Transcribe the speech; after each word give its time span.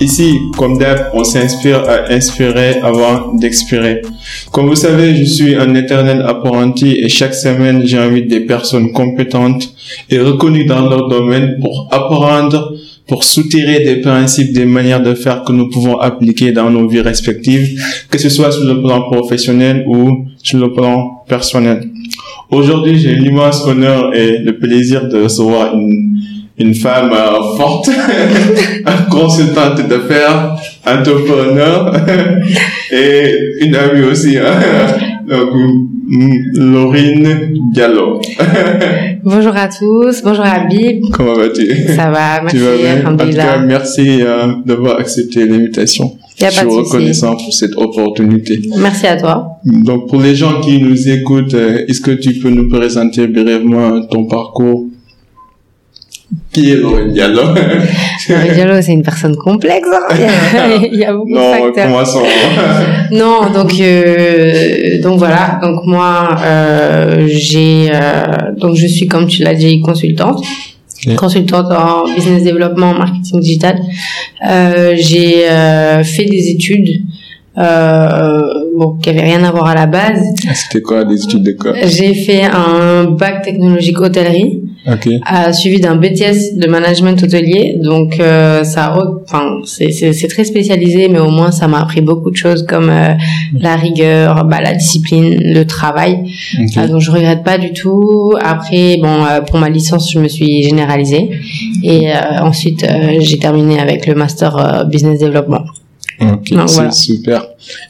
Ici, 0.00 0.38
comme 0.56 0.78
d'hab, 0.78 1.10
on 1.14 1.22
s'inspire 1.22 1.84
à 1.88 2.12
inspirer 2.12 2.80
avant 2.82 3.34
d'expirer. 3.34 4.02
Comme 4.50 4.66
vous 4.66 4.74
savez, 4.74 5.14
je 5.14 5.24
suis 5.24 5.54
un 5.54 5.74
éternel 5.74 6.22
apprenti 6.26 6.98
et 6.98 7.08
chaque 7.08 7.34
semaine, 7.34 7.86
j'invite 7.86 8.26
des 8.26 8.40
personnes 8.40 8.90
compétentes 8.92 9.72
et 10.10 10.18
reconnues 10.18 10.64
dans 10.64 10.88
leur 10.88 11.08
domaine 11.08 11.58
pour 11.60 11.88
apprendre, 11.92 12.74
pour 13.06 13.22
soutirer 13.22 13.84
des 13.84 13.96
principes, 13.96 14.52
des 14.52 14.64
manières 14.64 15.02
de 15.02 15.14
faire 15.14 15.44
que 15.44 15.52
nous 15.52 15.68
pouvons 15.68 15.98
appliquer 15.98 16.52
dans 16.52 16.70
nos 16.70 16.88
vies 16.88 17.00
respectives, 17.00 17.80
que 18.10 18.18
ce 18.18 18.28
soit 18.28 18.50
sur 18.50 18.64
le 18.64 18.82
plan 18.82 19.02
professionnel 19.02 19.84
ou 19.86 20.26
sur 20.42 20.58
le 20.58 20.72
plan 20.72 21.22
personnel. 21.28 21.88
Aujourd'hui, 22.50 22.98
j'ai 22.98 23.14
l'immense 23.14 23.66
honneur 23.66 24.14
et 24.14 24.38
le 24.38 24.58
plaisir 24.58 25.08
de 25.08 25.22
recevoir 25.22 25.74
une 25.74 26.11
une 26.58 26.74
femme 26.74 27.10
euh, 27.12 27.56
forte, 27.56 27.90
consultante 29.10 29.88
d'affaires, 29.88 30.56
entrepreneur 30.86 31.94
et 32.92 33.34
une 33.60 33.74
amie 33.74 34.04
aussi. 34.04 34.38
Hein. 34.38 34.60
Donc, 35.28 35.50
Laurine 36.54 37.54
Diallo. 37.72 38.20
bonjour 39.22 39.56
à 39.56 39.68
tous, 39.68 40.20
bonjour 40.22 40.44
Habib. 40.44 41.04
Comment 41.12 41.34
vas-tu? 41.34 41.68
Ça 41.94 42.10
va, 42.10 42.42
merci. 42.42 42.56
Tu 42.56 42.62
vas 42.62 43.26
bien? 43.26 43.58
Merci 43.64 44.20
euh, 44.20 44.52
d'avoir 44.66 44.98
accepté 44.98 45.46
l'invitation. 45.46 46.16
Je 46.38 46.50
suis 46.50 46.66
reconnaissant 46.66 47.36
pour 47.36 47.52
cette 47.52 47.76
opportunité. 47.76 48.60
Merci 48.78 49.06
à 49.06 49.16
toi. 49.16 49.60
Donc, 49.64 50.08
pour 50.08 50.20
les 50.20 50.34
gens 50.34 50.60
qui 50.60 50.82
nous 50.82 51.08
écoutent, 51.08 51.54
euh, 51.54 51.84
est-ce 51.88 52.00
que 52.00 52.10
tu 52.10 52.34
peux 52.34 52.50
nous 52.50 52.68
présenter 52.68 53.26
brièvement 53.28 54.04
ton 54.06 54.24
parcours? 54.24 54.86
Qui 56.52 56.70
est 56.70 56.76
Laurent 56.76 57.06
Diallo? 57.06 57.42
Laurent 58.28 58.52
Diallo, 58.52 58.82
c'est 58.82 58.92
une 58.92 59.02
personne 59.02 59.36
complexe. 59.36 59.88
Hein. 59.92 60.14
Il, 60.92 60.98
y 60.98 61.04
a, 61.04 61.12
beaucoup 61.12 61.30
non, 61.30 61.50
de 61.50 61.64
facteurs. 61.64 61.86
Commençons. 61.86 62.22
non, 63.12 63.50
donc 63.52 63.72
euh, 63.80 65.00
donc 65.02 65.18
voilà. 65.18 65.58
Donc 65.62 65.84
moi, 65.84 66.36
euh, 66.44 67.26
j'ai 67.28 67.90
euh, 67.92 68.52
donc 68.56 68.76
je 68.76 68.86
suis 68.86 69.06
comme 69.06 69.26
tu 69.26 69.42
l'as 69.42 69.54
dit 69.54 69.80
consultante. 69.80 70.44
consultante 71.16 71.72
en 71.72 72.04
business 72.14 72.44
développement, 72.44 72.94
marketing 72.94 73.40
digital. 73.40 73.78
Euh, 74.48 74.94
j'ai 74.96 75.48
euh, 75.48 76.02
fait 76.02 76.24
des 76.24 76.50
études 76.50 77.02
euh, 77.58 78.40
bon, 78.76 78.94
qui 78.94 79.10
avait 79.10 79.20
rien 79.20 79.44
à 79.44 79.50
voir 79.50 79.66
à 79.66 79.74
la 79.74 79.86
base. 79.86 80.22
C'était 80.54 80.80
quoi, 80.80 81.04
des 81.04 81.22
études 81.22 81.42
de 81.42 81.52
quoi? 81.52 81.74
J'ai 81.84 82.14
fait 82.14 82.44
un 82.44 83.04
bac 83.04 83.42
technologique 83.42 84.00
hôtellerie, 84.00 84.61
okay. 84.86 85.20
euh, 85.32 85.52
suivi 85.52 85.80
d'un 85.80 85.96
BTS 85.96 86.56
de 86.56 86.66
management 86.66 87.22
hôtelier. 87.22 87.76
Donc 87.78 88.18
euh, 88.20 88.64
ça, 88.64 88.96
enfin, 89.24 89.60
c'est 89.64 90.28
très 90.28 90.44
spécialisé, 90.44 91.08
mais 91.08 91.18
au 91.18 91.30
moins 91.30 91.50
ça 91.50 91.68
m'a 91.68 91.80
appris 91.80 92.00
beaucoup 92.00 92.30
de 92.30 92.36
choses 92.36 92.64
comme 92.66 92.90
euh, 92.90 93.14
la 93.58 93.76
rigueur, 93.76 94.44
bah, 94.44 94.60
la 94.60 94.74
discipline, 94.74 95.40
le 95.40 95.64
travail. 95.64 96.24
Okay. 96.54 96.80
Euh, 96.80 96.88
donc 96.88 97.00
je 97.00 97.10
regrette 97.10 97.44
pas 97.44 97.58
du 97.58 97.72
tout. 97.72 98.34
Après, 98.40 98.98
bon, 99.00 99.24
euh, 99.24 99.40
pour 99.40 99.58
ma 99.58 99.68
licence, 99.68 100.10
je 100.10 100.18
me 100.18 100.28
suis 100.28 100.62
généralisée 100.62 101.30
et 101.82 102.12
ensuite 102.40 102.86
j'ai 103.20 103.38
terminé 103.38 103.78
avec 103.78 104.06
le 104.06 104.14
master 104.14 104.86
business 104.88 105.18
développement. 105.20 105.64
Ok, 106.20 106.52
c'est 106.66 106.92
super. 106.92 107.44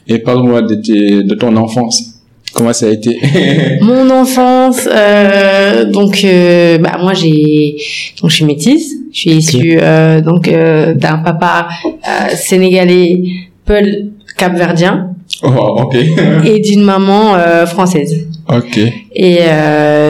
Et 0.07 0.19
parle-moi 0.19 0.61
de, 0.61 1.21
de 1.21 1.35
ton 1.35 1.55
enfance. 1.55 2.12
Comment 2.53 2.73
ça 2.73 2.85
a 2.85 2.89
été 2.89 3.19
Mon 3.81 4.09
enfance, 4.11 4.87
euh, 4.91 5.85
donc 5.85 6.21
euh, 6.23 6.77
bah 6.77 6.97
moi 7.01 7.13
j'ai 7.13 7.77
donc 8.21 8.29
je 8.29 8.35
suis 8.35 8.45
métisse, 8.45 8.93
je 9.11 9.19
suis 9.19 9.31
issue 9.31 9.79
euh, 9.81 10.21
donc 10.21 10.47
euh, 10.47 10.93
d'un 10.93 11.17
papa 11.17 11.67
euh, 11.85 12.35
sénégalais, 12.35 13.23
peul 13.65 14.11
capverdien. 14.37 15.09
Oh, 15.41 15.81
ok. 15.81 15.95
et 16.45 16.59
d'une 16.59 16.83
maman 16.83 17.35
euh, 17.35 17.65
française. 17.65 18.27
Ok. 18.47 18.79
Et 19.15 19.39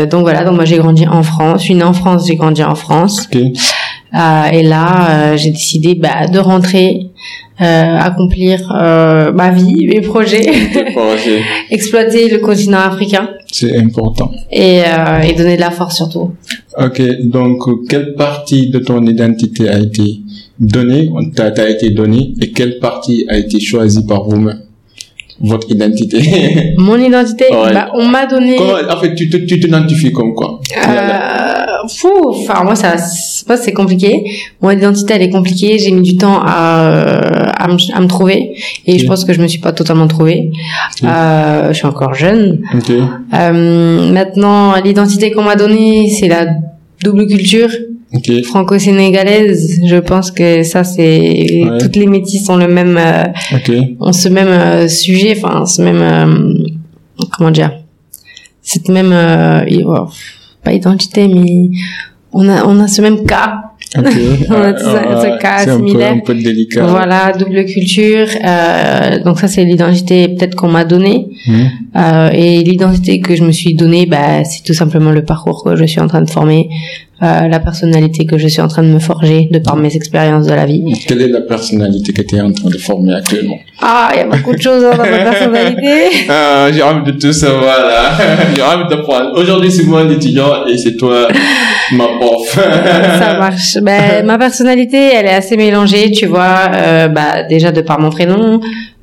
donc 0.09 0.23
voilà, 0.23 0.43
donc 0.43 0.55
moi 0.55 0.65
j'ai 0.65 0.77
grandi 0.77 1.07
en 1.07 1.23
France, 1.23 1.61
je 1.61 1.65
suis 1.65 1.75
née 1.75 1.83
en 1.83 1.93
France, 1.93 2.27
j'ai 2.27 2.35
grandi 2.35 2.63
en 2.63 2.75
France. 2.75 3.27
Ok. 3.31 3.39
Et 4.13 4.63
là 4.63 5.35
j'ai 5.35 5.51
décidé 5.51 5.95
bah, 5.95 6.27
de 6.27 6.39
rentrer 6.39 7.11
euh, 7.61 7.97
accomplir 7.99 8.75
euh, 8.81 9.31
ma 9.31 9.51
vie, 9.51 9.85
mes 9.85 10.01
projets, 10.01 10.41
exploiter 11.69 12.27
le 12.27 12.39
continent 12.39 12.79
africain. 12.79 13.29
C'est 13.51 13.77
important. 13.77 14.31
Et, 14.51 14.81
euh, 14.81 15.19
et 15.21 15.33
donner 15.33 15.55
de 15.55 15.61
la 15.61 15.69
force 15.69 15.97
surtout. 15.97 16.31
Ok, 16.79 16.99
donc 17.25 17.87
quelle 17.87 18.15
partie 18.15 18.71
de 18.71 18.79
ton 18.79 19.05
identité 19.05 19.69
a 19.69 19.77
été 19.77 20.21
donnée, 20.59 21.11
t'a 21.35 21.69
été 21.69 21.91
donnée, 21.91 22.33
et 22.41 22.49
quelle 22.49 22.79
partie 22.79 23.23
a 23.29 23.37
été 23.37 23.59
choisie 23.59 24.05
par 24.07 24.27
vous-même? 24.27 24.62
Votre 25.43 25.69
identité 25.69 26.73
Mon 26.77 26.97
identité, 26.97 27.45
bah, 27.51 27.89
on 27.93 28.05
m'a 28.05 28.25
donné. 28.25 28.55
Comment, 28.55 28.75
en 28.89 28.97
fait, 28.99 29.13
tu 29.13 29.29
t'identifies 29.29 30.11
comme 30.13 30.33
quoi? 30.33 30.61
Euh, 30.75 31.87
fou, 31.93 32.29
enfin 32.29 32.63
moi 32.63 32.75
ça, 32.75 32.97
c'est 32.97 33.73
compliqué. 33.73 34.23
Mon 34.61 34.71
identité 34.71 35.15
elle 35.15 35.23
est 35.23 35.29
compliquée. 35.29 35.77
J'ai 35.77 35.91
mis 35.91 36.01
du 36.01 36.15
temps 36.15 36.39
à 36.41 37.43
à 37.63 37.67
me, 37.67 37.77
à 37.93 38.01
me 38.01 38.07
trouver 38.07 38.55
et 38.85 38.97
je 38.97 39.05
pense 39.05 39.25
que 39.25 39.33
je 39.33 39.41
me 39.41 39.47
suis 39.47 39.59
pas 39.59 39.71
totalement 39.71 40.07
trouvée. 40.07 40.51
Euh, 41.03 41.69
je 41.69 41.73
suis 41.73 41.85
encore 41.85 42.13
jeune. 42.13 42.61
Okay. 42.75 43.01
Euh, 43.33 44.11
maintenant, 44.11 44.75
l'identité 44.81 45.31
qu'on 45.31 45.43
m'a 45.43 45.55
donnée, 45.55 46.09
c'est 46.09 46.27
la 46.27 46.47
double 47.03 47.27
culture. 47.27 47.69
Okay. 48.15 48.43
franco-sénégalaise, 48.43 49.81
je 49.83 49.95
pense 49.95 50.29
que 50.29 50.61
ça 50.61 50.83
c'est 50.83 51.63
toutes 51.79 51.95
les 51.95 52.05
métis 52.05 52.47
ont 52.47 52.57
le 52.57 52.67
même 52.67 52.95
euh, 52.95 53.23
okay. 53.55 53.97
ont 53.99 54.13
ce 54.13 54.29
même 54.29 54.47
euh, 54.47 54.87
sujet, 54.87 55.33
enfin 55.35 55.65
ce 55.65 55.81
même 55.81 56.01
euh, 56.01 57.25
comment 57.35 57.49
dire, 57.49 57.71
cette 58.61 58.89
même 58.89 59.13
oh, 59.85 60.07
pas 60.63 60.73
identité 60.73 61.27
mais 61.27 61.71
on 62.31 62.47
a 62.49 62.65
on 62.65 62.79
a 62.79 62.87
ce 62.87 63.01
même 63.01 63.25
cas 63.25 63.73
Okay. 63.97 64.45
on 64.49 64.53
a 64.53 64.77
ce, 64.77 65.39
cas 65.39 65.75
similaire. 65.75 66.13
Un 66.13 66.19
peu, 66.19 66.31
un 66.31 66.35
peu 66.35 66.41
délicat. 66.41 66.85
Voilà, 66.87 67.31
double 67.33 67.65
culture. 67.65 68.27
Euh, 68.43 69.23
donc 69.23 69.39
ça, 69.39 69.47
c'est 69.47 69.63
l'identité 69.63 70.27
peut-être 70.29 70.55
qu'on 70.55 70.69
m'a 70.69 70.85
donnée. 70.85 71.27
Mmh. 71.45 71.61
Euh, 71.95 72.29
et 72.33 72.63
l'identité 72.63 73.19
que 73.19 73.35
je 73.35 73.43
me 73.43 73.51
suis 73.51 73.75
donnée, 73.75 74.05
bah, 74.05 74.43
c'est 74.43 74.63
tout 74.63 74.73
simplement 74.73 75.11
le 75.11 75.23
parcours 75.23 75.63
que 75.63 75.75
je 75.75 75.85
suis 75.85 75.99
en 75.99 76.07
train 76.07 76.21
de 76.21 76.29
former, 76.29 76.69
euh, 77.23 77.47
la 77.47 77.59
personnalité 77.59 78.25
que 78.25 78.37
je 78.37 78.47
suis 78.47 78.61
en 78.61 78.67
train 78.67 78.83
de 78.83 78.89
me 78.89 78.99
forger 78.99 79.47
de 79.49 79.59
par 79.59 79.75
mes 79.77 79.95
expériences 79.95 80.45
de 80.45 80.53
la 80.53 80.65
vie. 80.65 80.83
Quelle 81.07 81.21
est 81.21 81.29
la 81.29 81.41
personnalité 81.41 82.11
que 82.11 82.21
tu 82.21 82.35
es 82.35 82.41
en 82.41 82.51
train 82.51 82.69
de 82.69 82.77
former 82.77 83.13
actuellement? 83.13 83.57
Ah, 83.81 84.09
il 84.13 84.17
y 84.17 84.21
a 84.21 84.25
beaucoup 84.25 84.53
de 84.53 84.61
choses 84.61 84.83
dans 84.83 84.97
ma 84.97 85.03
personnalité. 85.31 86.27
ah, 86.29 86.67
j'ai 86.71 86.81
envie 86.81 87.11
de 87.11 87.17
tout 87.17 87.31
savoir 87.31 87.79
là. 87.79 88.11
j'ai 88.55 88.61
envie 88.61 88.95
de 88.95 89.01
prendre. 89.01 89.39
Aujourd'hui, 89.39 89.71
c'est 89.71 89.85
moi 89.85 90.03
l'étudiant 90.03 90.65
et 90.67 90.77
c'est 90.77 90.97
toi 90.97 91.27
ma 91.93 92.05
prof. 92.19 92.49
Ça 93.19 93.37
marche. 93.39 93.77
Ben, 93.81 94.25
ma 94.25 94.37
personnalité, 94.37 94.97
elle 95.13 95.25
est 95.25 95.35
assez 95.35 95.57
mélangée, 95.57 96.11
tu 96.11 96.25
vois. 96.25 96.71
Euh, 96.75 97.07
bah, 97.07 97.43
déjà 97.47 97.71
de 97.71 97.81
par 97.81 97.99
mon 97.99 98.09
prénom. 98.09 98.59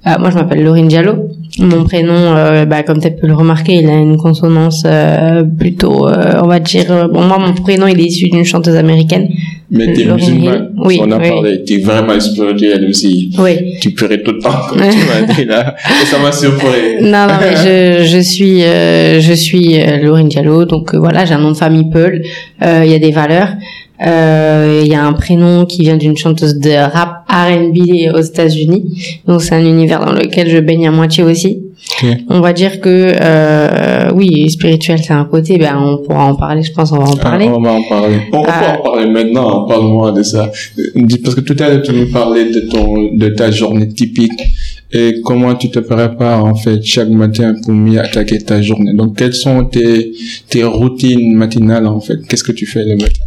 Euh, 0.06 0.12
moi, 0.18 0.30
je 0.30 0.36
m'appelle 0.36 0.62
Laurine 0.64 0.88
Diallo. 0.88 1.28
Mon 1.58 1.84
prénom, 1.84 2.14
euh, 2.14 2.64
bah, 2.64 2.82
comme 2.82 3.00
tu 3.00 3.08
as 3.08 3.10
pu 3.10 3.26
le 3.26 3.34
remarquer, 3.34 3.74
il 3.74 3.88
a 3.90 3.98
une 3.98 4.16
consonance 4.16 4.84
euh, 4.86 5.42
plutôt, 5.42 6.08
on 6.08 6.46
va 6.46 6.58
dire. 6.58 7.08
bon, 7.12 7.22
moi, 7.22 7.38
mon 7.38 7.52
prénom, 7.52 7.86
il 7.86 8.00
est 8.00 8.04
issu 8.04 8.30
d'une 8.30 8.44
chanteuse 8.44 8.76
américaine. 8.76 9.28
Mais 9.70 9.92
t'es 9.92 10.06
musulmane. 10.06 10.70
Oui, 10.78 10.98
on 11.02 11.10
a 11.12 11.18
oui. 11.18 11.28
parlé. 11.28 11.64
T'es 11.64 11.78
vraiment 11.78 12.18
spirituel 12.18 12.86
aussi. 12.88 13.30
Oui. 13.38 13.78
Tu 13.80 13.90
pleurais 13.90 14.22
tout 14.22 14.32
le 14.32 14.38
temps, 14.38 14.56
comme 14.68 14.78
tu 14.78 14.98
m'as 15.06 15.34
dit 15.34 15.44
là. 15.44 15.76
Et 16.02 16.06
ça 16.06 16.18
m'a 16.18 16.32
surpris. 16.32 16.66
Non, 17.02 17.26
non, 17.26 17.34
mais 17.40 17.56
je, 17.56 18.04
je 18.04 18.18
suis, 18.18 18.60
je 18.62 19.32
suis 19.34 19.78
Laurine 20.02 20.28
Diallo. 20.28 20.64
Donc 20.64 20.94
voilà, 20.94 21.24
j'ai 21.24 21.34
un 21.34 21.40
nom 21.40 21.52
de 21.52 21.56
famille 21.56 21.90
Peul. 21.90 22.22
Il 22.62 22.90
y 22.90 22.94
a 22.94 22.98
des 22.98 23.10
valeurs. 23.10 23.50
Euh, 24.06 24.80
Il 24.84 24.88
y 24.90 24.94
a 24.94 25.04
un 25.04 25.12
prénom 25.12 25.66
qui 25.66 25.82
vient 25.82 25.96
d'une 25.96 26.16
chanteuse 26.16 26.56
de 26.58 26.70
rap 26.70 27.24
R&B 27.28 28.14
aux 28.14 28.20
États-Unis. 28.20 28.82
Donc 29.26 29.42
c'est 29.42 29.54
un 29.54 29.64
univers 29.64 30.04
dans 30.04 30.12
lequel 30.12 30.48
je 30.48 30.58
baigne 30.58 30.88
à 30.88 30.90
moitié 30.90 31.22
aussi. 31.24 31.62
On 32.28 32.40
va 32.40 32.52
dire 32.54 32.80
que 32.80 33.12
euh, 33.20 34.10
oui, 34.14 34.48
spirituel 34.50 35.00
c'est 35.02 35.12
un 35.12 35.24
côté. 35.24 35.58
Ben 35.58 35.76
on 35.78 35.98
pourra 35.98 36.24
en 36.26 36.34
parler. 36.34 36.62
Je 36.62 36.72
pense 36.72 36.92
on 36.92 36.98
va 36.98 37.04
en 37.10 37.16
parler. 37.16 37.46
Ah, 37.48 37.54
on 37.56 37.60
va 37.60 37.72
en 37.72 37.82
parler. 37.82 38.16
On, 38.32 38.42
Ah. 38.46 38.60
peut 38.60 38.80
en 38.80 38.82
parler 38.92 39.06
maintenant. 39.10 39.66
Parle-moi 39.66 40.12
de 40.12 40.22
ça. 40.22 40.50
Euh, 40.78 40.82
Parce 41.22 41.34
que 41.34 41.40
tout 41.42 41.56
à 41.58 41.68
l'heure, 41.68 41.82
tu 41.82 41.92
nous 41.92 42.10
parlais 42.10 42.46
de 42.50 42.60
ton, 42.60 43.14
de 43.16 43.28
ta 43.28 43.50
journée 43.50 43.88
typique 43.88 44.32
et 44.92 45.20
comment 45.24 45.54
tu 45.54 45.70
te 45.70 45.78
prépares, 45.78 46.44
en 46.44 46.54
fait, 46.54 46.82
chaque 46.82 47.10
matin 47.10 47.54
pour 47.62 47.72
mieux 47.74 48.00
attaquer 48.00 48.38
ta 48.38 48.60
journée. 48.62 48.92
Donc, 48.94 49.16
quelles 49.16 49.34
sont 49.34 49.64
tes, 49.64 50.12
tes 50.48 50.64
routines 50.64 51.32
matinales, 51.34 51.86
en 51.86 52.00
fait? 52.00 52.18
Qu'est-ce 52.28 52.42
que 52.44 52.52
tu 52.52 52.66
fais 52.66 52.84
le 52.84 52.96
matin? 52.96 53.20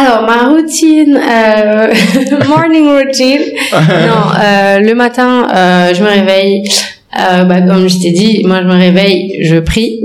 Alors 0.00 0.22
ma 0.26 0.48
routine, 0.48 1.16
euh, 1.16 1.92
morning 2.48 2.86
routine. 2.88 3.40
non, 3.72 4.32
euh, 4.40 4.78
le 4.78 4.94
matin, 4.94 5.46
euh, 5.52 5.92
je 5.94 6.02
me 6.02 6.08
réveille. 6.08 6.62
Euh, 7.18 7.44
bah, 7.44 7.60
comme 7.62 7.88
je 7.88 7.98
t'ai 7.98 8.12
dit, 8.12 8.42
moi 8.44 8.60
je 8.62 8.68
me 8.68 8.74
réveille, 8.74 9.38
je 9.42 9.56
prie. 9.56 10.00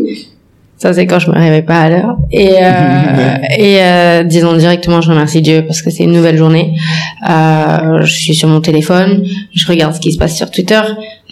Ça, 0.77 0.93
c'est 0.93 1.05
quand 1.05 1.19
je 1.19 1.29
me 1.29 1.35
réveille 1.35 1.61
pas 1.61 1.81
à 1.81 1.89
l'heure. 1.89 2.17
Et, 2.31 2.55
euh, 2.59 3.35
et 3.57 3.77
euh, 3.81 4.23
disons 4.23 4.53
directement, 4.57 4.99
je 4.99 5.09
remercie 5.11 5.41
Dieu 5.41 5.63
parce 5.65 5.81
que 5.81 5.89
c'est 5.91 6.03
une 6.03 6.11
nouvelle 6.11 6.37
journée. 6.37 6.73
Euh, 7.29 8.01
je 8.01 8.11
suis 8.13 8.33
sur 8.33 8.49
mon 8.49 8.61
téléphone, 8.61 9.23
je 9.53 9.67
regarde 9.67 9.93
ce 9.93 9.99
qui 9.99 10.11
se 10.11 10.17
passe 10.17 10.35
sur 10.35 10.49
Twitter, 10.49 10.81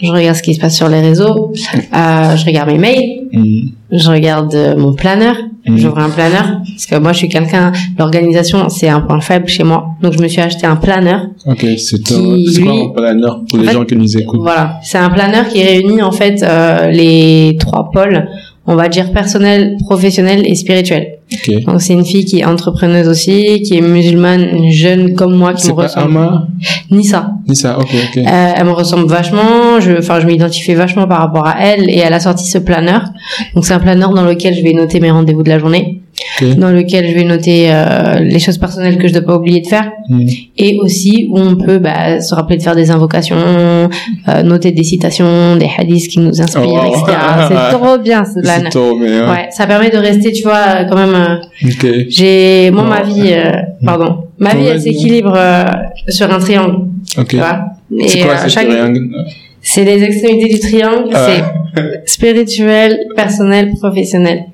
je 0.01 0.09
regarde 0.11 0.37
ce 0.37 0.43
qui 0.43 0.53
se 0.53 0.59
passe 0.59 0.75
sur 0.75 0.87
les 0.87 1.01
réseaux, 1.01 1.51
euh, 1.53 2.35
je 2.37 2.45
regarde 2.45 2.69
mes 2.69 2.77
mails, 2.77 3.17
Mhm. 3.33 3.69
je 3.91 4.09
regarde 4.09 4.75
mon 4.77 4.93
planeur, 4.93 5.35
Mhm. 5.67 5.77
j'ouvre 5.77 5.99
un 5.99 6.09
planeur 6.09 6.59
parce 6.67 6.85
que 6.87 6.95
moi, 6.97 7.11
je 7.13 7.19
suis 7.19 7.29
quelqu'un. 7.29 7.71
L'organisation, 7.99 8.67
c'est 8.69 8.89
un 8.89 9.01
point 9.01 9.19
faible 9.21 9.47
chez 9.47 9.63
moi, 9.63 9.85
donc 10.01 10.13
je 10.13 10.19
me 10.19 10.27
suis 10.27 10.41
acheté 10.41 10.65
un 10.65 10.75
planeur. 10.75 11.27
Ok, 11.45 11.65
c'est 11.77 12.01
Qui, 12.01 12.61
quoi 12.63 12.73
un 12.73 12.89
planeur 12.89 13.41
pour 13.47 13.59
en 13.59 13.61
les 13.61 13.67
fait, 13.67 13.73
gens 13.73 13.85
qui 13.85 13.95
nous 13.95 14.17
écoutent? 14.17 14.41
Voilà, 14.41 14.79
c'est 14.83 14.97
un 14.97 15.09
planeur 15.09 15.47
qui 15.47 15.61
réunit 15.63 16.01
en 16.01 16.11
fait 16.11 16.41
euh, 16.41 16.89
les 16.89 17.55
trois 17.59 17.91
pôles, 17.91 18.27
on 18.67 18.75
va 18.75 18.89
dire 18.89 19.11
personnel, 19.11 19.77
professionnel 19.85 20.43
et 20.45 20.55
spirituel. 20.55 21.17
Ok. 21.33 21.63
Donc 21.65 21.81
c'est 21.81 21.93
une 21.93 22.05
fille 22.05 22.25
qui 22.25 22.39
est 22.39 22.45
entrepreneuse 22.45 23.07
aussi, 23.07 23.61
qui 23.63 23.77
est 23.77 23.81
musulmane, 23.81 24.69
jeune 24.69 25.15
comme 25.15 25.35
moi, 25.35 25.53
qui 25.53 25.69
me 25.69 25.75
pas 25.75 25.83
ressemble. 25.83 26.17
Ama 26.17 26.47
Ni 26.91 27.03
ça. 27.03 27.31
Ni 27.47 27.55
ça, 27.55 27.79
ok, 27.79 27.89
ok. 27.89 28.17
Euh, 28.17 28.53
elle 28.55 28.65
me 28.65 28.71
ressemble 28.71 29.07
vachement. 29.07 29.79
Je, 29.79 29.97
enfin, 29.97 30.19
je 30.19 30.27
m'identifie 30.27 30.73
vachement 30.75 31.07
par 31.07 31.19
rapport 31.19 31.47
à 31.47 31.55
elle 31.59 31.89
et 31.89 31.99
elle 31.99 32.13
a 32.13 32.19
sorti 32.19 32.47
ce 32.47 32.57
planeur. 32.57 33.03
Donc 33.55 33.65
c'est 33.65 33.73
un 33.73 33.79
planeur 33.79 34.13
dans 34.13 34.23
lequel 34.23 34.53
je 34.53 34.61
vais 34.61 34.73
noter 34.73 34.99
mes 34.99 35.09
rendez-vous 35.11 35.43
de 35.43 35.49
la 35.49 35.57
journée, 35.57 36.00
Dans 36.57 36.71
lequel 36.71 37.07
je 37.07 37.13
vais 37.13 37.23
noter 37.23 37.67
euh, 37.71 38.19
les 38.19 38.39
choses 38.39 38.57
personnelles 38.57 38.97
que 38.97 39.07
je 39.07 39.13
dois 39.13 39.21
pas 39.21 39.35
oublier 39.35 39.61
de 39.61 39.67
faire 39.67 39.91
Mhm. 40.09 40.27
et 40.57 40.77
aussi 40.81 41.27
où 41.29 41.37
on 41.39 41.55
peut 41.55 41.77
bah, 41.79 42.19
se 42.21 42.33
rappeler 42.35 42.57
de 42.57 42.63
faire 42.63 42.75
des 42.75 42.89
invocations, 42.91 43.37
euh, 43.37 44.43
noter 44.43 44.71
des 44.71 44.83
citations, 44.83 45.55
des 45.55 45.69
hadiths 45.77 46.07
qui 46.09 46.19
nous 46.19 46.41
inspirent, 46.41 46.83
Oh, 46.85 46.87
etc. 46.87 47.17
C'est 47.49 47.77
trop 47.77 47.97
bien 47.97 48.25
ce 48.25 48.33
C'est 48.35 48.41
planeur. 48.41 48.69
trop 48.71 48.97
bien. 48.99 49.31
Ouais, 49.31 49.47
ça 49.51 49.67
permet 49.67 49.89
de 49.89 49.97
rester, 49.97 50.31
tu 50.31 50.43
vois, 50.43 50.85
quand 50.89 50.97
même. 50.97 51.15
euh, 51.15 52.03
j'ai 52.09 52.71
moi 52.71 52.83
ma 52.83 53.01
vie, 53.03 53.31
euh, 53.33 53.51
pardon, 53.85 54.25
ma 54.39 54.53
vie 54.55 54.65
elle 54.65 54.81
s'équilibre 54.81 55.37
sur 56.07 56.31
un 56.31 56.39
triangle, 56.39 56.77
Ok. 57.17 57.27
tu 57.29 57.37
vois. 57.37 57.59
C'est 58.07 58.19
Et 58.19 58.23
quoi 58.23 58.37
ce 58.37 58.47
chaque- 58.49 58.67
triangle 58.69 59.09
c'est 59.63 59.83
les 59.83 60.01
extrémités 60.03 60.53
du 60.55 60.59
triangle, 60.59 61.09
Ah. 61.13 61.27
c'est 61.27 62.11
spirituel, 62.11 62.99
personnel, 63.15 63.71
professionnel. 63.79 64.45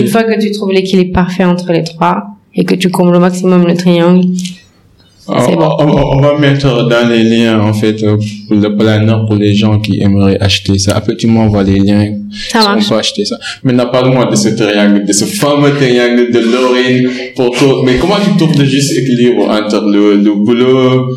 Une 0.00 0.08
fois 0.08 0.24
que 0.24 0.40
tu 0.40 0.50
trouves 0.52 0.72
l'équilibre 0.72 1.12
parfait 1.12 1.44
entre 1.44 1.72
les 1.72 1.84
trois 1.84 2.24
et 2.54 2.64
que 2.64 2.74
tu 2.74 2.88
combles 2.90 3.16
au 3.16 3.20
maximum 3.20 3.66
le 3.66 3.74
triangle, 3.74 4.26
on, 5.28 5.32
bon. 5.56 5.68
on- 5.80 6.16
on 6.18 6.20
va 6.20 6.38
mettre 6.38 6.88
dans 6.88 7.08
les 7.08 7.24
liens, 7.24 7.60
en 7.60 7.72
fait, 7.72 8.00
euh, 8.04 8.16
pour 8.46 8.56
le 8.58 8.76
planeur 8.76 9.26
pour 9.26 9.34
les 9.34 9.54
gens 9.54 9.80
qui 9.80 10.00
aimeraient 10.00 10.38
acheter 10.40 10.78
ça. 10.78 10.96
Après, 10.96 11.16
tu 11.16 11.26
m'envoies 11.26 11.64
les 11.64 11.80
liens. 11.80 12.12
ça 12.52 12.60
marche. 12.60 12.84
On 12.86 12.90
peut 12.90 12.98
acheter 13.00 13.24
ça. 13.24 13.36
Maintenant, 13.64 13.86
parle-moi 13.90 14.26
de 14.26 14.36
ce 14.36 14.50
triangle, 14.50 15.04
de 15.04 15.12
ce 15.12 15.24
fameux 15.24 15.72
triangle 15.74 16.30
de 16.30 16.38
Lorraine 16.38 17.08
pour 17.34 17.50
toi. 17.58 17.82
Mais 17.84 17.96
comment 18.00 18.16
tu 18.24 18.36
trouves 18.38 18.56
le 18.56 18.64
juste 18.66 18.96
équilibre 18.96 19.48
entre 19.50 19.84
le, 19.90 20.14
le 20.16 20.32
boulot, 20.34 21.16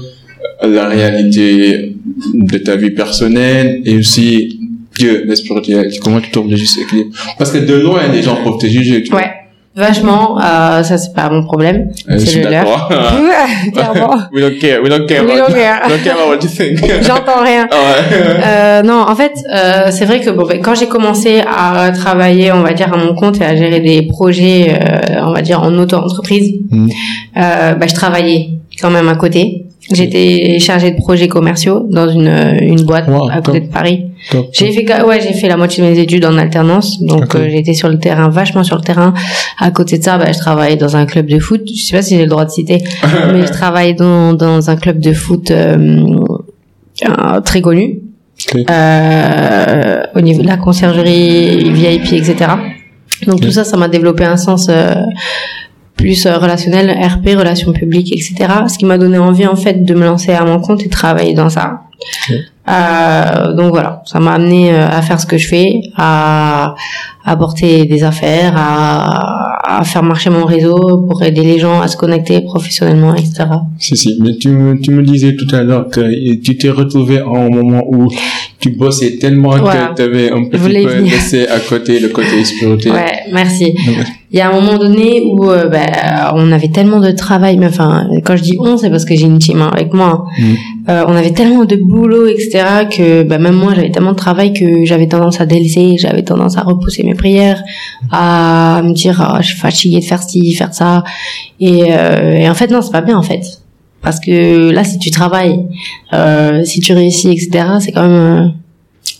la 0.63 0.87
réalité 0.89 1.95
de 2.33 2.57
ta 2.57 2.75
vie 2.77 2.89
personnelle 2.91 3.81
et 3.85 3.95
aussi 3.95 4.58
Dieu, 4.99 5.23
la 5.25 5.35
spiritualité? 5.35 5.99
Comment 6.03 6.19
tu 6.21 6.29
trouves 6.31 6.49
le 6.49 6.57
juste 6.57 6.77
équilibre? 6.83 7.11
Parce 7.37 7.51
que 7.51 7.57
de 7.59 7.75
loin, 7.75 8.01
les 8.11 8.21
gens 8.21 8.37
peuvent 8.43 8.57
te 8.59 8.67
juger. 8.67 9.01
tu 9.03 9.11
vois. 9.11 9.21
Ouais, 9.21 9.31
vachement. 9.75 10.37
Euh, 10.39 10.83
ça 10.83 10.97
c'est 10.97 11.13
pas 11.13 11.29
mon 11.29 11.43
problème. 11.43 11.89
Euh, 12.09 12.17
c'est 12.19 12.43
le 12.43 12.49
leur. 12.49 12.89
Clairement. 13.73 14.15
we 14.33 14.41
don't 14.41 14.57
care, 14.59 14.81
we 14.83 14.89
don't 14.89 15.05
care 15.07 15.23
We 15.25 15.37
don't 15.37 15.53
care. 15.53 15.81
we 15.87 15.89
don't 15.91 16.03
care 16.03 16.15
about 16.15 16.29
what 16.29 16.43
you 16.43 16.49
think. 16.49 16.79
J'entends 17.03 17.41
rien. 17.43 17.67
Ah 17.71 17.75
ouais. 17.75 18.17
Euh, 18.45 18.81
non, 18.83 18.99
en 19.07 19.15
fait, 19.15 19.33
euh, 19.53 19.87
c'est 19.91 20.05
vrai 20.05 20.19
que 20.19 20.29
bon, 20.31 20.45
ben, 20.45 20.59
quand 20.61 20.75
j'ai 20.75 20.87
commencé 20.87 21.41
à 21.47 21.91
travailler, 21.91 22.51
on 22.51 22.61
va 22.61 22.73
dire 22.73 22.91
à 22.93 22.97
mon 22.97 23.13
compte 23.15 23.39
et 23.41 23.45
à 23.45 23.55
gérer 23.55 23.79
des 23.79 24.01
projets, 24.03 24.73
euh, 24.73 25.21
on 25.27 25.31
va 25.31 25.41
dire 25.41 25.61
en 25.63 25.73
auto-entreprise, 25.77 26.55
Mm. 26.71 26.87
euh, 27.37 27.73
bah, 27.75 27.87
je 27.87 27.95
travaillais 27.95 28.49
quand 28.81 28.91
même 28.91 29.07
à 29.09 29.15
côté. 29.15 29.65
J'étais 29.91 30.57
chargée 30.59 30.91
de 30.91 30.97
projets 30.97 31.27
commerciaux 31.27 31.85
dans 31.89 32.07
une 32.09 32.27
euh, 32.27 32.57
une 32.61 32.83
boîte 32.83 33.07
Wow, 33.07 33.29
à 33.29 33.41
côté 33.41 33.59
top. 33.59 33.69
de 33.69 33.73
Paris. 33.73 34.05
J'ai 34.51 34.71
fait 34.71 35.03
ouais, 35.03 35.19
j'ai 35.21 35.33
fait 35.33 35.47
la 35.47 35.57
moitié 35.57 35.83
de 35.83 35.89
mes 35.89 35.97
études 35.99 36.25
en 36.25 36.37
alternance, 36.37 37.01
donc 37.01 37.35
euh, 37.35 37.47
j'étais 37.49 37.73
sur 37.73 37.89
le 37.89 37.97
terrain, 37.97 38.29
vachement 38.29 38.63
sur 38.63 38.75
le 38.75 38.83
terrain. 38.83 39.13
À 39.57 39.71
côté 39.71 39.97
de 39.97 40.03
ça, 40.03 40.17
bah, 40.17 40.31
je 40.31 40.37
travaillais 40.37 40.75
dans 40.75 40.95
un 40.95 41.05
club 41.05 41.27
de 41.27 41.39
foot. 41.39 41.61
Je 41.65 41.81
sais 41.81 41.95
pas 41.95 42.01
si 42.01 42.15
j'ai 42.15 42.23
le 42.23 42.29
droit 42.29 42.45
de 42.45 42.51
citer, 42.51 42.83
mais 43.33 43.47
je 43.47 43.51
travaillais 43.51 43.93
dans 43.93 44.33
dans 44.33 44.69
un 44.69 44.75
club 44.75 44.99
de 44.99 45.13
foot 45.13 45.51
euh, 45.51 47.39
très 47.43 47.61
connu 47.61 48.01
euh, 48.69 50.03
au 50.15 50.21
niveau 50.21 50.41
de 50.41 50.47
la 50.47 50.57
conciergerie 50.57 51.71
VIP, 51.71 52.13
etc. 52.13 52.51
Donc 53.27 53.41
tout 53.41 53.51
ça, 53.51 53.63
ça 53.63 53.77
m'a 53.77 53.87
développé 53.87 54.23
un 54.23 54.37
sens 54.37 54.67
euh, 54.69 54.93
plus 55.99 56.25
euh, 56.25 56.37
relationnel, 56.37 56.89
RP, 56.89 57.37
relations 57.37 57.73
publiques, 57.73 58.11
etc. 58.13 58.35
Ce 58.67 58.77
qui 58.77 58.85
m'a 58.85 58.97
donné 58.97 59.17
envie 59.17 59.45
en 59.45 59.55
fait 59.55 59.83
de 59.83 59.93
me 59.93 60.05
lancer 60.05 60.31
à 60.31 60.45
mon 60.45 60.59
compte 60.59 60.81
et 60.83 60.89
travailler 60.89 61.33
dans 61.33 61.49
ça. 61.49 61.81
Euh, 62.69 63.53
donc 63.53 63.71
voilà, 63.71 64.01
ça 64.05 64.19
m'a 64.19 64.33
amené 64.33 64.71
euh, 64.71 64.87
à 64.87 65.01
faire 65.01 65.19
ce 65.19 65.25
que 65.25 65.37
je 65.37 65.47
fais, 65.47 65.81
à 65.97 66.75
apporter 67.25 67.85
des 67.85 68.03
affaires, 68.03 68.53
à, 68.55 69.79
à 69.79 69.83
faire 69.83 70.03
marcher 70.03 70.29
mon 70.29 70.45
réseau 70.45 71.05
pour 71.09 71.21
aider 71.23 71.43
les 71.43 71.59
gens 71.59 71.81
à 71.81 71.87
se 71.87 71.97
connecter 71.97 72.41
professionnellement, 72.41 73.13
etc. 73.15 73.45
Si, 73.79 73.97
si, 73.97 74.19
mais 74.21 74.35
tu 74.37 74.49
me, 74.49 74.79
tu 74.79 74.91
me 74.91 75.03
disais 75.03 75.35
tout 75.35 75.53
à 75.53 75.63
l'heure 75.63 75.89
que 75.89 76.35
tu 76.35 76.57
t'es 76.57 76.69
retrouvé 76.69 77.19
à 77.19 77.25
un 77.25 77.49
moment 77.49 77.83
où 77.87 78.07
tu 78.59 78.71
bossais 78.71 79.17
tellement 79.17 79.51
que 79.51 79.95
tu 79.95 80.01
avais 80.01 80.31
un 80.31 80.43
petit 80.43 80.49
peu 80.51 80.57
venir. 80.57 81.03
laissé 81.13 81.47
à 81.47 81.59
côté 81.59 81.99
le 81.99 82.09
côté 82.09 82.43
spirituel. 82.43 82.93
Ouais, 82.93 83.19
merci. 83.31 83.73
Il 84.31 84.37
y 84.37 84.41
a 84.41 84.49
un 84.49 84.53
moment 84.53 84.77
donné 84.77 85.23
où 85.25 85.49
euh, 85.49 85.67
ben, 85.67 85.87
on 86.35 86.51
avait 86.51 86.67
tellement 86.67 86.99
de 86.99 87.09
travail, 87.11 87.57
mais 87.57 87.65
enfin, 87.65 88.07
quand 88.23 88.35
je 88.35 88.43
dis 88.43 88.57
on, 88.59 88.77
c'est 88.77 88.89
parce 88.91 89.05
que 89.05 89.15
j'ai 89.15 89.25
une 89.25 89.39
team 89.39 89.61
hein, 89.61 89.71
avec 89.73 89.91
moi. 89.93 90.25
hein. 90.27 90.41
Mm. 90.43 90.89
Euh, 90.89 91.03
on 91.07 91.15
avait 91.15 91.31
tellement 91.31 91.65
de 91.65 91.75
boulot, 91.77 92.27
etc., 92.27 92.63
que 92.95 93.23
ben, 93.23 93.41
même 93.41 93.55
moi, 93.55 93.73
j'avais 93.75 93.89
tellement 93.91 94.11
de 94.11 94.17
travail 94.17 94.53
que 94.53 94.85
j'avais 94.85 95.07
tendance 95.07 95.41
à 95.41 95.45
délaisser, 95.45 95.95
j'avais 95.97 96.23
tendance 96.23 96.57
à 96.57 96.61
repousser 96.61 97.03
mes 97.03 97.15
prières, 97.15 97.61
à 98.11 98.81
me 98.83 98.93
dire, 98.93 99.19
Ah, 99.21 99.39
je 99.41 99.47
suis 99.47 99.57
fatiguée 99.57 99.99
de 99.99 100.05
faire 100.05 100.21
ci, 100.21 100.53
faire 100.53 100.73
ça. 100.73 101.03
Et, 101.59 101.85
euh, 101.89 102.33
et 102.33 102.49
en 102.49 102.53
fait, 102.53 102.69
non, 102.69 102.81
c'est 102.81 102.91
pas 102.91 103.01
bien, 103.01 103.17
en 103.17 103.23
fait. 103.23 103.58
Parce 104.01 104.19
que 104.19 104.69
là, 104.71 104.83
si 104.83 104.97
tu 104.99 105.11
travailles, 105.11 105.65
euh, 106.13 106.63
si 106.63 106.79
tu 106.79 106.93
réussis, 106.93 107.29
etc., 107.31 107.65
c'est 107.79 107.91
quand 107.91 108.07
même 108.07 108.11
euh, 108.11 108.47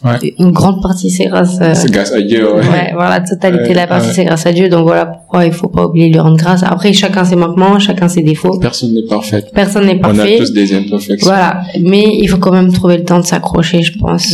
Ouais. 0.02 0.34
une 0.40 0.52
grande 0.52 0.82
partie, 0.82 1.10
c'est 1.10 1.26
grâce... 1.26 1.58
euh, 1.62 1.74
C'est 1.76 1.92
grâce 1.92 2.14
à 2.14 2.22
Dieu, 2.22 2.46
ouais. 2.56 2.62
Ouais, 2.62 2.92
voilà, 2.94 3.20
la 3.20 3.22
totalité 3.22 3.64
Ouais, 3.64 3.70
de 3.72 3.76
la 3.76 3.86
partie, 3.88 4.08
ouais. 4.08 4.14
c'est 4.14 4.24
grâce 4.24 4.46
à 4.46 4.54
Dieu. 4.54 4.70
Donc 4.70 4.84
voilà 4.84 5.06
pourquoi 5.08 5.46
il 5.46 5.52
faut 5.52 5.68
pas 5.68 5.86
oublier 5.88 6.08
de 6.08 6.14
lui 6.14 6.20
rendre 6.22 6.38
grâce. 6.38 6.64
Après, 6.64 6.94
chacun 6.94 7.26
ses 7.26 7.36
manquements, 7.36 7.80
chacun 7.80 8.08
ses 8.08 8.22
défauts. 8.22 8.58
Personne 8.60 8.94
n'est 8.94 9.04
parfait. 9.08 9.44
Personne 9.54 9.88
n'est 9.88 10.00
On 10.02 10.12
a 10.12 10.14
parfait. 10.14 10.38
tous 10.40 10.54
des 10.54 10.74
imperfections. 10.74 11.28
Voilà. 11.28 11.64
Mais 11.82 12.06
il 12.14 12.28
faut 12.30 12.38
quand 12.38 12.54
même 12.54 12.72
trouver 12.72 12.98
le 13.00 13.04
temps 13.04 13.20
de 13.20 13.26
s'accrocher, 13.26 13.82
je 13.84 13.98
pense, 14.00 14.26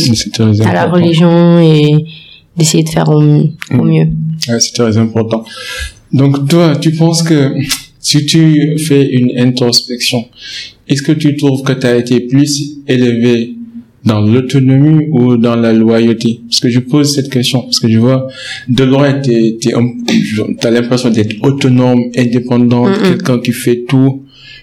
à 0.64 0.72
la 0.72 0.84
religion 0.86 1.58
et 1.58 2.04
d'essayer 2.56 2.84
de 2.84 2.88
faire 2.88 3.08
au, 3.08 3.20
Mm. 3.20 3.48
mieux. 3.72 4.06
Ouais, 4.48 4.60
c'est 4.60 4.72
très 4.72 4.96
important. 4.98 5.42
Donc 6.12 6.46
toi, 6.48 6.76
tu 6.76 6.92
penses 6.92 7.24
que 7.24 7.52
si 8.06 8.24
tu 8.24 8.78
fais 8.78 9.04
une 9.04 9.36
introspection, 9.36 10.26
est-ce 10.86 11.02
que 11.02 11.10
tu 11.10 11.34
trouves 11.34 11.64
que 11.64 11.72
tu 11.72 11.88
as 11.88 11.96
été 11.96 12.20
plus 12.20 12.78
élevé 12.86 13.56
dans 14.04 14.20
l'autonomie 14.20 15.06
ou 15.10 15.36
dans 15.36 15.56
la 15.56 15.72
loyauté? 15.72 16.40
Parce 16.48 16.60
que 16.60 16.70
je 16.70 16.78
pose 16.78 17.12
cette 17.12 17.30
question, 17.30 17.62
parce 17.62 17.80
que 17.80 17.88
je 17.88 17.98
vois, 17.98 18.28
de 18.68 18.84
loin, 18.84 19.20
tu 19.20 19.74
as 19.74 20.70
l'impression 20.70 21.10
d'être 21.10 21.34
autonome, 21.42 22.04
indépendant, 22.16 22.84
quelqu'un 22.94 23.40
qui 23.40 23.50
fait 23.50 23.82
tout. 23.88 24.22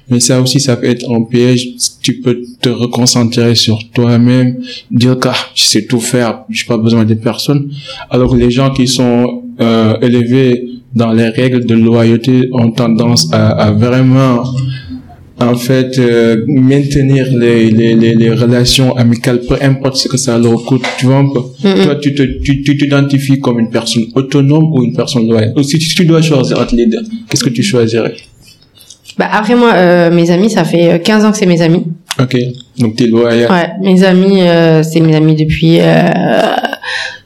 Mais 0.09 0.21
ça 0.21 0.39
aussi, 0.39 0.61
ça 0.61 0.77
peut 0.77 0.87
être 0.87 1.11
un 1.11 1.23
piège. 1.23 1.67
Tu 2.01 2.21
peux 2.21 2.43
te 2.61 2.69
reconcentrer 2.69 3.55
sur 3.55 3.77
toi-même, 3.91 4.57
dire 4.89 5.19
que 5.19 5.27
ah, 5.27 5.35
je 5.53 5.63
sais 5.63 5.85
tout 5.85 5.99
faire, 5.99 6.45
j'ai 6.49 6.63
pas 6.65 6.77
besoin 6.77 7.03
de 7.03 7.13
personne. 7.15 7.69
Alors 8.09 8.31
que 8.31 8.37
les 8.37 8.51
gens 8.51 8.71
qui 8.71 8.87
sont 8.87 9.43
euh, 9.59 9.99
élevés 10.01 10.72
dans 10.95 11.11
les 11.11 11.29
règles 11.29 11.65
de 11.65 11.75
loyauté 11.75 12.49
ont 12.53 12.71
tendance 12.71 13.29
à, 13.33 13.49
à 13.49 13.71
vraiment 13.71 14.43
en 15.39 15.55
fait 15.55 15.97
euh, 15.97 16.43
maintenir 16.47 17.25
les, 17.35 17.71
les, 17.71 17.95
les, 17.95 18.13
les 18.15 18.29
relations 18.29 18.95
amicales 18.95 19.41
peu 19.49 19.55
importe 19.61 19.95
ce 19.97 20.07
que 20.07 20.17
ça 20.17 20.37
leur 20.37 20.63
coûte 20.63 20.83
tu 20.99 21.05
vois 21.07 21.23
Mm-mm. 21.23 21.83
toi 21.83 21.95
tu 21.95 22.13
te 22.13 22.23
tu 22.43 22.61
tu 22.61 22.77
t'identifies 22.77 23.39
comme 23.39 23.59
une 23.59 23.69
personne 23.69 24.05
autonome 24.15 24.71
ou 24.73 24.83
une 24.83 24.95
personne 24.95 25.27
loyale? 25.27 25.53
Ou 25.57 25.63
si 25.63 25.77
tu 25.79 26.05
dois 26.05 26.21
choisir 26.21 26.59
entre 26.61 26.75
les 26.75 26.85
deux 26.85 27.01
qu'est-ce 27.29 27.43
que 27.43 27.49
tu 27.49 27.63
choisirais? 27.63 28.13
Bah 29.17 29.29
après 29.31 29.53
moi, 29.55 29.71
euh, 29.75 30.09
mes 30.11 30.31
amis, 30.31 30.49
ça 30.49 30.63
fait 30.63 30.93
euh, 30.93 30.97
15 30.97 31.25
ans 31.25 31.31
que 31.31 31.37
c'est 31.37 31.45
mes 31.45 31.61
amis. 31.61 31.83
ok 32.19 32.35
donc 32.79 32.95
t'es 32.95 33.05
loyal 33.05 33.47
Ouais, 33.51 33.69
mes 33.83 34.03
amis, 34.03 34.41
euh, 34.41 34.81
c'est 34.81 35.01
mes 35.01 35.15
amis 35.15 35.35
depuis 35.35 35.77
euh, 35.79 36.01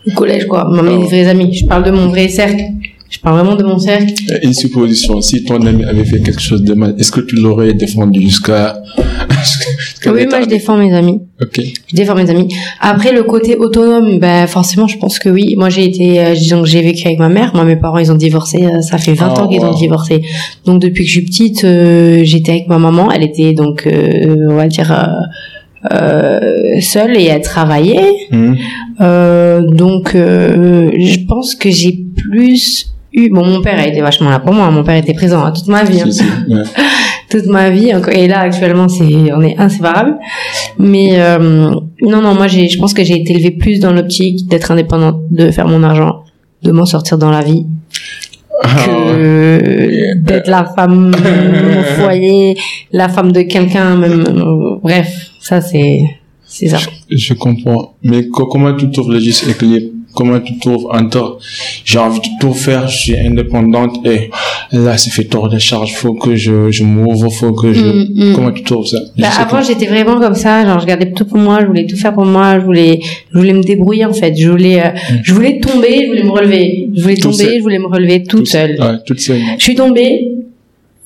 le 0.06 0.14
collège, 0.14 0.48
quoi. 0.48 0.70
Mes 0.70 0.82
Oh. 0.92 1.00
vrais 1.08 1.28
amis. 1.28 1.54
Je 1.54 1.66
parle 1.66 1.84
de 1.86 1.92
mon 1.92 2.08
vrai 2.10 2.28
cercle. 2.28 2.62
Je 3.10 3.20
parle 3.20 3.38
vraiment 3.38 3.56
de 3.56 3.64
mon 3.64 3.80
cercle. 3.80 4.14
Une 4.44 4.54
supposition, 4.54 5.22
si 5.22 5.44
ton 5.46 5.66
ami 5.66 5.84
avait 5.86 6.04
fait 6.04 6.20
quelque 6.20 6.42
chose 6.42 6.64
de 6.64 6.74
mal, 6.74 6.96
est-ce 7.00 7.12
que 7.12 7.22
tu 7.22 7.36
l'aurais 7.36 7.74
défendu 7.74 8.22
jusqu'à... 8.22 8.82
oui, 10.08 10.26
moi 10.30 10.42
je 10.42 10.48
défends 10.48 10.78
mes 10.78 10.94
amis. 10.94 11.22
Ok. 11.42 11.62
Je 11.88 11.96
défends 11.96 12.16
mes 12.16 12.30
amis. 12.30 12.54
Après 12.82 13.14
le 13.14 13.24
côté 13.24 13.56
autonome, 13.56 14.20
ben 14.20 14.46
forcément 14.48 14.88
je 14.88 14.98
pense 14.98 15.20
que 15.20 15.30
oui. 15.30 15.56
Moi 15.58 15.70
j'ai 15.70 15.86
été, 15.86 16.20
euh, 16.20 16.34
disons 16.34 16.62
que 16.64 16.68
j'ai 16.68 16.82
vécu 16.82 17.08
avec 17.08 17.20
ma 17.20 17.30
mère. 17.30 17.52
Moi 17.56 17.64
mes 17.64 17.76
parents 17.78 18.00
ils 18.00 18.12
ont 18.12 18.16
divorcé, 18.16 18.66
euh, 18.66 18.82
ça 18.82 18.98
fait 18.98 19.14
20 19.14 19.34
Oh, 19.36 19.40
ans 19.40 19.48
qu'ils 19.48 19.64
ont 19.64 19.74
divorcé. 19.74 20.24
Donc 20.66 20.82
depuis 20.82 21.04
que 21.04 21.10
je 21.10 21.20
suis 21.20 21.26
petite, 21.26 21.64
euh, 21.64 22.22
j'étais 22.24 22.52
avec 22.52 22.68
ma 22.68 22.78
maman. 22.78 23.10
Elle 23.12 23.24
était 23.24 23.54
donc, 23.54 23.88
euh, 23.88 24.48
on 24.50 24.56
va 24.56 24.68
dire, 24.68 24.92
euh, 24.92 25.06
euh, 25.94 26.82
seule 26.82 27.16
et 27.18 27.26
elle 27.26 27.42
travaillait. 27.42 28.12
Hmm. 28.32 28.56
Euh, 29.00 29.62
donc, 29.62 30.16
euh, 30.16 30.92
je 30.98 31.20
pense 31.28 31.56
que 31.56 31.70
j'ai 31.70 32.04
plus 32.16 32.94
eu. 33.18 33.30
Bon, 33.30 33.46
mon 33.46 33.62
père 33.62 33.78
a 33.80 33.86
été 33.88 34.00
vachement 34.02 34.30
là 34.30 34.40
pour 34.40 34.54
moi. 34.54 34.70
Mon 34.72 34.84
père 34.84 34.96
était 34.96 35.14
présent 35.14 35.44
hein, 35.44 35.52
toute 35.52 35.68
ma 35.68 35.84
vie, 35.84 36.02
hein. 36.02 36.06
Si, 36.12 36.20
si, 36.20 36.24
ouais. 36.24 36.62
toute 37.30 37.46
ma 37.48 37.70
vie. 37.70 37.92
Et 38.14 38.28
là, 38.28 38.40
actuellement, 38.40 38.88
c'est 38.88 39.04
on 39.34 39.42
est 39.42 39.58
inséparables. 39.58 40.16
Mais 40.80 41.20
euh, 41.20 41.38
non, 42.02 42.22
non, 42.22 42.34
moi, 42.36 42.48
je 42.48 42.78
pense 42.80 42.94
que 42.94 43.04
j'ai 43.04 43.16
été 43.22 43.34
élevée 43.34 43.52
plus 43.52 43.80
dans 43.80 43.92
l'optique 43.92 44.48
d'être 44.48 44.72
indépendante, 44.72 45.18
de 45.32 45.50
faire 45.52 45.68
mon 45.68 45.84
argent, 45.84 46.24
de 46.64 46.72
m'en 46.72 46.86
sortir 46.86 47.18
dans 47.18 47.32
la 47.32 47.42
vie, 47.42 47.66
Ah, 48.64 48.68
que 48.88 50.16
d'être 50.18 50.48
la 50.48 50.66
femme 50.76 51.14
au 51.80 52.02
foyer, 52.02 52.56
la 52.92 53.10
femme 53.10 53.32
de 53.32 53.42
quelqu'un, 53.42 53.96
même. 53.98 54.24
euh, 54.28 54.76
bref, 54.82 55.32
ça 55.40 55.62
c'est, 55.62 56.00
c'est 56.46 56.68
ça. 56.70 56.78
Je 57.10 57.34
comprends. 57.34 57.94
Mais 58.04 58.28
co- 58.30 58.48
comment 58.48 58.74
tu 58.76 58.90
trouves 58.92 59.12
le 59.12 59.20
juste 59.20 59.48
équilibre 59.48 59.92
Comment 60.18 60.40
tu 60.40 60.58
trouves 60.58 60.88
entre 61.00 61.38
j'ai 61.86 62.00
envie 62.00 62.20
de 62.20 62.32
tout 62.42 62.54
faire, 62.66 62.84
je 62.88 62.98
suis 63.04 63.18
indépendante 63.30 63.96
et 64.14 64.20
là 64.72 64.98
c'est 65.02 65.12
fait 65.18 65.26
tort 65.34 65.48
de 65.56 65.60
charge, 65.70 65.94
faut 66.02 66.16
que 66.24 66.36
je, 66.36 66.72
je 66.72 66.84
m'ouvre, 66.84 67.30
faut 67.40 67.54
que 67.54 67.70
je... 67.72 67.86
Mm, 67.86 68.08
mm. 68.16 68.34
Comment 68.36 68.52
tu 68.52 68.64
trouves 68.64 68.88
ça? 68.94 68.98
Bah, 69.18 69.28
avant, 69.44 69.62
j'étais 69.62 69.86
vraiment 69.86 70.20
comme 70.20 70.34
ça. 70.46 70.66
Genre, 70.66 70.80
je 70.80 70.88
gardais 70.92 71.12
tout 71.12 71.26
pour 71.26 71.38
moi. 71.38 71.60
Je 71.62 71.68
voulais 71.68 71.86
tout 71.86 71.96
faire 72.04 72.14
pour 72.14 72.26
moi. 72.26 72.60
Je 72.60 72.66
voulais, 72.66 73.00
je 73.32 73.38
voulais 73.38 73.54
me 73.54 73.64
débrouiller 73.72 74.06
en 74.06 74.14
fait. 74.14 74.34
Je 74.36 74.50
voulais, 74.50 74.80
euh, 74.86 74.90
je 75.24 75.34
voulais 75.36 75.60
tomber. 75.60 75.96
Je 76.02 76.08
voulais 76.08 76.24
me 76.24 76.32
relever. 76.32 76.90
Je 76.96 77.02
voulais 77.04 77.16
Tout 77.16 77.30
tomber. 77.32 77.44
seul. 77.44 77.58
Je 77.58 77.62
voulais 77.68 77.80
me 77.86 77.88
relever 77.96 78.24
toute 78.24 78.48
seule. 78.48 78.74
Ouais, 78.80 78.98
toute 79.06 79.20
seule. 79.28 79.42
Je 79.60 79.64
suis 79.64 79.76
tombée. 79.76 80.12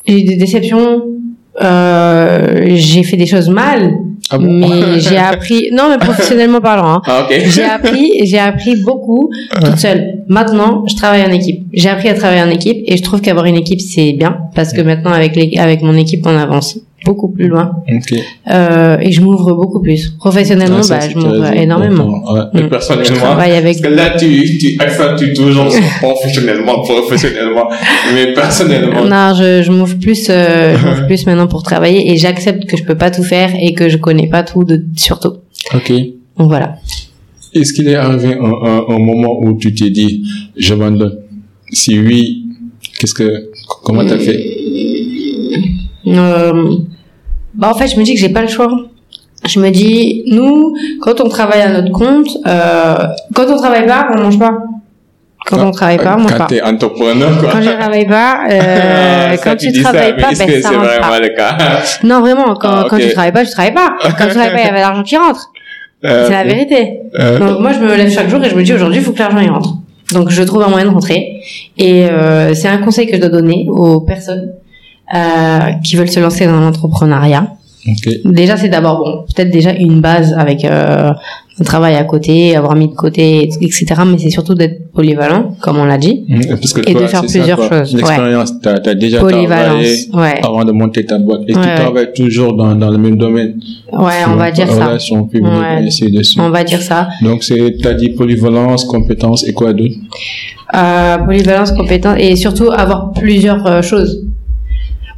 J'ai 0.08 0.20
eu 0.20 0.24
des 0.24 0.38
déceptions. 0.38 1.03
Euh, 1.62 2.11
j'ai 2.76 3.04
fait 3.04 3.18
des 3.18 3.26
choses 3.26 3.50
mal. 3.50 3.94
Ah 4.30 4.38
bon? 4.38 4.46
mais 4.46 5.00
j'ai 5.00 5.18
appris. 5.18 5.70
Non, 5.72 5.90
mais 5.90 5.98
professionnellement 5.98 6.62
parlant. 6.62 6.96
Hein. 6.96 7.02
Ah. 7.06 7.28
J'ai 7.48 7.64
appris, 7.64 8.26
j'ai 8.26 8.40
appris 8.40 8.76
beaucoup 8.78 9.30
toute 9.62 9.78
seule. 9.78 10.24
Maintenant, 10.28 10.86
je 10.88 10.96
travaille 10.96 11.24
en 11.24 11.32
équipe. 11.32 11.66
J'ai 11.74 11.90
appris 11.90 12.10
à 12.10 12.14
travailler 12.14 12.42
en 12.42 12.50
équipe 12.50 12.78
et 12.86 12.98
je 12.98 13.04
trouve 13.04 13.22
qu'avoir 13.22 13.46
une 13.46 13.58
équipe 13.58 13.82
c'est 13.82 14.14
bien 14.14 14.38
parce 14.56 14.74
que 14.74 14.82
maintenant 14.82 15.12
avec 15.12 15.36
les, 15.36 15.58
avec 15.58 15.82
mon 15.82 15.96
équipe 15.96 16.26
on 16.26 16.38
avance 16.38 16.78
beaucoup 17.05 17.29
plus 17.29 17.48
loin 17.48 17.72
Ok. 17.91 18.13
euh, 18.51 18.98
et 19.00 19.12
je 19.12 19.22
m'ouvre 19.22 19.53
beaucoup 19.53 19.81
plus. 19.81 20.10
Professionnellement, 20.20 20.84
ça, 20.84 21.00
bah, 21.00 21.10
je 21.10 21.17
m'ouvre 21.17 21.51
énormément. 21.53 22.24
Ouais. 22.34 22.41
Et 22.53 22.58
Mm. 22.58 22.63
Je 22.63 22.67
personnellement, 22.70 23.15
travaille 23.17 23.51
avec. 23.53 23.81
parce 23.81 23.93
que 23.93 23.96
là 23.96 24.10
tu, 24.17 24.58
tu 24.60 24.77
accentues 24.79 25.34
toujours 25.34 25.72
sur 25.72 25.81
professionnellement, 26.01 26.79
professionnellement, 26.81 27.70
mais 28.13 28.34
personnellement. 28.34 29.03
Non, 29.05 29.34
je, 29.36 29.63
je 29.63 29.72
m'ouvre 29.72 29.98
plus, 30.00 30.27
euh, 30.29 30.77
je 30.77 30.86
m'ouvre 30.88 31.05
plus 31.08 31.25
maintenant 31.25 31.48
pour 31.48 31.63
travailler 31.63 32.12
et 32.12 32.17
j'accepte 32.17 32.65
que 32.65 32.77
je 32.77 32.84
peux 32.84 32.96
pas 32.98 33.10
tout 33.12 33.24
faire 33.24 33.50
et 33.60 33.74
que 33.74 33.89
je 33.89 33.98
connais 33.98 34.27
pas 34.27 34.43
tout 34.43 34.63
de, 34.63 34.84
surtout. 34.96 35.34
Ok. 35.74 35.91
Donc 36.38 36.48
voilà. 36.50 36.75
Est-ce 37.53 37.74
qu'il 37.74 37.88
est 37.89 37.96
arrivé 37.96 38.36
un, 38.36 38.46
un, 38.70 38.86
un 38.96 39.00
moment 39.00 39.39
où 39.41 39.58
tu 39.58 39.74
t'es 39.74 39.89
dit, 39.89 40.24
j'abandonne? 40.55 41.17
Si 41.74 42.00
oui, 42.00 42.46
qu'est-ce 43.00 43.13
que, 43.13 43.50
comment 43.84 44.05
t'as 44.05 44.17
fait? 44.17 44.50
Euh, 46.18 46.75
bah 47.53 47.70
en 47.70 47.74
fait, 47.74 47.88
je 47.88 47.98
me 47.98 48.03
dis 48.03 48.13
que 48.13 48.20
j'ai 48.20 48.30
pas 48.30 48.41
le 48.41 48.48
choix. 48.48 48.70
Je 49.48 49.60
me 49.60 49.70
dis, 49.72 50.24
nous, 50.27 50.75
quand 51.01 51.20
on 51.20 51.27
travaille 51.27 51.62
à 51.62 51.70
notre 51.70 51.91
compte, 51.91 52.27
euh, 52.46 52.96
quand 53.34 53.46
on 53.50 53.58
travaille 53.58 53.88
pas, 53.88 54.08
on 54.15 54.22
mange 54.22 54.38
pas. 54.39 54.51
Quand 55.48 55.58
on 55.65 55.72
travaille 55.72 55.98
pas, 55.98 56.15
on 56.18 56.22
mange 56.22 56.32
Quand 56.34 56.38
pas. 56.38 56.46
t'es 56.46 56.62
entrepreneur, 56.62 57.39
quoi. 57.39 57.50
Quand 57.51 57.62
je 57.63 57.72
travaille 57.72 58.06
pas, 58.08 58.41
euh, 58.51 59.36
ça, 59.36 59.38
quand 59.44 59.56
tu 59.58 59.72
travailles 59.82 60.15
pas, 60.15 60.30
ben 60.38 60.48
que 60.48 60.62
ça 60.62 60.70
vraiment 60.70 61.08
pas. 61.10 61.20
le 61.20 61.30
cas? 61.30 61.58
Non, 62.03 62.20
vraiment, 62.22 62.53
quand, 62.53 62.70
Ah, 62.70 62.86
quand 62.88 62.98
ok. 62.98 63.01
tu 63.01 63.12
travailles 63.13 63.32
pas, 63.32 63.44
tu 63.44 63.51
travailles 63.51 63.74
pas. 63.74 63.96
Quand 64.18 64.25
tu 64.27 64.30
travailles 64.36 64.51
pas, 64.53 64.60
il 64.62 64.65
y 64.65 64.70
avait 64.70 64.80
l'argent 64.82 65.01
qui 65.03 65.18
rentre. 65.18 65.51
Euh, 66.06 66.25
C'est 66.27 66.34
la 66.34 66.44
vérité. 66.44 67.00
euh, 67.20 67.39
Donc 67.39 67.60
moi, 67.60 67.72
je 67.74 67.80
me 67.80 67.96
lève 67.96 68.12
chaque 68.12 68.30
jour 68.30 68.44
et 68.44 68.50
je 68.50 68.56
me 68.56 68.62
dis 68.63 68.74
aujourd'hui, 68.74 69.00
il 69.00 69.03
faut 69.03 69.12
que 69.12 69.20
l'argent 69.20 69.39
y 69.39 69.50
rentre. 69.50 69.74
Donc 70.13 70.30
je 70.30 70.44
trouve 70.44 70.62
un 70.62 70.68
moyen 70.70 70.86
de 70.86 70.91
rentrer. 70.91 71.39
Et 71.77 72.06
euh, 72.06 72.53
c'est 72.53 72.68
un 72.68 72.77
conseil 72.77 73.08
que 73.08 73.15
je 73.15 73.22
dois 73.22 73.30
donner 73.30 73.65
aux 73.70 74.01
personnes 74.01 74.51
euh, 75.13 75.60
qui 75.84 75.96
veulent 75.96 76.10
se 76.10 76.20
lancer 76.20 76.46
dans 76.46 76.60
l'entrepreneuriat. 76.60 77.48
Déjà, 78.25 78.58
c'est 78.58 78.70
d'abord 78.70 79.00
bon, 79.00 79.25
peut-être 79.34 79.50
déjà 79.50 79.72
une 79.74 80.01
base 80.01 80.36
avec 80.38 80.63
euh, 80.65 81.10
un 81.60 81.63
travail 81.63 81.96
à 81.96 82.03
côté, 82.03 82.56
avoir 82.56 82.75
mis 82.75 82.88
de 82.88 82.94
côté, 82.94 83.50
etc. 83.60 83.86
Mais 84.06 84.20
c'est 84.20 84.30
surtout 84.30 84.53
d'être 84.53 84.91
polyvalent, 84.94 85.56
comme 85.62 85.77
on 85.80 85.86
l'a 85.86 85.98
dit. 85.98 86.24
Mm, 86.30 86.41
Parce 86.62 86.74
que 86.74 86.82
Et 86.82 86.94
toi, 86.94 87.01
de 87.01 87.08
faire 87.08 87.22
ça, 87.22 87.27
plusieurs 87.27 87.58
choses, 87.58 87.96
ouais. 87.96 88.01
L'expérience, 88.01 88.60
t'as, 88.62 88.77
t'as 88.80 88.94
déjà 88.94 89.18
travaillé 89.18 89.48
Polyvalence, 89.48 90.08
ouais, 90.13 90.39
avant 90.44 90.63
de 90.63 90.72
monter 90.74 91.03
ta 91.08 91.18
boîte. 91.18 91.41
Et 91.48 91.56
Ouais, 91.56 91.62
tu 91.63 91.68
ouais. 91.70 91.75
travailles 91.75 92.13
toujours 92.15 92.53
dans, 92.53 92.75
dans 92.75 92.91
le 92.91 93.00
même 93.00 93.18
domaine. 93.18 93.60
ouais, 93.91 94.13
on 94.32 94.36
va 94.36 94.51
dire 94.51 94.68
ça. 94.72 94.86
Relations 94.86 95.24
publiques, 95.24 95.51
Ouais. 95.51 95.82
et 95.84 95.88
ainsi 95.88 96.12
de 96.12 96.22
suite. 96.22 96.39
On 96.39 96.51
va 96.51 96.63
dire 96.63 96.82
ça. 96.84 97.10
Donc, 97.24 97.41
c'est, 97.44 97.77
t'as 97.82 97.94
dit 97.94 98.10
polyvalence, 98.10 98.86
compétence 98.86 99.44
et 99.48 99.53
quoi 99.53 99.74
d'autre? 99.74 99.96
Euh, 100.75 101.18
polyvalence, 101.18 101.72
compétence 101.72 102.18
et 102.20 102.36
surtout 102.36 102.70
avoir 102.72 103.12
plusieurs 103.12 103.65
euh, 103.65 103.82
choses. 103.82 104.24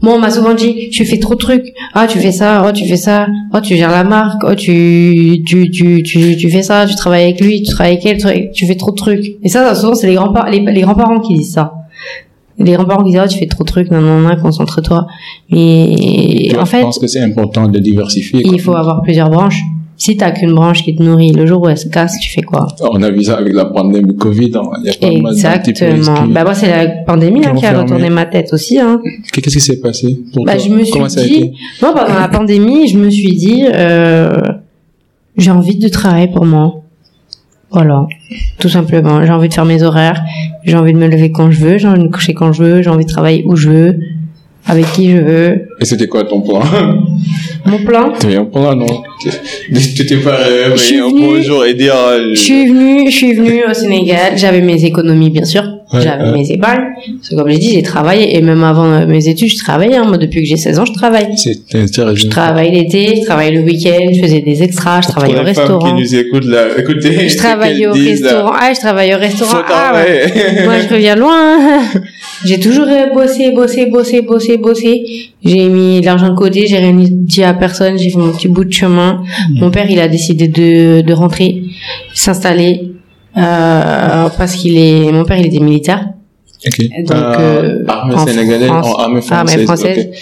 Moi, 0.03 0.15
on 0.15 0.19
m'a 0.19 0.29
souvent 0.29 0.53
dit, 0.53 0.89
tu 0.89 1.05
fais 1.05 1.17
trop 1.17 1.33
de 1.36 1.39
trucs. 1.39 1.74
Ah, 1.93 2.07
tu 2.07 2.19
fais 2.19 2.33
ça, 2.33 2.65
oh, 2.67 2.74
tu 2.74 2.86
fais 2.86 2.98
ça, 2.98 3.25
oh, 3.53 3.62
tu 3.62 3.77
gères 3.77 3.89
la 3.89 4.03
marque, 4.03 4.43
oh, 4.43 4.53
tu, 4.53 5.41
tu, 5.48 5.72
tu, 5.72 6.03
tu, 6.03 6.36
tu 6.36 6.50
fais 6.50 6.62
ça, 6.62 6.86
tu 6.86 6.95
travailles 6.95 7.24
avec 7.24 7.39
lui, 7.39 7.63
tu 7.63 7.72
travailles 7.72 7.93
avec 7.93 8.05
elle, 8.25 8.51
tu, 8.51 8.65
fais 8.65 8.75
trop 8.75 8.91
de 8.91 8.98
trucs. 8.98 9.38
Et 9.41 9.48
ça, 9.48 9.74
souvent, 9.74 9.95
c'est 9.95 10.07
les 10.07 10.15
grands-parents, 10.15 10.50
les, 10.50 10.60
les 10.60 10.81
grands-parents 10.81 11.22
qui 11.22 11.36
disent 11.36 11.53
ça. 11.53 11.74
Les 12.60 12.74
grands-parents 12.74 13.03
qui 13.05 13.12
disent, 13.12 13.22
oh, 13.24 13.27
tu 13.29 13.39
fais 13.39 13.48
trop 13.48 13.63
de 13.63 13.69
trucs, 13.69 13.91
non, 13.91 14.01
non, 14.01 14.19
non, 14.19 14.36
concentre-toi. 14.36 15.07
Mais, 15.51 16.53
en 16.57 16.65
Je 16.65 16.69
fait, 16.69 16.81
pense 16.81 17.00
que 17.00 17.07
c'est 17.07 17.22
important 17.22 17.69
de 17.69 17.79
diversifier. 17.79 18.41
il 18.43 18.60
faut 18.60 18.75
avoir 18.75 19.03
plusieurs 19.03 19.29
branches. 19.29 19.62
Si 19.95 20.17
t'as 20.17 20.31
qu'une 20.31 20.53
branche 20.53 20.83
qui 20.83 20.95
te 20.95 21.03
nourrit, 21.03 21.31
le 21.31 21.45
jour 21.45 21.62
où 21.62 21.69
elle 21.69 21.77
se 21.77 21.88
casse, 21.88 22.17
tu 22.19 22.29
fais 22.29 22.41
quoi? 22.41 22.67
On 22.81 23.01
a 23.03 23.09
vu 23.12 23.23
ça 23.23 23.38
avec 23.38 23.53
la 23.53 23.65
pandémie 23.65 24.15
Covid. 24.17 24.51
hein. 24.55 24.62
Il 24.83 24.88
y 24.88 24.89
a 24.89 25.21
pas 25.21 25.31
Exactement. 25.31 26.25
qui- 26.25 26.31
Bah, 26.33 26.43
moi, 26.43 26.53
c'est 26.55 26.67
la 26.69 26.88
pandémie, 27.05 27.41
là, 27.41 27.51
ont 27.51 27.55
qui 27.55 27.65
a 27.65 27.79
retourné 27.81 28.09
ma 28.09 28.25
tête 28.25 28.51
aussi, 28.53 28.79
hein. 28.79 29.00
Qu'est-ce 29.31 29.50
qui 29.55 29.62
s'est 29.62 29.79
passé 29.79 30.19
pour 30.33 30.45
Bah, 30.45 30.55
toi 30.55 30.63
je 30.63 30.69
me 30.69 30.83
suis 30.83 30.91
Comment 30.93 31.09
ça 31.09 31.21
a 31.21 31.23
dit, 31.23 31.35
été 31.35 31.51
moi, 31.81 31.93
pendant 31.93 32.19
la 32.19 32.27
pandémie, 32.27 32.88
je 32.88 32.97
me 32.97 33.09
suis 33.09 33.35
dit, 33.35 33.63
euh, 33.71 34.31
j'ai 35.38 35.51
envie 35.51 35.77
de 35.77 35.88
travailler 35.88 36.27
pour 36.27 36.45
moi. 36.45 36.81
Voilà. 37.71 38.05
Tout 38.59 38.69
simplement. 38.69 39.23
J'ai 39.25 39.31
envie 39.31 39.50
de 39.50 39.53
faire 39.53 39.65
mes 39.65 39.81
horaires. 39.83 40.21
J'ai 40.63 40.75
envie 40.75 40.93
de 40.93 40.97
me 40.97 41.07
lever 41.07 41.31
quand 41.31 41.50
je 41.50 41.59
veux. 41.59 41.77
J'ai 41.77 41.88
envie 41.88 42.00
de 42.00 42.05
me 42.05 42.12
coucher 42.12 42.33
quand 42.33 42.51
je 42.53 42.63
veux. 42.63 42.81
J'ai 42.81 42.89
envie 42.89 43.05
de 43.05 43.09
travailler 43.09 43.43
où 43.47 43.55
je 43.55 43.69
veux. 43.69 44.00
Avec 44.67 44.85
qui 44.93 45.12
je 45.12 45.17
veux. 45.17 45.67
Et 45.81 45.85
c'était 45.85 46.07
quoi 46.07 46.23
ton 46.23 46.41
plan? 46.41 46.62
Mon 47.65 47.77
plan. 47.79 48.12
T'avais 48.20 48.36
un 48.38 48.46
plan, 48.46 48.75
non 48.75 49.03
Tu 49.96 50.05
t'es 50.05 50.17
pas 50.17 50.36
réveillé 50.38 51.00
un 51.00 51.08
venue- 51.10 51.22
beau 51.22 51.41
jour 51.41 51.65
et 51.65 51.74
dire... 51.74 51.96
euh, 51.96 52.32
Je 52.34 52.39
suis 52.41 52.65
venue, 52.67 53.10
je 53.10 53.15
suis 53.15 53.34
venue 53.34 53.63
au 53.70 53.74
Sénégal. 53.74 54.38
J'avais 54.38 54.62
mes 54.62 54.84
économies, 54.84 55.29
bien 55.29 55.46
sûr. 55.46 55.63
Ouais, 55.93 56.01
J'avais 56.01 56.23
ouais. 56.31 56.38
mes 56.39 56.51
épargnes. 56.51 56.85
Que 57.29 57.35
comme 57.35 57.50
j'ai 57.50 57.57
dit, 57.57 57.73
j'ai 57.73 57.81
travaillé. 57.83 58.35
Et 58.38 58.41
même 58.41 58.63
avant 58.63 58.85
euh, 58.91 59.05
mes 59.05 59.27
études, 59.27 59.50
je 59.50 59.57
travaillais. 59.57 59.95
hein. 59.95 60.05
Moi, 60.07 60.17
depuis 60.17 60.41
que 60.41 60.47
j'ai 60.47 60.57
16 60.57 60.79
ans, 60.79 60.85
je 60.85 60.93
travaille. 60.93 61.27
C'est 61.38 61.75
intéressant. 61.75 62.15
Je 62.15 62.27
travaille 62.27 62.71
l'été, 62.71 63.15
je 63.17 63.25
travaille 63.25 63.53
le 63.53 63.62
week-end, 63.62 64.09
je 64.13 64.21
faisais 64.21 64.41
des 64.41 64.63
extras, 64.63 65.01
je 65.01 65.07
travaille 65.09 65.31
Pour 65.33 65.41
au 65.41 65.45
restaurant. 65.45 65.95
qui 65.95 66.01
nous 66.01 66.15
écoutent 66.15 66.45
là, 66.45 66.65
écoutez. 66.77 67.29
Je 67.29 67.38
qu'elles 67.38 67.88
au 67.88 67.93
restaurant. 67.93 68.51
Ah, 68.59 68.71
je 68.73 68.79
travaille 68.79 69.13
au 69.13 69.17
restaurant. 69.17 69.62
Ah, 69.67 69.93
ouais. 69.95 70.63
Moi, 70.65 70.73
je 70.88 70.93
reviens 70.93 71.15
loin. 71.15 71.81
J'ai 72.45 72.59
toujours 72.59 72.88
euh, 72.88 73.13
bossé, 73.13 73.51
bossé, 73.51 73.85
bossé, 73.85 74.21
bossé, 74.21 74.57
bossé. 74.57 75.03
J'ai 75.45 75.69
mis 75.69 76.01
de 76.01 76.05
l'argent 76.05 76.29
de 76.29 76.35
côté, 76.35 76.67
j'ai 76.67 76.77
rien 76.77 76.93
dit 76.97 77.43
à 77.43 77.53
personne, 77.53 77.97
j'ai 77.97 78.09
fait 78.09 78.17
mon 78.17 78.31
petit 78.31 78.47
bout 78.50 78.65
de 78.65 78.73
chemin. 78.73 79.23
Mm. 79.50 79.59
Mon 79.59 79.71
père, 79.71 79.89
il 79.89 80.00
a 80.00 80.07
décidé 80.07 80.47
de, 80.47 81.01
de 81.01 81.13
rentrer, 81.13 81.62
s'installer, 82.13 82.81
euh, 82.83 82.88
parce 83.35 84.55
qu'il 84.55 84.77
est, 84.77 85.11
mon 85.11 85.25
père, 85.25 85.37
il 85.37 85.47
était 85.47 85.59
militaire. 85.59 86.09
Ok. 86.65 86.77
Donc, 86.99 87.11
Euh, 87.11 87.81
euh, 87.81 87.85
armée 87.87 88.15
en 88.15 88.25
sénégalaise, 88.25 88.67
France, 88.69 88.87
en 88.87 88.99
armée 88.99 89.21
française. 89.21 89.51
armée 89.53 89.65
française. 89.65 90.07
ok. 90.09 90.17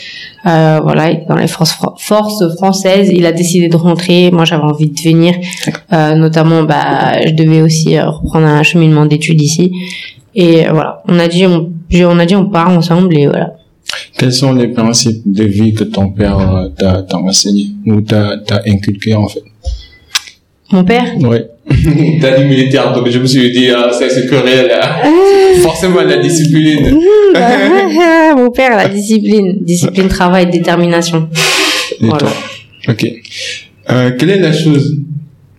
Euh, 0.47 0.79
voilà, 0.81 1.11
il 1.11 1.17
était 1.17 1.25
dans 1.27 1.35
les 1.35 1.47
forces, 1.47 1.77
forces 1.99 2.55
françaises. 2.55 3.11
Il 3.13 3.25
a 3.27 3.31
décidé 3.31 3.67
de 3.69 3.75
rentrer. 3.75 4.31
Moi, 4.31 4.45
j'avais 4.45 4.63
envie 4.63 4.89
de 4.89 4.99
venir. 5.01 5.35
Euh, 5.93 6.15
notamment, 6.15 6.63
bah, 6.63 7.21
je 7.27 7.33
devais 7.33 7.61
aussi 7.61 7.95
euh, 7.95 8.09
reprendre 8.09 8.47
un 8.47 8.63
cheminement 8.63 9.05
d'études 9.05 9.39
ici. 9.41 9.71
Et 10.33 10.67
euh, 10.67 10.71
voilà, 10.73 11.03
on 11.07 11.19
a 11.19 11.27
dit, 11.27 11.45
on, 11.45 11.69
on 11.93 12.17
a 12.19 12.25
dit, 12.25 12.35
on 12.35 12.45
part 12.49 12.69
ensemble 12.69 13.15
et 13.15 13.27
voilà. 13.27 13.53
Quels 14.17 14.33
sont 14.33 14.53
les 14.53 14.69
principes 14.69 15.21
de 15.25 15.43
vie 15.43 15.73
que 15.73 15.83
ton 15.83 16.09
père 16.09 16.39
euh, 16.39 16.69
t'a 17.03 17.17
enseigné 17.17 17.67
ou 17.85 18.01
t'a 18.01 18.37
inculqué 18.65 19.13
en 19.13 19.27
fait? 19.27 19.43
Mon 20.71 20.83
père, 20.85 21.05
Ouais. 21.19 21.47
T'as 22.21 22.37
dit 22.37 22.43
militaire, 22.45 22.93
donc 22.93 23.09
je 23.09 23.19
me 23.19 23.25
suis 23.25 23.51
dit, 23.51 23.69
ah, 23.69 23.91
ça 23.91 24.09
c'est 24.09 24.27
que 24.27 24.35
réel, 24.35 24.67
là. 24.67 25.01
Forcément, 25.61 26.01
la 26.01 26.17
discipline. 26.17 26.95
Bah, 27.33 28.35
Mon 28.35 28.51
père, 28.51 28.75
la 28.75 28.87
discipline. 28.87 29.59
Discipline, 29.61 30.07
travail, 30.07 30.47
détermination. 30.49 31.29
Et 31.99 32.05
Voilà. 32.05 32.17
toi 32.19 32.31
Ok. 32.89 33.05
Euh, 33.89 34.11
quelle 34.17 34.29
est 34.31 34.39
la 34.39 34.53
chose 34.53 34.97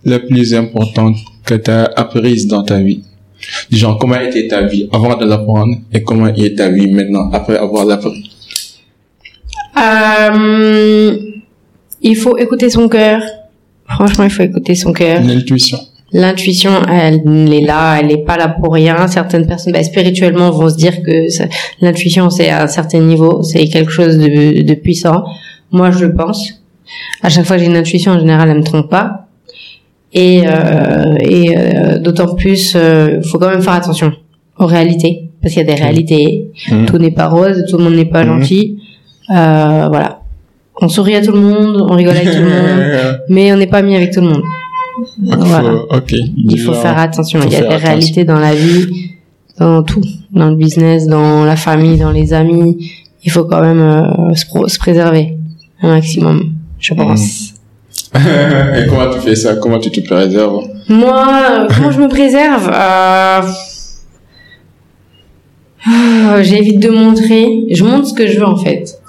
la 0.05 0.19
plus 0.19 0.55
importante 0.55 1.17
que 1.45 1.55
tu 1.55 1.71
as 1.71 1.85
apprise 1.97 2.47
dans 2.47 2.63
ta 2.63 2.79
vie? 2.81 3.03
Genre, 3.71 3.99
comment 3.99 4.19
était 4.21 4.47
ta 4.49 4.63
vie 4.63 4.89
avant 4.93 5.17
de 5.17 5.25
l'apprendre 5.25 5.75
et 5.93 6.03
comment 6.03 6.29
est 6.29 6.57
ta 6.57 6.69
vie 6.71 6.89
maintenant 6.89 7.31
après 7.33 7.57
avoir 7.57 7.85
l'appris 7.85 8.31
Euh, 9.77 11.17
il 12.03 12.17
faut 12.17 12.37
écouter 12.39 12.71
son 12.71 12.89
cœur. 12.89 13.23
Franchement, 13.89 14.25
il 14.25 14.31
faut 14.31 14.43
écouter 14.43 14.75
son 14.75 14.93
cœur. 14.93 15.23
L'intuition. 15.23 15.79
L'intuition, 16.13 16.71
elle 16.91 17.23
est 17.53 17.61
là, 17.63 17.99
elle 17.99 18.09
n'est 18.09 18.19
pas 18.25 18.37
là 18.37 18.49
pour 18.49 18.75
rien. 18.75 19.07
Certaines 19.09 19.47
personnes, 19.47 19.73
bah, 19.73 19.83
spirituellement, 19.83 20.51
vont 20.51 20.69
se 20.69 20.77
dire 20.77 21.03
que 21.03 21.29
ça- 21.29 21.47
l'intuition, 21.81 22.29
c'est 22.29 22.51
à 22.51 22.63
un 22.65 22.67
certain 22.67 23.01
niveau, 23.01 23.43
c'est 23.43 23.67
quelque 23.69 23.91
chose 23.91 24.19
de, 24.19 24.63
de 24.63 24.75
puissant. 24.75 25.25
Moi, 25.71 25.91
je 25.91 26.05
le 26.05 26.15
pense. 26.15 26.63
À 27.23 27.31
chaque 27.31 27.45
fois 27.47 27.57
que 27.57 27.63
j'ai 27.63 27.69
une 27.69 27.77
intuition, 27.77 28.13
en 28.13 28.19
général, 28.19 28.51
elle 28.51 28.59
me 28.59 28.63
trompe 28.63 28.91
pas. 28.91 29.27
Et, 30.13 30.43
euh, 30.47 31.15
et 31.21 31.57
euh, 31.57 31.99
d'autant 31.99 32.35
plus, 32.35 32.75
il 32.75 33.23
faut 33.27 33.39
quand 33.39 33.49
même 33.49 33.63
faire 33.63 33.73
attention 33.73 34.13
aux 34.59 34.67
réalités, 34.67 35.31
parce 35.41 35.55
qu'il 35.55 35.67
y 35.67 35.71
a 35.71 35.75
des 35.75 35.81
réalités. 35.83 36.51
Mhm. 36.71 36.85
Tout 36.85 36.99
n'est 36.99 37.11
pas 37.11 37.29
rose, 37.29 37.65
tout 37.71 37.79
le 37.79 37.85
monde 37.85 37.95
n'est 37.95 38.05
pas 38.05 38.23
Mhm. 38.25 38.41
gentil. 38.43 38.79
Euh, 39.31 39.87
voilà. 39.89 40.21
On 40.83 40.89
sourit 40.89 41.15
à 41.17 41.23
tout 41.23 41.33
le 41.33 41.41
monde, 41.41 41.87
on 41.89 41.95
rigole 41.95 42.17
avec 42.17 42.31
tout 42.31 42.39
le 42.43 42.51
monde, 42.51 43.19
mais 43.31 43.51
on 43.53 43.57
n'est 43.57 43.67
pas 43.67 43.81
mis 43.81 43.97
avec 43.97 44.11
tout 44.13 44.21
le 44.21 44.27
monde. 44.29 44.43
Voilà. 45.19 45.71
Faut- 45.71 45.97
ok. 45.97 46.13
Il 46.37 46.61
faut 46.61 46.75
faire 46.75 46.99
attention. 46.99 47.41
faut 47.41 47.47
Il 47.49 47.53
y 47.53 47.57
a 47.57 47.61
des 47.61 47.67
attention. 47.67 47.87
réalités 47.87 48.25
dans 48.25 48.39
la 48.39 48.55
vie, 48.55 49.11
dans 49.59 49.83
tout, 49.83 50.03
dans 50.33 50.51
le 50.51 50.57
business, 50.57 51.07
dans 51.07 51.45
la 51.45 51.57
famille, 51.57 51.99
dans 51.99 52.11
les 52.11 52.33
amis. 52.33 52.93
Il 53.25 53.31
faut 53.31 53.45
quand 53.45 53.61
même 53.61 53.81
euh, 53.81 54.35
se, 54.35 54.79
préserver 54.79 55.37
un 55.83 55.91
maximum, 55.91 56.55
je 56.79 56.95
pense. 56.95 57.55
et 58.15 58.87
comment 58.89 59.11
tu 59.13 59.21
fais 59.21 59.37
ça? 59.37 59.57
Comment 59.57 59.79
tu 59.79 59.91
te 59.91 60.01
préserves? 60.01 60.65
Moi, 60.89 61.27
euh, 61.51 61.69
comment 61.75 61.91
je 61.93 62.01
me 62.01 62.09
préserve 62.09 62.71
euh... 62.73 63.43
J'évite 66.43 66.81
de 66.81 66.91
montrer. 66.91 67.67
Je 67.71 67.85
montre 67.85 68.09
ce 68.09 68.15
que 68.15 68.27
je 68.27 68.39
veux 68.39 68.47
en 68.47 68.57
fait. 68.57 69.02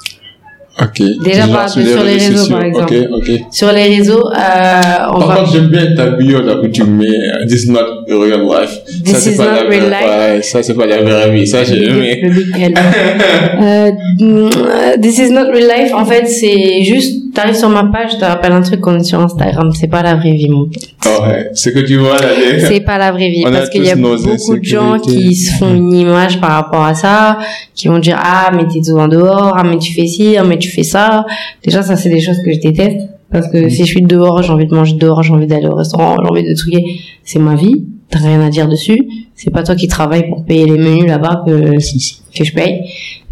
Ok. 0.81 1.03
Déjà, 1.23 1.41
Genre 1.45 1.51
par- 1.53 1.69
sur 1.69 1.81
les 2.03 2.13
réseaux, 2.13 2.37
sociaux. 2.37 2.55
par 2.55 2.63
exemple. 2.65 2.93
Ok, 2.95 3.07
ok. 3.29 3.39
Sur 3.51 3.71
les 3.71 3.83
réseaux, 3.95 4.27
euh, 4.27 4.81
on 5.13 5.19
Par 5.19 5.27
va. 5.27 5.35
contre, 5.35 5.53
j'aime 5.53 5.67
bien 5.67 5.93
ta 5.95 6.07
bio 6.07 6.41
là 6.41 6.55
où 6.59 6.67
tu 6.67 6.83
mets 6.83 7.05
This 7.47 7.65
is 7.65 7.69
not 7.71 8.05
real 8.09 8.41
life. 8.41 8.79
This 9.03 9.17
c'est 9.17 9.33
is 9.33 9.37
pas 9.37 9.45
not 9.45 9.51
la 9.55 9.69
real 9.69 9.83
life. 9.83 10.09
ouais, 10.35 10.41
ça, 10.41 10.63
c'est 10.63 10.73
pas 10.73 10.87
la 10.87 11.01
vraie 11.03 11.31
vie. 11.31 11.45
Ça, 11.45 11.63
j'ai 11.63 11.83
aimé. 11.85 12.23
Mm, 14.19 15.01
this 15.01 15.19
is 15.19 15.29
not 15.31 15.51
real 15.51 15.67
life. 15.67 15.93
En 15.93 16.05
fait, 16.05 16.25
c'est 16.27 16.83
juste, 16.83 17.22
t'arrives 17.33 17.55
sur 17.55 17.69
ma 17.69 17.83
page, 17.85 18.11
je 18.13 18.17
te 18.17 18.25
rappelle 18.25 18.51
un 18.51 18.61
truc 18.61 18.79
qu'on 18.81 18.97
est 18.99 19.03
sur 19.03 19.19
Instagram. 19.19 19.71
C'est 19.73 19.87
pas 19.87 20.01
la 20.03 20.15
vraie 20.15 20.33
vie, 20.33 20.49
mon 20.49 20.65
pote. 20.65 20.83
Oh, 21.05 21.23
ouais. 21.23 21.49
C'est 21.53 21.73
que 21.73 21.79
tu 21.79 21.97
vois 21.97 22.17
là. 22.19 22.29
les- 22.37 22.59
C'est 22.61 22.79
pas 22.81 22.97
la 22.97 23.11
vraie 23.11 23.29
vie. 23.29 23.43
On 23.45 23.51
parce 23.51 23.69
qu'il 23.69 23.83
y 23.83 23.89
a 23.91 23.95
beaucoup 23.95 24.57
de 24.57 24.63
gens 24.63 24.99
qui 24.99 25.35
se 25.35 25.51
font 25.57 25.73
une 25.73 25.93
image 25.93 26.39
par 26.39 26.51
rapport 26.51 26.83
à 26.83 26.93
ça, 26.93 27.37
qui 27.75 27.87
vont 27.87 27.99
dire, 27.99 28.17
ah, 28.21 28.51
mais 28.55 28.67
t'es 28.67 28.83
souvent 28.83 29.07
dehors, 29.07 29.53
ah, 29.57 29.63
mais 29.63 29.77
tu 29.77 29.93
fais 29.93 30.07
ci, 30.07 30.35
ah, 30.37 30.43
mais 30.43 30.57
tu 30.57 30.69
fais 30.69 30.83
ça. 30.83 31.25
Déjà, 31.63 31.81
ça, 31.81 31.95
c'est 31.95 32.09
des 32.09 32.21
choses 32.21 32.41
que 32.43 32.53
je 32.53 32.59
déteste. 32.59 33.07
Parce 33.31 33.47
que 33.49 33.67
si 33.67 33.79
je 33.85 33.89
suis 33.89 34.01
dehors, 34.03 34.43
j'ai 34.43 34.51
envie 34.51 34.67
de 34.67 34.75
manger 34.75 34.93
dehors, 34.95 35.23
j'ai 35.23 35.33
envie 35.33 35.47
d'aller 35.47 35.65
au 35.65 35.73
restaurant, 35.75 36.17
j'ai 36.23 36.29
envie 36.29 36.43
de 36.47 36.53
truquer. 36.53 36.83
C'est 37.23 37.39
ma 37.39 37.55
vie. 37.55 37.83
T'as 38.13 38.19
rien 38.19 38.41
à 38.41 38.49
dire 38.49 38.67
dessus. 38.67 38.99
C'est 39.35 39.49
pas 39.49 39.63
toi 39.63 39.75
qui 39.75 39.87
travailles 39.87 40.27
pour 40.29 40.45
payer 40.45 40.65
les 40.65 40.77
menus 40.77 41.07
là-bas 41.07 41.43
que 41.45 41.71
que 42.37 42.43
je 42.43 42.53
paye. 42.53 42.81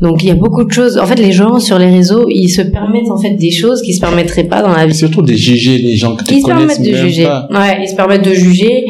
Donc 0.02 0.24
il 0.24 0.28
y 0.30 0.32
a 0.32 0.36
beaucoup 0.36 0.64
de 0.64 0.72
choses. 0.72 0.98
En 0.98 1.06
fait, 1.06 1.16
les 1.16 1.32
gens 1.32 1.60
sur 1.60 1.78
les 1.78 1.90
réseaux, 1.92 2.26
ils 2.30 2.50
se 2.50 2.62
permettent 2.64 3.10
en 3.12 3.18
fait 3.18 3.32
des 3.32 3.52
choses 3.52 3.82
qui 3.84 3.94
se 3.94 4.00
permettraient 4.02 4.46
pas 4.46 4.62
dans 4.64 4.72
la 4.74 4.86
Et 4.86 4.88
vie. 4.88 4.96
surtout 4.96 5.22
de 5.22 5.34
juger 5.34 5.78
les 5.78 5.96
gens 5.96 6.16
que 6.16 6.24
tu 6.24 6.34
Ils 6.34 6.42
se 6.42 6.46
connais 6.48 6.66
permettent 6.66 6.82
de 6.82 6.96
juger. 6.96 7.26
pas. 7.26 7.48
Ouais, 7.52 7.78
ils 7.84 7.88
se 7.88 7.96
permettent 7.96 8.26
de 8.26 8.34
juger. 8.34 8.86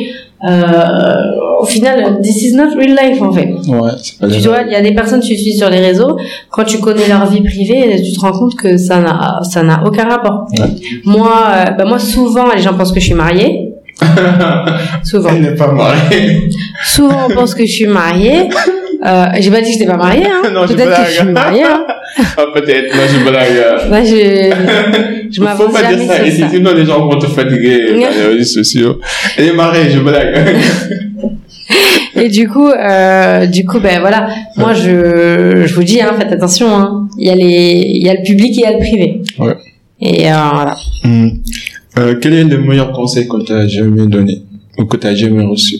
Euh, 0.49 1.61
au 1.61 1.65
final, 1.65 2.19
this 2.23 2.41
is 2.43 2.53
not 2.55 2.69
real 2.75 2.97
life 3.01 3.21
en 3.21 3.31
fait. 3.31 3.49
Ouais, 3.67 3.91
pas 4.19 4.27
Tu 4.29 4.47
vois, 4.47 4.61
il 4.65 4.71
y 4.71 4.75
a 4.75 4.81
des 4.81 4.93
personnes 4.95 5.19
que 5.19 5.25
tu 5.27 5.37
suis 5.37 5.53
sur 5.53 5.69
les 5.69 5.79
réseaux. 5.79 6.17
Quand 6.49 6.63
tu 6.63 6.79
connais 6.79 7.07
leur 7.07 7.25
vie 7.29 7.41
privée, 7.41 8.01
tu 8.03 8.13
te 8.13 8.19
rends 8.19 8.31
compte 8.31 8.55
que 8.55 8.77
ça 8.77 8.99
n'a 9.01 9.39
ça 9.43 9.61
n'a 9.61 9.83
aucun 9.85 10.07
rapport. 10.09 10.47
Ouais. 10.57 10.65
Moi, 11.05 11.31
euh, 11.67 11.71
bah 11.77 11.85
moi 11.85 11.99
souvent 11.99 12.51
les 12.55 12.61
gens 12.61 12.73
pensent 12.73 12.91
que 12.91 12.99
je 12.99 13.05
suis 13.05 13.13
mariée. 13.15 13.70
souvent. 15.03 15.29
Elle 15.29 15.41
n'est 15.41 15.55
pas 15.55 15.71
mariée. 15.71 16.49
Souvent 16.85 17.27
on 17.29 17.33
pense 17.33 17.55
que 17.55 17.65
je 17.65 17.71
suis 17.71 17.87
mariée. 17.87 18.49
Euh, 19.03 19.25
j'ai 19.39 19.49
pas 19.49 19.61
dit 19.61 19.71
que 19.71 19.79
j'étais 19.79 19.87
pas 19.87 19.97
mariée. 19.97 20.27
Hein. 20.27 20.47
Non, 20.53 20.67
je 20.67 20.73
Peut-être 20.75 20.95
que 21.03 21.09
je 21.09 21.15
suis 21.21 21.27
mariée. 21.31 21.63
Hein. 21.63 21.83
Ah, 22.37 22.43
peut-être. 22.53 22.95
Non, 22.95 23.01
je 23.11 23.27
blague. 23.27 23.89
Moi, 23.89 24.03
je, 24.03 25.27
je 25.31 25.37
Faut 25.37 25.43
m'avance 25.43 25.73
pas 25.73 25.81
jamais 25.81 25.95
dire 25.95 26.07
ça 26.07 26.17
sur 26.17 26.27
ici, 26.27 26.41
ça. 26.41 26.49
sinon 26.51 26.71
les 26.75 26.85
gens 26.85 27.07
vont 27.09 27.17
te 27.17 27.25
fatiguer 27.25 27.93
dans 27.93 27.97
les 27.97 28.35
réseaux 28.35 28.61
sociaux. 28.61 28.99
Elle 29.37 29.47
est 29.47 29.53
mariée, 29.53 29.89
je 29.89 29.99
blague. 30.01 30.55
Et 32.15 32.29
du 32.29 32.47
coup, 32.47 32.69
euh, 32.69 33.47
du 33.47 33.65
coup, 33.65 33.79
ben 33.79 33.99
voilà. 34.01 34.27
Moi, 34.57 34.75
je, 34.75 35.63
je 35.65 35.73
vous 35.73 35.83
dis, 35.83 35.99
hein, 35.99 36.13
faites 36.19 36.33
attention. 36.33 36.67
Hein. 36.75 37.07
Il 37.17 37.25
y 37.25 37.31
a 37.31 37.35
les, 37.35 37.81
il 37.95 38.03
y 38.03 38.09
a 38.09 38.13
le 38.13 38.23
public 38.23 38.51
et 38.51 38.61
il 38.61 38.61
y 38.61 38.65
a 38.65 38.71
le 38.73 38.77
privé. 38.79 39.21
Ouais. 39.39 39.55
Et 40.01 40.31
euh, 40.31 40.35
voilà. 40.53 40.75
Hmm. 41.03 41.29
Euh, 41.97 42.15
quel 42.21 42.33
est 42.33 42.43
le 42.45 42.57
meilleur 42.59 42.91
conseil 42.93 43.27
qu'on 43.27 43.43
t'a 43.43 43.67
jamais 43.67 44.07
donné 44.07 44.43
ou 44.77 44.85
que 44.85 44.97
t'as 44.97 45.13
jamais 45.13 45.43
reçu? 45.45 45.77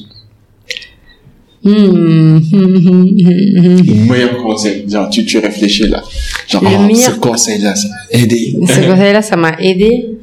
Hmm. 1.63 2.39
Le 2.52 4.10
meilleur 4.10 4.38
conseil, 4.38 4.89
genre 4.89 5.10
tu, 5.10 5.26
tu 5.26 5.38
réfléchis 5.38 5.88
là. 5.88 6.02
Genre, 6.47 6.63
oh, 6.65 6.82
meilleur- 6.88 7.12
ce 7.13 7.19
conseil-là, 7.19 7.76
ça 7.76 7.88
m'a 7.88 8.19
aidé. 8.19 8.56
Ce 8.67 8.80
conseil-là, 8.89 9.21
ça 9.21 9.38
m'a 9.38 9.52
aidé 9.60 10.17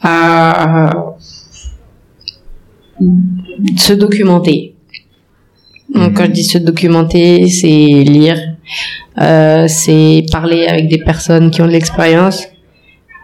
à 0.00 0.90
se 3.76 3.92
documenter. 3.92 4.74
Donc, 5.94 6.16
quand 6.16 6.24
je 6.26 6.30
dis 6.30 6.44
se 6.44 6.58
documenter, 6.58 7.48
c'est 7.48 7.66
lire, 7.68 8.38
euh, 9.20 9.66
c'est 9.68 10.24
parler 10.30 10.66
avec 10.66 10.88
des 10.88 10.98
personnes 10.98 11.50
qui 11.50 11.60
ont 11.60 11.66
de 11.66 11.72
l'expérience, 11.72 12.44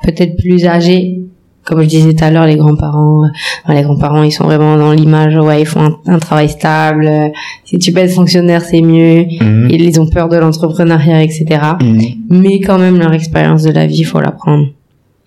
peut-être 0.03 0.37
plus 0.37 0.67
âgées. 0.67 1.21
Comme 1.69 1.83
je 1.83 1.87
disais 1.87 2.15
tout 2.15 2.25
à 2.25 2.31
l'heure, 2.31 2.47
les 2.47 2.57
grands-parents, 2.57 3.25
enfin, 3.65 3.75
les 3.75 3.83
grands-parents, 3.83 4.23
ils 4.23 4.33
sont 4.33 4.45
vraiment 4.45 4.79
dans 4.79 4.93
l'image, 4.93 5.37
ouais, 5.37 5.61
ils 5.61 5.67
font 5.67 5.83
un, 5.83 6.15
un 6.15 6.19
travail 6.19 6.49
stable. 6.49 7.07
euh, 7.07 7.29
Si 7.67 7.79
tu 7.79 7.93
peux 7.93 8.01
être 8.01 8.13
fonctionnaire, 8.15 8.63
c'est 8.63 8.81
mieux. 8.81 9.27
Mhm. 9.39 9.69
Ils, 9.71 10.01
ont 10.01 10.07
peur 10.07 10.31
de 10.31 10.37
l'entrepreneuriat, 10.39 11.23
etc. 11.23 11.45
Mhm. 11.83 12.01
Mais 12.31 12.61
quand 12.61 12.79
même, 12.79 12.99
leur 12.99 13.13
expérience 13.13 13.65
de 13.65 13.71
la 13.71 13.87
vie, 13.87 14.03
faut 14.03 14.19
l'apprendre. 14.19 14.69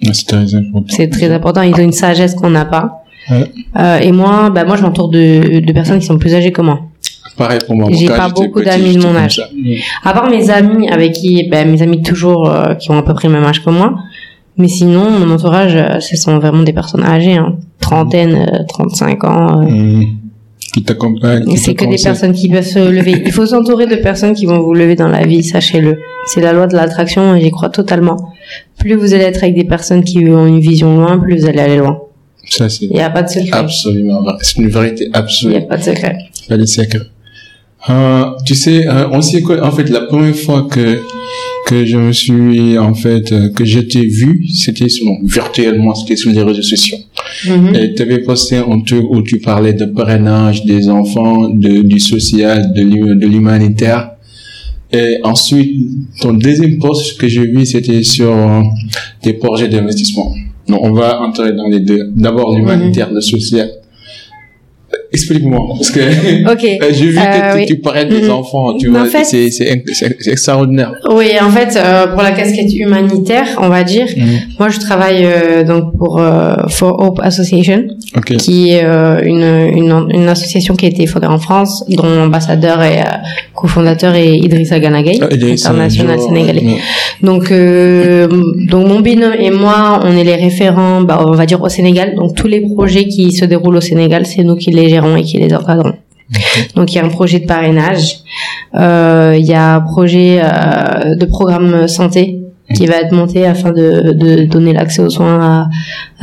Ouais, 0.04 0.14
C'est 0.14 0.26
très 0.26 0.56
important. 0.56 0.88
C'est 0.90 1.10
très 1.10 1.32
important. 1.32 1.62
Ils 1.62 1.76
ont 1.76 1.84
une 1.84 1.92
sagesse 1.92 2.34
qu'on 2.34 2.50
n'a 2.50 2.66
pas. 2.66 3.04
Ouais. 3.30 3.46
Euh, 3.80 4.00
et 4.00 4.12
moi, 4.12 4.50
bah 4.50 4.64
moi, 4.66 4.78
je 4.78 4.82
m'entoure 4.82 5.10
de, 5.10 5.60
de 5.60 5.74
personnes 5.74 6.00
qui 6.00 6.08
sont 6.08 6.18
plus 6.18 6.34
âgées 6.34 6.52
que 6.52 6.64
moi. 6.64 6.80
Pareil 7.38 7.60
pour 7.66 7.76
moi. 7.76 7.88
J'ai 7.92 8.08
pas 8.08 8.30
beaucoup 8.30 8.62
d'amis 8.62 8.96
de 8.98 9.02
mon 9.04 9.16
âge. 9.16 9.42
À 10.04 10.12
part 10.14 10.30
mes 10.30 10.50
amis 10.50 10.90
avec 10.90 11.14
qui, 11.14 11.48
bah, 11.50 11.64
mes 11.66 11.82
amis 11.82 12.02
toujours 12.02 12.50
euh, 12.50 12.74
qui 12.76 12.92
ont 12.92 12.98
à 12.98 13.04
peu 13.04 13.14
près 13.14 13.28
le 13.28 13.36
même 13.36 13.44
âge 13.44 13.64
que 13.64 13.70
moi. 13.70 13.96
Mais 14.62 14.68
sinon, 14.68 15.10
mon 15.10 15.30
entourage, 15.34 15.76
euh, 15.76 16.00
ce 16.00 16.16
sont 16.16 16.38
vraiment 16.40 16.64
des 16.64 16.74
personnes 16.74 17.04
âgées, 17.04 17.36
hein. 17.38 17.56
trentaine, 17.80 18.36
euh, 18.36 18.64
35 18.70 19.24
ans. 19.24 19.62
euh. 19.62 19.66
Mhm. 19.66 20.06
Qui 20.74 20.84
t'accompagnent. 20.84 21.54
C'est 21.58 21.74
que 21.74 21.84
des 21.84 22.02
personnes 22.02 22.32
qui 22.32 22.48
peuvent 22.48 22.64
se 22.66 22.80
lever. 22.80 23.22
Il 23.26 23.32
faut 23.34 23.46
s'entourer 23.46 23.88
de 23.88 23.96
personnes 23.96 24.34
qui 24.34 24.46
vont 24.46 24.60
vous 24.62 24.74
lever 24.74 24.96
dans 24.96 25.10
la 25.10 25.26
vie, 25.26 25.44
sachez-le. 25.44 25.98
C'est 26.28 26.40
la 26.40 26.54
loi 26.54 26.68
de 26.68 26.76
l'attraction 26.76 27.36
et 27.36 27.42
j'y 27.42 27.52
crois 27.52 27.70
totalement. 27.70 28.16
Plus 28.80 28.94
vous 28.96 29.14
allez 29.14 29.26
être 29.26 29.44
avec 29.44 29.56
des 29.56 29.66
personnes 29.66 30.02
qui 30.04 30.20
ont 30.30 30.46
une 30.46 30.62
vision 30.62 30.96
loin, 30.98 31.18
plus 31.20 31.40
vous 31.42 31.46
allez 31.48 31.60
aller 31.60 31.78
loin. 31.78 32.00
Ça, 32.50 32.70
c'est 32.70 32.86
Il 32.86 32.92
n'y 32.94 33.02
a 33.02 33.10
pas 33.10 33.24
de 33.24 33.30
secret. 33.30 33.52
absolument. 33.52 34.22
C'est 34.42 34.60
une 34.62 34.70
vérité 34.70 35.06
Il 35.06 35.10
n'y 35.10 35.16
a 35.16 35.20
absolue. 35.20 35.68
pas 35.68 35.78
de 35.78 35.84
secret. 35.84 36.18
Pas 36.48 36.58
de 36.58 36.66
secret. 36.66 37.02
Euh, 37.90 38.26
tu 38.46 38.56
sais, 38.56 38.88
euh, 38.88 39.08
on 39.12 39.20
co- 39.44 39.60
en 39.62 39.72
fait, 39.72 39.90
la 39.90 40.02
première 40.02 40.36
fois 40.36 40.68
que, 40.72 41.02
que 41.72 41.86
je 41.86 41.98
me 41.98 42.12
suis, 42.12 42.78
en 42.78 42.94
fait, 42.94 43.32
euh, 43.32 43.50
que 43.50 43.64
je 43.64 43.80
t'ai 43.80 44.06
vu, 44.06 44.46
c'était 44.54 44.90
sur, 44.90 45.06
bon, 45.06 45.18
virtuellement, 45.24 45.96
c'était 45.96 46.18
sur 46.18 46.30
les 46.32 46.44
réseaux 46.44 46.62
sociaux. 46.62 46.98
Mhm. 47.48 47.76
Et 47.76 47.94
tu 47.94 48.02
avais 48.02 48.20
posté 48.20 48.58
un 48.58 48.82
truc 48.82 49.06
où 49.10 49.22
tu 49.22 49.40
parlais 49.40 49.72
de 49.72 49.86
parrainage 49.86 50.66
des 50.66 50.90
enfants, 50.90 51.48
de, 51.48 51.82
du 51.82 52.00
social, 52.00 52.74
de 52.74 52.84
de 53.22 53.28
l'humanitaire. 53.28 54.12
Et 54.92 55.20
ensuite, 55.24 55.72
ton 56.22 56.34
deuxième 56.34 56.78
post 56.78 57.18
que 57.18 57.28
j'ai 57.30 57.48
vu, 57.48 57.66
c'était 57.66 58.04
sur 58.04 58.32
euh, 58.34 58.64
des 59.24 59.34
projets 59.34 59.70
d'investissement. 59.70 60.34
Donc, 60.68 60.80
on 60.84 60.92
va 60.92 61.22
entrer 61.22 61.54
dans 61.54 61.70
les 61.70 61.80
deux. 61.80 62.12
D'abord, 62.14 62.54
l'humanitaire, 62.54 63.10
le 63.14 63.22
social. 63.22 63.70
Explique-moi. 65.14 65.62
Parce 65.78 65.92
que 65.92 66.00
Ok. 66.54 66.64
j'ai 66.92 67.06
vu 67.08 67.16
que 67.16 67.20
Euh, 67.22 67.52
tu, 67.54 67.58
oui. 67.60 67.66
tu 67.68 67.76
parlais 67.80 68.06
des 68.06 68.30
enfants, 68.30 68.74
tu 68.78 68.90
Mais 68.90 69.00
en 69.00 69.04
vois. 69.06 69.24
fait- 69.24 69.50
c'est, 69.50 69.84
extraordinaire. 70.32 70.94
Oui, 71.14 71.28
en 71.42 71.50
fait, 71.50 71.78
euh, 71.78 72.08
pour 72.08 72.22
la 72.22 72.32
casquette 72.32 72.74
humanitaire, 72.74 73.48
on 73.62 73.70
va 73.70 73.84
dire, 73.84 74.06
moi 74.60 74.70
je 74.70 74.80
travaille 74.80 75.24
euh, 75.26 75.64
donc 75.64 75.98
pour 75.98 76.20
euh, 76.20 76.54
For 76.70 77.00
Hope 77.02 77.20
Association, 77.24 77.84
qui 78.44 78.70
est 78.72 78.84
euh, 78.84 79.20
une, 79.24 79.78
une, 79.80 80.08
une 80.18 80.28
association 80.30 80.76
qui 80.76 80.86
a 80.86 80.90
été 80.90 81.06
fondée 81.08 81.28
en 81.28 81.40
France, 81.40 81.84
dont 81.90 82.04
l'ambassadeur 82.20 82.82
et 82.84 83.00
euh, 83.00 83.04
cofondateur 83.54 84.16
est 84.16 84.38
Idrissa 84.38 84.80
Ganagay, 84.80 85.20
Ah, 85.22 85.26
international 85.32 86.20
sénégalais. 86.20 86.62
ouais. 86.64 86.78
Donc, 87.22 87.52
euh, 87.52 88.28
donc 88.70 88.88
mon 88.88 89.00
binôme 89.02 89.34
et 89.40 89.52
moi, 89.52 90.00
on 90.04 90.12
est 90.18 90.24
les 90.24 90.36
référents, 90.36 91.02
bah, 91.02 91.24
on 91.28 91.32
va 91.34 91.46
dire 91.46 91.62
au 91.62 91.70
Sénégal. 91.70 92.16
Donc 92.16 92.36
tous 92.36 92.48
les 92.48 92.62
projets 92.62 93.06
qui 93.08 93.32
se 93.32 93.46
déroulent 93.46 93.78
au 93.78 93.82
Sénégal, 93.82 94.26
c'est 94.26 94.44
nous 94.44 94.56
qui 94.56 94.72
les 94.72 94.90
gérons 94.90 95.01
et 95.16 95.24
qui 95.24 95.38
les 95.38 95.54
encadrons. 95.54 95.96
Donc 96.76 96.94
il 96.94 96.96
y 96.96 97.00
a 97.00 97.06
un 97.06 97.10
projet 97.10 97.40
de 97.40 97.46
parrainage, 97.46 98.20
euh, 98.76 99.36
il 99.38 99.46
y 99.46 99.54
a 99.54 99.76
un 99.76 99.82
projet 99.82 100.40
euh, 100.42 101.16
de 101.16 101.26
programme 101.26 101.88
santé 101.88 102.40
qui 102.74 102.86
va 102.86 102.96
être 103.02 103.12
monté 103.12 103.46
afin 103.46 103.72
de, 103.72 104.14
de 104.14 104.46
donner 104.46 104.72
l'accès 104.72 105.02
aux 105.02 105.10
soins 105.10 105.40
à, 105.42 105.70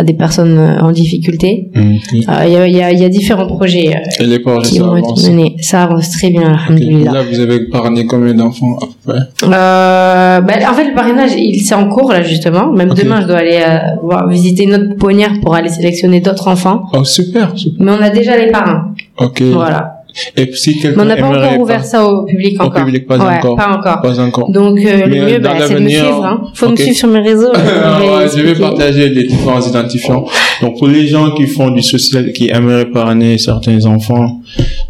à 0.01 0.03
des 0.03 0.15
personnes 0.15 0.57
euh, 0.59 0.79
en 0.81 0.93
difficulté. 0.93 1.69
Ok. 1.77 1.83
Euh, 2.29 2.45
Il 2.47 2.53
y, 2.53 2.57
a, 2.57 2.67
il 2.67 2.97
y, 2.97 3.01
y 3.03 3.05
a 3.05 3.09
différents 3.11 3.47
projets 3.47 3.95
euh, 3.95 4.23
Et 4.23 4.27
les 4.27 4.39
projets, 4.39 4.71
qui 4.71 4.79
avance. 4.81 4.99
être 5.25 5.31
menés. 5.31 5.57
Ça 5.61 5.83
avance 5.83 6.11
très 6.13 6.31
bien, 6.31 6.43
alhamdoulilah. 6.55 7.13
Là, 7.13 7.23
vous 7.31 7.39
avez 7.41 7.67
parrainé 7.69 8.07
combien 8.07 8.33
d'enfants 8.35 8.79
à 8.81 9.13
Euh, 9.45 10.41
bah, 10.41 10.55
en 10.71 10.75
fait, 10.75 10.89
le 10.89 10.95
parrainage, 10.95 11.33
il 11.37 11.61
c'est 11.61 11.75
en 11.75 11.89
cours 11.89 12.13
là 12.13 12.23
justement. 12.23 12.73
Même 12.73 12.95
demain, 12.95 13.21
je 13.21 13.27
dois 13.27 13.39
aller 13.39 13.61
euh, 13.61 13.79
voir 14.03 14.29
visiter 14.29 14.65
notre 14.67 14.89
pouponnière 14.91 15.33
pour 15.43 15.55
aller 15.55 15.69
sélectionner 15.69 16.21
d'autres 16.21 16.49
enfants. 16.49 16.85
Oh, 16.95 17.05
super, 17.05 17.53
super. 17.59 17.85
Mais 17.85 17.93
on 17.93 18.03
a 18.03 18.11
déjà 18.11 18.37
les 18.39 18.51
parrains. 18.51 18.95
Ok. 19.19 19.43
Voilà. 19.53 19.98
Et 20.37 20.51
si 20.55 20.71
Mais 20.77 20.83
quelqu'un 20.83 21.01
on 21.01 21.05
n'a 21.05 21.17
pas 21.17 21.27
encore 21.29 21.61
ouvert 21.61 21.85
ça 21.85 22.07
au 22.07 22.25
public 22.25 22.57
Au 22.61 22.65
encore. 22.67 22.85
public, 22.85 23.07
pas 23.07 23.19
ouais, 23.19 23.37
encore. 23.39 23.57
Pas 23.57 23.69
encore. 23.77 24.01
Pas 24.03 24.21
encore. 24.21 24.51
Donc 24.51 24.79
euh, 24.79 25.07
le 25.07 25.27
mieux, 25.27 25.39
bah, 25.39 25.55
c'est 25.67 25.75
de 25.75 25.81
me 25.81 25.89
suivre. 25.89 26.25
Hein. 26.25 26.43
Faut 26.55 26.69
me 26.71 26.77
suivre 26.77 26.97
sur 26.97 27.09
mes 27.09 27.21
réseaux. 27.21 27.53
Ah, 27.55 28.27
je 28.35 28.41
vais 28.43 28.55
partager 28.55 29.09
les 29.09 29.25
différents 29.25 29.61
identifiants. 29.61 30.25
Donc 30.63 30.79
pour 30.79 30.89
les 30.89 31.07
gens 31.07 31.31
qui 31.33 31.47
font 31.47 31.71
du 31.71 31.83
social, 31.83 32.33
qui 32.33 32.49
aimeraient 32.51 32.91
parrainer 32.91 33.39
certains 33.39 33.85
enfants, 33.87 34.41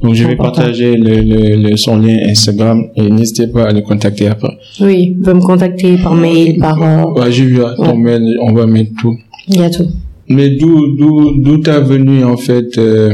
donc 0.02 0.14
je 0.14 0.24
vais 0.24 0.32
important. 0.32 0.52
partager 0.62 0.96
le, 0.96 1.16
le, 1.20 1.56
le- 1.70 1.76
son 1.76 1.98
lien 1.98 2.16
Instagram 2.28 2.86
et 2.96 3.02
n'hésitez 3.10 3.48
pas 3.48 3.64
à 3.68 3.72
le 3.72 3.80
contacter 3.82 4.28
après. 4.28 4.56
Oui, 4.80 5.14
vous 5.16 5.22
pouvez 5.24 5.34
me 5.34 5.40
contacter 5.40 5.96
par 5.98 6.14
mail, 6.14 6.58
par. 6.58 6.80
euh, 6.82 7.20
Ouais, 7.20 7.30
j'ai 7.32 7.44
vu 7.44 7.58
ton 7.76 7.90
Ouais. 7.92 7.96
mail, 7.96 8.38
on 8.42 8.52
va 8.54 8.66
mettre 8.66 8.90
tout. 9.00 9.14
Il 9.48 9.60
y 9.60 9.62
a 9.62 9.70
tout. 9.70 9.86
Mais 10.28 10.50
d'où 10.50 10.96
d'où 10.96 11.32
d'où 11.42 11.58
t'as 11.58 11.80
venu 11.80 12.22
en 12.24 12.36
fait 12.36 12.76
euh, 12.78 13.12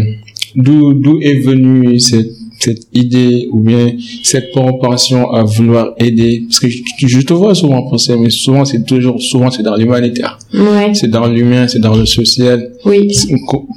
d'où 0.54 0.92
d'où 0.94 1.18
est 1.20 1.40
venue 1.40 1.98
cette 2.00 2.30
cette 2.60 2.86
idée 2.94 3.48
ou 3.52 3.60
bien 3.60 3.92
cette 4.22 4.50
propension 4.52 5.30
à 5.32 5.42
vouloir 5.42 5.92
aider? 5.98 6.44
Parce 6.48 6.60
que 6.60 6.68
je, 6.70 6.78
je 6.98 7.20
te 7.20 7.32
vois 7.34 7.54
souvent 7.54 7.82
penser 7.90 8.16
mais 8.16 8.30
souvent 8.30 8.64
c'est 8.64 8.86
toujours 8.86 9.20
souvent 9.20 9.50
c'est 9.50 9.62
dans 9.62 9.76
l'humanitaire 9.76 10.38
Ouais. 10.54 10.92
c'est 10.94 11.10
dans 11.10 11.26
l'humain 11.26 11.66
c'est 11.68 11.80
dans 11.80 11.94
le 11.96 12.06
social 12.06 12.70
Oui. 12.86 13.10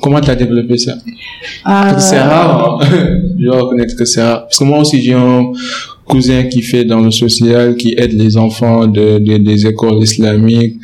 Comment 0.02 0.22
t'as 0.22 0.36
développé 0.36 0.78
ça? 0.78 0.96
Parce 1.64 1.94
que 1.94 1.98
Euh, 1.98 2.00
c'est 2.10 2.20
rare 2.22 2.80
hein. 2.82 2.88
je 3.40 3.46
dois 3.46 3.62
reconnaître 3.64 3.96
que 3.96 4.06
c'est 4.06 4.22
rare 4.22 4.44
parce 4.44 4.58
que 4.60 4.64
moi 4.64 4.80
aussi 4.80 5.02
j'ai 5.02 5.14
un 5.14 5.52
cousin 6.06 6.44
qui 6.44 6.62
fait 6.62 6.86
dans 6.86 7.02
le 7.02 7.12
social 7.12 7.76
qui 7.76 7.94
aide 7.98 8.14
les 8.14 8.38
enfants 8.38 8.88
de, 8.88 9.18
de- 9.18 9.38
des 9.38 9.66
écoles 9.68 10.02
islamiques 10.02 10.76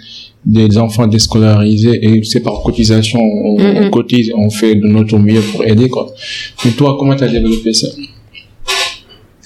des 0.46 0.78
enfants 0.78 1.08
déscolarisés 1.08 2.00
et 2.02 2.22
c'est 2.24 2.42
par 2.42 2.62
cotisation 2.64 3.20
on, 3.22 3.58
on 3.60 3.90
cotise 3.90 4.32
on 4.36 4.50
fait 4.50 4.76
de 4.76 4.86
notre 4.88 5.18
mieux 5.18 5.40
pour 5.52 5.64
aider 5.66 5.88
quoi. 5.90 6.14
Mais 6.66 6.72
toi 6.72 6.98
comment 7.00 7.16
t'as 7.16 7.30
développé 7.30 7.72
ça? 7.74 7.88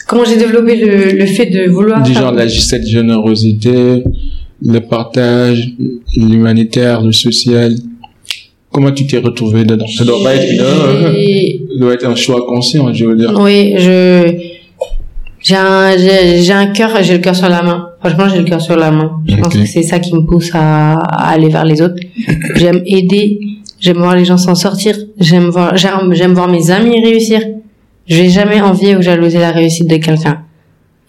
Comment 0.08 0.24
j'ai 0.26 0.38
développé 0.38 0.76
le, 0.78 1.12
le 1.18 1.26
fait 1.26 1.48
de 1.48 1.70
vouloir. 1.70 2.06
faire- 2.06 2.22
genre 2.22 2.32
la, 2.32 2.48
cette 2.50 2.88
générosité 2.88 4.04
le 4.64 4.80
partage 4.80 5.70
l'humanitaire 6.16 7.02
le 7.02 7.12
social. 7.12 7.76
Comment 8.72 8.92
tu 8.92 9.06
t'es 9.06 9.18
retrouvé 9.20 9.64
dedans? 9.66 9.86
Ça 9.88 10.04
doit 10.04 10.22
pas 10.24 10.36
être 10.36 10.52
une 10.52 11.68
ça 11.74 11.80
doit 11.80 11.94
être 11.94 12.06
un 12.08 12.16
choix 12.16 12.46
conscient 12.48 12.92
je 12.94 13.06
veux 13.06 13.16
dire. 13.16 13.34
Oui, 13.40 13.74
je 13.78 14.57
j'ai 15.48 15.56
un 15.56 15.98
j'ai 15.98 16.42
j'ai 16.42 16.52
un 16.52 16.68
cœur, 16.68 16.92
j'ai 17.02 17.14
le 17.14 17.24
cœur 17.24 17.36
sur 17.36 17.48
la 17.48 17.62
main. 17.62 17.90
Franchement, 18.02 18.28
j'ai 18.28 18.40
le 18.40 18.44
cœur 18.44 18.62
sur 18.62 18.76
la 18.76 18.92
main. 18.92 19.22
Je 19.26 19.38
pense 19.38 19.54
que 19.56 19.66
c'est 19.66 19.82
ça 19.82 20.00
qui 20.00 20.14
me 20.14 20.26
pousse 20.26 20.52
à, 20.54 20.96
à 20.96 21.30
aller 21.30 21.48
vers 21.48 21.64
les 21.64 21.82
autres. 21.82 21.96
J'aime 22.56 22.82
aider, 22.86 23.40
j'aime 23.80 23.98
voir 23.98 24.16
les 24.18 24.26
gens 24.26 24.38
s'en 24.38 24.56
sortir, 24.56 24.96
j'aime 25.20 25.48
voir 25.56 25.78
j'aime 25.78 26.14
j'aime 26.14 26.34
voir 26.34 26.50
mes 26.50 26.70
amis 26.70 27.02
réussir. 27.02 27.40
Je 28.08 28.16
vais 28.18 28.30
jamais 28.30 28.60
envier 28.62 28.98
ou 28.98 29.02
jalouser 29.02 29.40
la 29.40 29.52
réussite 29.52 29.90
de 29.90 29.98
quelqu'un. 29.98 30.44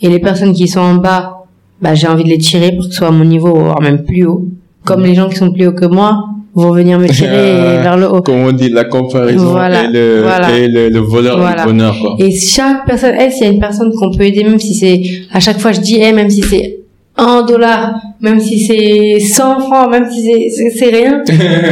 Et 0.00 0.08
les 0.08 0.20
personnes 0.20 0.52
qui 0.52 0.68
sont 0.68 0.80
en 0.80 0.94
bas, 0.94 1.46
bah 1.82 1.94
j'ai 1.96 2.06
envie 2.06 2.22
de 2.24 2.28
les 2.28 2.38
tirer 2.38 2.70
pour 2.72 2.84
qu'ils 2.84 2.94
soient 2.94 3.08
à 3.08 3.16
mon 3.20 3.24
niveau 3.24 3.52
voire 3.52 3.80
même 3.80 4.04
plus 4.04 4.24
haut. 4.24 4.46
Comme 4.88 5.02
les 5.04 5.14
gens 5.14 5.28
qui 5.28 5.36
sont 5.36 5.50
plus 5.52 5.66
hauts 5.68 5.72
que 5.72 5.84
moi 5.86 6.24
vont 6.54 6.72
venir 6.72 6.98
me 6.98 7.06
tirer 7.06 7.52
Ah. 7.78 7.82
vers 7.82 7.96
le 7.96 8.06
haut. 8.12 8.22
comme 8.22 8.40
on 8.48 8.52
dit 8.52 8.70
la 8.70 8.84
comparaison 8.84 9.50
Voilà, 9.50 9.84
et 9.84 9.88
le 9.92 10.22
voilà. 10.22 10.50
et 10.58 10.66
le, 10.66 10.88
le 10.88 10.98
voleur 11.00 11.38
Voilà. 11.38 11.62
du 11.62 11.68
bonheur 11.68 11.94
quoi 12.00 12.16
Et 12.18 12.30
chaque 12.34 12.84
personne, 12.86 13.14
elle, 13.18 13.30
s'il 13.30 13.44
y 13.46 13.50
a 13.50 13.52
une 13.52 13.60
personne 13.60 13.92
qu'on 13.94 14.10
peut 14.16 14.24
aider, 14.24 14.42
même 14.44 14.58
si 14.58 14.74
c'est, 14.74 15.02
à 15.32 15.40
chaque 15.40 15.58
fois 15.60 15.72
je 15.72 15.80
dis, 15.80 15.98
eh, 16.00 16.12
même 16.12 16.30
si 16.30 16.42
c'est 16.42 16.74
un 17.20 17.42
dollar, 17.42 17.94
même 18.20 18.38
si 18.40 18.60
c'est 18.60 19.18
100 19.20 19.60
francs, 19.60 19.90
même 19.90 20.06
si 20.10 20.50
c'est, 20.78 20.90
rien, 20.90 21.22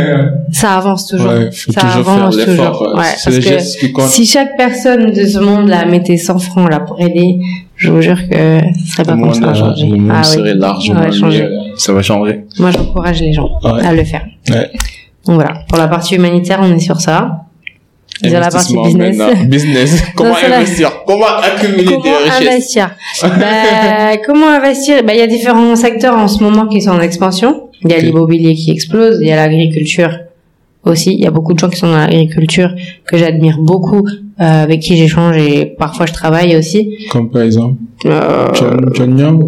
ça 0.52 0.72
avance 0.78 1.06
toujours. 1.06 1.30
ouais 1.32 1.50
ça 1.52 1.80
toujours 1.82 2.08
avance 2.10 2.36
toujours. 2.36 2.82
Ouais, 2.96 3.02
parce 3.24 3.38
que 3.38 3.86
qui 3.86 4.08
si 4.08 4.26
chaque 4.26 4.56
personne 4.56 5.12
de 5.12 5.24
ce 5.24 5.38
monde-là 5.38 5.86
mettait 5.86 6.16
100 6.16 6.38
francs 6.40 6.68
là 6.70 6.80
pour 6.80 7.00
aider, 7.00 7.38
je 7.76 7.90
vous 7.90 8.00
jure 8.00 8.16
que 8.28 8.58
ce 8.84 8.92
serait 8.92 9.04
pas 9.04 9.14
le 9.14 9.20
comme 9.22 9.34
ça 9.34 9.48
euh, 9.48 9.72
le 9.78 9.96
monde 9.96 10.12
Ah 10.12 10.22
oui. 10.36 10.90
Ouais, 10.92 11.12
changer. 11.12 11.48
ça 11.76 11.92
va 11.92 12.02
changer 12.02 12.44
Moi, 12.58 12.70
j'encourage 12.70 13.20
les 13.20 13.32
gens 13.32 13.50
Ouais. 13.62 13.84
à 13.84 13.92
le 13.92 14.04
faire. 14.04 14.24
Ouais. 14.50 14.70
Donc 15.26 15.34
voilà. 15.36 15.52
Pour 15.68 15.78
la 15.78 15.88
partie 15.88 16.14
humanitaire, 16.16 16.60
on 16.62 16.72
est 16.74 16.78
sur 16.80 17.00
ça. 17.00 17.42
Sur 18.24 18.40
la 18.40 18.48
partie 18.48 18.74
business. 18.82 19.18
business 19.46 20.02
comment 20.16 20.34
la- 20.48 20.56
investir 20.56 20.90
comment 21.06 21.26
accumuler 21.26 21.84
Comment 21.84 22.02
des 22.02 22.30
richesses 22.30 22.46
investir 22.48 22.90
bah, 23.22 24.16
Comment 24.26 24.48
investir 24.48 25.04
bah, 25.04 25.12
Il 25.12 25.18
y 25.18 25.22
a 25.22 25.26
différents 25.26 25.76
secteurs 25.76 26.16
en 26.16 26.26
ce 26.28 26.42
moment 26.42 26.66
qui 26.66 26.80
sont 26.80 26.92
en 26.92 27.00
expansion. 27.00 27.68
Il 27.82 27.90
y 27.90 27.94
a 27.94 27.98
l'immobilier 27.98 28.54
qui 28.54 28.70
explose, 28.70 29.18
il 29.20 29.28
y 29.28 29.32
a 29.32 29.36
l'agriculture 29.36 30.18
aussi. 30.84 31.12
Il 31.12 31.20
y 31.20 31.26
a 31.26 31.30
beaucoup 31.30 31.52
de 31.52 31.58
gens 31.58 31.68
qui 31.68 31.76
sont 31.76 31.88
dans 31.90 31.98
l'agriculture 31.98 32.74
que 33.04 33.18
j'admire 33.18 33.58
beaucoup, 33.58 34.06
euh, 34.40 34.62
avec 34.64 34.80
qui 34.80 34.96
j'échange 34.96 35.36
et 35.38 35.64
parfois 35.78 36.06
je 36.06 36.12
travaille 36.12 36.56
aussi. 36.56 36.96
comme 37.10 37.30
par 37.30 37.42
exemple 37.42 37.76
Euh, 38.04 38.48
John 38.54 38.90
John 38.94 39.18
Young 39.18 39.38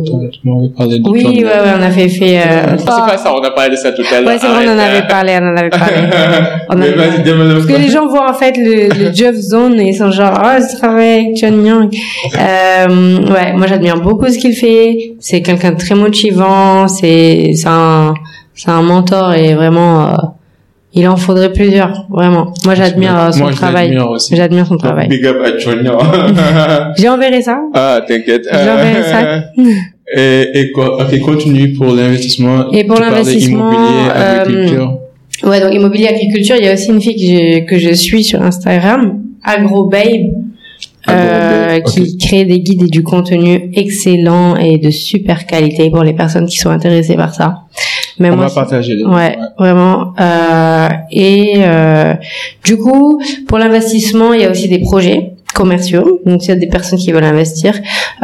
parlé 0.76 0.98
de 0.98 1.08
oui, 1.10 1.20
John 1.22 1.34
ouais, 1.36 1.42
ouais, 1.44 1.74
on 1.78 1.82
a 1.82 1.90
fait 1.90 2.08
fait. 2.08 2.38
Euh, 2.38 2.76
c'est 2.78 2.86
pas 2.86 3.16
ça 3.18 3.34
on 3.34 3.42
a 3.44 3.50
parlé 3.50 3.70
de 3.70 3.76
ça 3.76 3.92
tout 3.92 4.02
à 4.10 4.20
l'heure 4.20 4.30
Ouais, 4.30 4.38
c'est 4.40 4.46
vrai, 4.48 4.64
on 4.66 4.72
en 4.72 4.78
avait 4.78 4.98
hein. 4.98 5.06
parlé, 5.08 5.38
on 5.40 5.46
en 5.52 5.56
avait 5.56 5.68
parlé. 5.68 5.94
On 6.70 6.76
mais 6.76 6.86
avait- 6.88 6.96
vas-y 6.96 7.22
développe 7.22 7.52
Parce 7.58 7.66
que 7.66 7.82
les 7.82 7.88
gens 7.90 8.06
voient 8.06 8.30
en 8.30 8.34
fait 8.34 8.56
le, 8.56 8.88
le 9.04 9.12
Jeff 9.18 9.36
Zone 9.36 9.78
et 9.80 9.90
ils 9.90 9.94
sont 9.94 10.10
genre 10.10 10.32
ah 10.42 10.56
je 10.60 10.76
travaille 10.76 11.12
avec 11.26 11.36
John 11.36 11.64
Young. 11.66 11.94
Euh, 12.38 13.32
ouais, 13.32 13.52
moi 13.54 13.66
j'admire 13.66 14.00
beaucoup 14.00 14.28
ce 14.28 14.38
qu'il 14.38 14.54
fait. 14.54 15.12
C'est 15.20 15.42
quelqu'un 15.42 15.72
de 15.72 15.78
très 15.78 15.94
motivant. 15.94 16.88
C'est 16.88 17.52
c'est 17.54 17.68
un 17.68 18.14
c'est 18.54 18.70
un 18.70 18.82
mentor 18.82 19.34
et 19.34 19.54
vraiment 19.54 20.08
euh, 20.08 20.12
il 20.98 21.06
en 21.06 21.16
faudrait 21.16 21.52
plusieurs 21.52 22.06
vraiment. 22.10 22.52
Moi 22.64 22.74
j'admire 22.74 23.16
euh, 23.16 23.30
son 23.30 23.44
Moi, 23.44 23.52
travail. 23.52 23.96
J'admire 24.32 24.66
son 24.66 24.76
travail. 24.76 25.08
Big 25.08 25.24
up 25.26 25.36
à. 25.44 26.92
J'ai 26.98 27.08
enverré 27.08 27.40
ça. 27.40 27.60
ah, 27.72 28.00
t'inquiète. 28.06 28.48
J'enverrai 28.50 29.02
ça. 29.02 29.44
Et, 30.16 30.48
et 30.54 30.72
quoi, 30.72 31.02
ok, 31.02 31.20
continue 31.20 31.74
pour 31.74 31.92
l'investissement. 31.94 32.70
Et 32.72 32.84
pour 32.84 32.98
l'investissement, 32.98 33.70
Immobilier, 33.70 34.08
euh, 34.08 34.40
agriculture. 34.40 34.98
Ouais, 35.44 35.60
donc 35.60 35.74
immobilier 35.74 36.08
agriculture, 36.08 36.56
il 36.58 36.64
y 36.64 36.68
a 36.68 36.72
aussi 36.72 36.88
une 36.88 37.00
fille 37.02 37.14
que 37.14 37.20
je, 37.20 37.64
que 37.66 37.78
je 37.78 37.92
suis 37.92 38.24
sur 38.24 38.40
Instagram, 38.40 39.20
AgroBabe, 39.44 40.30
euh, 41.10 41.80
qui 41.80 42.16
crée 42.16 42.46
des 42.46 42.60
guides 42.60 42.84
et 42.84 42.88
du 42.88 43.02
contenu 43.02 43.70
excellent 43.74 44.56
et 44.56 44.78
de 44.78 44.88
super 44.90 45.46
qualité 45.46 45.90
pour 45.90 46.04
les 46.04 46.14
personnes 46.14 46.46
qui 46.46 46.56
sont 46.56 46.70
intéressées 46.70 47.16
par 47.16 47.34
ça. 47.34 47.64
Mais 48.20 48.30
On 48.30 48.36
moi, 48.36 48.46
va 48.48 48.54
partager 48.54 48.94
les 48.96 49.04
Ouais, 49.04 49.36
vraiment. 49.58 50.12
Euh, 50.20 50.88
et 51.10 51.54
euh, 51.58 52.14
du 52.64 52.76
coup, 52.76 53.20
pour 53.46 53.58
l'investissement, 53.58 54.32
il 54.32 54.40
y 54.40 54.44
a 54.44 54.50
aussi 54.50 54.68
des 54.68 54.80
projets 54.80 55.32
commerciaux. 55.54 56.20
Donc, 56.26 56.44
il 56.44 56.48
y 56.48 56.52
a 56.52 56.56
des 56.56 56.66
personnes 56.66 56.98
qui 56.98 57.10
veulent 57.12 57.24
investir. 57.24 57.74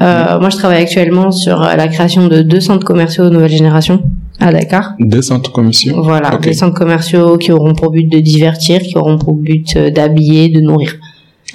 Euh, 0.01 0.39
Moi, 0.41 0.51
je 0.51 0.57
travaille 0.57 0.83
actuellement 0.83 1.31
sur 1.33 1.59
la 1.61 1.89
création 1.89 2.27
de 2.29 2.43
deux 2.43 2.61
centres 2.61 2.85
commerciaux 2.85 3.25
de 3.25 3.31
nouvelle 3.31 3.51
génération 3.51 4.03
à 4.41 4.53
Dakar. 4.53 4.95
Deux 4.99 5.23
centres 5.23 5.53
commerciaux? 5.53 6.03
Voilà, 6.03 6.35
Ok. 6.35 6.43
des 6.43 6.53
centres 6.55 6.75
commerciaux 6.77 7.39
qui 7.39 7.53
auront 7.53 7.75
pour 7.75 7.91
but 7.91 8.09
de 8.09 8.19
divertir, 8.19 8.81
qui 8.81 8.97
auront 8.99 9.19
pour 9.19 9.35
but 9.35 9.79
d'habiller, 9.79 10.49
de 10.49 10.61
nourrir. 10.61 10.95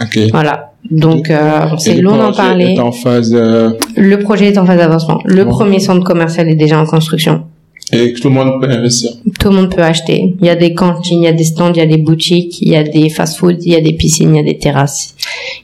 Ok. 0.01 0.17
Voilà. 0.31 0.71
Donc, 0.89 1.29
euh, 1.29 1.61
c'est 1.77 1.95
long 2.01 2.15
d'en 2.17 2.31
parler. 2.31 2.73
est 2.75 2.79
en 2.79 2.91
phase, 2.93 3.33
euh, 3.35 3.71
Le 3.97 4.17
projet 4.19 4.47
est 4.47 4.57
en 4.57 4.65
phase 4.65 4.77
d'avancement. 4.77 5.19
Le 5.25 5.45
premier 5.45 5.79
centre 5.79 6.03
commercial 6.05 6.47
est 6.47 6.55
déjà 6.55 6.79
en 6.79 6.85
construction. 6.85 7.43
Et 7.91 8.13
que 8.13 8.19
tout 8.19 8.29
le 8.29 8.35
monde 8.35 8.61
peut 8.61 8.69
investir. 8.69 9.11
Tout 9.39 9.49
le 9.49 9.55
monde 9.55 9.73
peut 9.73 9.81
acheter. 9.81 10.35
Il 10.39 10.45
y 10.45 10.49
a 10.49 10.55
des 10.55 10.73
cantines, 10.73 11.19
il 11.21 11.25
y 11.25 11.27
a 11.27 11.33
des 11.33 11.43
stands, 11.43 11.71
il 11.73 11.77
y 11.77 11.81
a 11.81 11.85
des 11.85 11.97
boutiques, 11.97 12.61
il 12.61 12.69
y 12.69 12.75
a 12.75 12.83
des 12.83 13.09
fast-food, 13.09 13.57
il 13.61 13.73
y 13.73 13.75
a 13.75 13.81
des 13.81 13.93
piscines, 13.93 14.35
il 14.35 14.37
y 14.37 14.39
a 14.39 14.43
des 14.43 14.57
terrasses, 14.57 15.15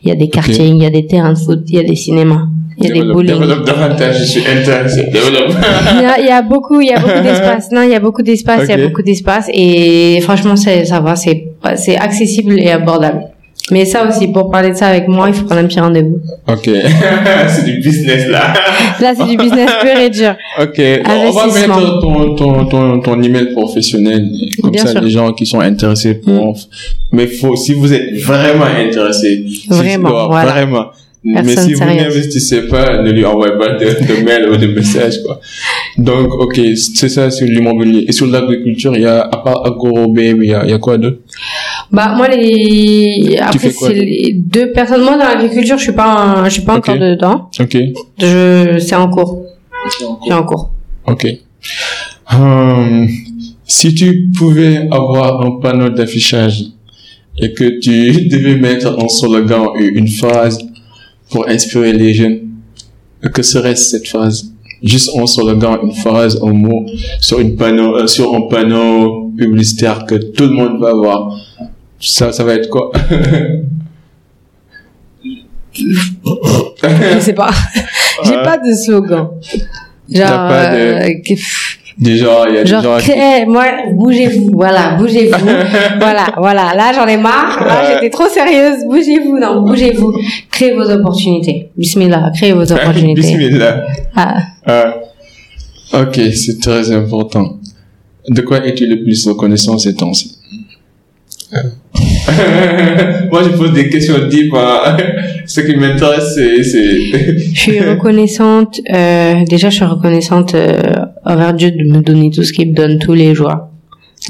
il 0.04 0.10
y 0.10 0.12
a 0.12 0.16
des 0.16 0.30
quartiers, 0.30 0.68
il 0.68 0.82
y 0.82 0.86
a 0.86 0.90
des 0.90 1.06
terrains 1.06 1.34
de 1.34 1.38
foot, 1.38 1.62
il 1.68 1.76
y 1.76 1.80
a 1.80 1.84
des 1.84 1.96
cinémas. 1.96 2.48
Il 2.78 2.88
y 2.88 2.92
a 2.92 2.94
des 2.94 3.04
bowling. 3.04 3.40
Développe 3.40 3.66
davantage, 3.66 4.20
je 4.20 4.24
suis 4.26 4.42
intéressé. 4.42 5.04
Développe. 5.12 5.56
il, 5.94 6.02
y 6.02 6.06
a, 6.06 6.20
il 6.20 6.26
y 6.26 6.30
a 6.30 6.42
beaucoup, 6.42 6.82
il 6.82 6.88
y 6.88 6.92
a 6.92 7.00
beaucoup 7.00 7.24
d'espace. 7.24 7.72
Non, 7.72 7.84
il 7.84 7.92
y 7.92 7.96
a 7.96 8.00
beaucoup 8.00 8.22
d'espace, 8.22 8.64
il 8.68 8.70
y 8.70 8.74
a 8.74 8.86
beaucoup 8.86 9.02
d'espace 9.02 9.50
et 9.54 10.20
franchement, 10.22 10.56
ça 10.56 11.00
va, 11.00 11.16
c'est, 11.16 11.54
c'est 11.76 11.98
accessible 11.98 12.60
et 12.60 12.72
abordable. 12.72 13.24
Mais 13.72 13.84
ça 13.86 14.08
aussi, 14.08 14.28
pour 14.28 14.52
parler 14.52 14.70
de 14.70 14.76
ça 14.76 14.88
avec 14.88 15.08
moi, 15.08 15.28
il 15.28 15.34
faut 15.34 15.46
prendre 15.46 15.62
un 15.62 15.66
petit 15.66 15.80
rendez-vous. 15.80 16.20
Ok. 16.48 16.70
c'est 17.50 17.66
du 17.66 17.80
business 17.80 18.28
là. 18.28 18.54
Là, 19.02 19.14
c'est 19.18 19.26
du 19.26 19.38
business 19.38 19.72
pur 19.82 19.98
et 19.98 20.10
dur. 20.12 20.36
Ok. 20.62 20.80
On 21.08 21.32
va 21.32 21.46
mettre 21.48 22.00
ton, 22.02 22.36
ton, 22.36 22.66
ton, 22.66 23.00
ton 23.02 23.22
email 23.24 23.52
professionnel. 23.54 24.30
Comme 24.62 24.70
Bien 24.72 24.86
ça, 24.86 24.92
sûr. 24.92 25.02
Les 25.02 25.10
gens 25.10 25.34
qui 25.34 25.46
sont 25.48 25.60
intéressés 25.62 26.14
pourront. 26.16 26.54
Mais 27.12 27.26
faut, 27.26 27.56
si 27.56 27.74
vous 27.74 27.92
êtes 27.92 28.16
vraiment 28.22 28.66
intéressé. 28.66 29.44
si- 29.50 29.68
Vraiment, 29.68 30.28
voilà. 30.28 30.52
Vraiment. 30.52 30.86
Mais 31.26 31.56
si 31.56 31.74
vous 31.74 31.84
n'investissez 31.84 32.68
pas, 32.68 33.02
ne 33.02 33.12
lui 33.12 33.26
envoyez 33.26 33.56
pas 33.58 33.70
de, 33.74 33.86
de 33.86 34.24
mail 34.24 34.48
ou 34.52 34.58
de 34.58 34.68
message, 34.68 35.24
quoi. 35.24 35.40
Donc, 35.98 36.28
ok, 36.34 36.60
c'est 36.76 37.10
ça 37.10 37.32
sur 37.32 37.48
l'immobilier. 37.48 38.06
Et 38.08 38.12
sur 38.12 38.28
l'agriculture, 38.28 38.96
il 38.96 39.02
y 39.02 39.06
a, 39.08 39.22
à 39.22 39.38
part 39.38 39.66
AgroBM, 39.66 40.44
il 40.44 40.50
y 40.50 40.54
a, 40.54 40.64
il 40.66 40.70
y 40.70 40.74
a 40.74 40.78
quoi 40.78 40.98
d'autre? 41.00 41.18
Bah 41.92 42.14
moi 42.18 42.28
les 42.28 43.38
après 43.40 43.70
c'est 43.70 43.94
les 43.94 44.34
deux 44.36 44.72
personnes 44.72 45.04
moi 45.04 45.12
dans 45.18 45.26
l'agriculture 45.26 45.78
je 45.78 45.84
suis 45.84 45.92
pas 45.94 46.12
un- 46.16 46.46
je 46.46 46.50
suis 46.56 46.62
pas 46.64 46.76
encore 46.78 46.98
dedans 46.98 47.50
Ok. 47.60 47.78
je 48.20 48.78
c'est 48.80 48.96
en 48.96 49.08
cours 49.10 49.44
c'est 50.26 50.34
en 50.34 50.44
cours 50.44 50.72
Ok. 51.08 51.28
Hum, 52.34 53.08
si 53.66 53.94
tu 53.94 54.30
pouvais 54.38 54.88
avoir 54.92 55.46
un 55.46 55.60
panneau 55.62 55.90
d'affichage 55.90 56.64
et 57.38 57.54
que 57.54 57.80
tu 57.80 58.28
devais 58.30 58.56
mettre 58.56 58.98
en 58.98 59.08
slogan 59.08 59.68
ou 59.76 59.80
une 59.82 60.08
phrase 60.08 60.58
pour 61.36 61.50
inspirer 61.50 61.92
les 61.92 62.14
jeunes, 62.14 62.40
que 63.34 63.42
serait 63.42 63.76
cette 63.76 64.08
phrase? 64.08 64.54
Juste 64.82 65.10
un 65.20 65.26
slogan, 65.26 65.80
une 65.84 65.92
phrase, 65.92 66.40
un 66.42 66.54
mot 66.54 66.86
sur 67.20 67.40
une 67.42 67.58
panneau, 67.58 67.98
euh, 67.98 68.08
sur 68.08 68.34
un 68.34 68.44
panneau 68.48 69.34
publicitaire 69.38 70.06
que 70.06 70.16
tout 70.16 70.44
le 70.46 70.52
monde 70.54 70.80
va 70.80 70.94
voir. 70.94 71.36
Ça, 72.00 72.32
ça 72.32 72.44
va 72.46 72.54
être 72.54 72.70
quoi? 72.70 72.90
Je 75.74 77.20
sais 77.20 77.34
pas. 77.34 77.50
J'ai 78.24 78.34
pas 78.44 78.58
de 78.58 78.74
slogan. 78.74 79.28
Genre 80.10 80.30
pas 80.48 80.68
de- 80.74 80.80
euh, 80.80 81.36
Déjà, 81.98 82.44
il 82.50 82.56
y 82.56 82.58
a 82.58 82.64
des 82.64 82.70
gens 82.70 82.82
genre 82.82 82.98
qui- 83.00 83.12
créez- 83.12 83.46
moi 83.46 83.64
bougez-vous 83.94 84.50
voilà 84.54 84.96
bougez-vous 85.00 85.46
voilà 86.00 86.26
voilà 86.38 86.74
là 86.76 86.92
j'en 86.94 87.08
ai 87.08 87.16
marre 87.16 87.64
là 87.66 87.94
j'étais 87.94 88.10
trop 88.10 88.28
sérieuse 88.28 88.84
bougez-vous 88.86 89.40
non 89.40 89.62
bougez-vous 89.62 90.12
créez 90.52 90.74
vos 90.76 90.90
opportunités 90.92 91.70
bismillah 91.78 92.32
créez 92.36 92.52
vos 92.52 92.70
opportunités 92.70 93.22
Bismillah. 93.22 93.86
ah. 94.16 94.36
Ah, 94.68 94.96
ok, 96.02 96.20
c'est 96.34 96.60
très 96.60 96.92
important. 96.92 97.58
De 98.28 98.42
quoi 98.42 98.66
es-tu 98.66 98.88
le 98.88 99.04
plus 99.04 99.26
reconnaissant 99.28 99.78
ces 99.78 99.94
temps-ci? 99.96 100.35
Moi, 103.32 103.44
je 103.44 103.50
pose 103.58 103.74
des 103.74 103.90
questions 103.90 104.28
deep. 104.30 104.54
hein. 104.56 104.98
Ce 105.46 105.62
qui 105.62 105.76
m'intéresse, 105.76 106.34
c'est... 106.36 106.64
Je 106.64 107.60
suis 107.60 107.80
reconnaissante, 107.80 108.82
euh, 108.92 109.44
déjà 109.48 109.70
je 109.70 109.76
suis 109.76 109.86
reconnaissante 109.86 110.56
euh, 110.56 110.82
envers 111.24 111.54
Dieu 111.54 111.70
de 111.72 111.84
me 111.84 112.02
donner 112.02 112.32
tout 112.32 112.44
ce 112.44 112.52
qu'il 112.52 112.70
me 112.70 112.74
donne 112.76 112.98
tous 113.00 113.14
les 113.14 113.36
jours. 113.36 113.54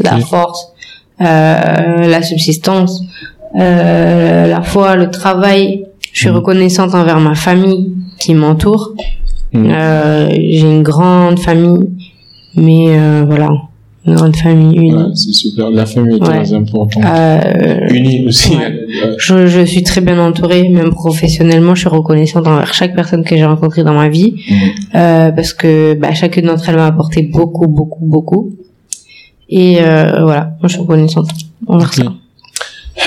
La 0.04 0.18
force, 0.20 0.68
euh, 1.22 1.26
la 1.26 2.22
subsistance, 2.22 3.02
la 3.56 4.62
foi, 4.64 4.96
le 4.98 5.10
travail. 5.10 5.86
Je 6.12 6.20
suis 6.22 6.30
Mhm. 6.30 6.36
reconnaissante 6.36 6.94
envers 6.96 7.20
ma 7.20 7.36
famille 7.36 7.94
qui 8.20 8.34
m'entoure. 8.34 8.94
Euh, 9.56 10.28
J'ai 10.32 10.60
une 10.62 10.84
grande 10.84 11.40
famille, 11.40 11.88
mais 12.56 12.88
euh, 12.90 13.24
voilà, 14.06 14.28
une 14.28 14.36
famille 14.36 14.78
unie. 14.78 14.94
Ouais, 14.94 15.04
c'est 15.16 15.34
super. 15.34 15.70
La 15.72 15.86
famille 15.86 16.18
est 16.18 16.22
Ouais. 16.22 16.44
très 16.44 16.54
importante. 16.54 17.04
Euh, 17.06 17.88
Unie 17.90 18.28
aussi. 18.28 18.56
ouais. 18.56 18.86
Je, 19.18 19.48
je 19.48 19.66
suis 19.66 19.82
très 19.84 20.02
bien 20.02 20.20
entourée, 20.20 20.70
même 20.70 20.92
professionnellement, 20.92 21.74
je 21.76 21.82
suis 21.82 21.90
reconnaissante 21.90 22.46
envers 22.48 22.74
chaque 22.74 22.94
personne 22.96 23.24
que 23.24 23.36
j'ai 23.36 23.46
rencontrée 23.46 23.84
dans 23.84 23.94
ma 23.96 24.10
vie, 24.10 24.36
Mhm. 24.50 24.58
euh, 24.96 25.32
parce 25.32 25.54
que 25.54 25.96
bah, 25.96 26.14
chacune 26.14 26.46
d'entre 26.46 26.70
elles 26.70 26.76
m'a 26.76 26.86
apporté 26.88 27.24
beaucoup, 27.24 27.68
beaucoup, 27.68 28.06
beaucoup. 28.06 28.56
Et 29.50 29.78
euh, 29.82 30.22
voilà, 30.24 30.56
moi 30.60 30.64
je 30.64 30.70
suis 30.70 30.80
reconnaissante 30.82 31.30
envers 31.68 31.88
Ok. 31.88 31.94
ça. 31.96 32.14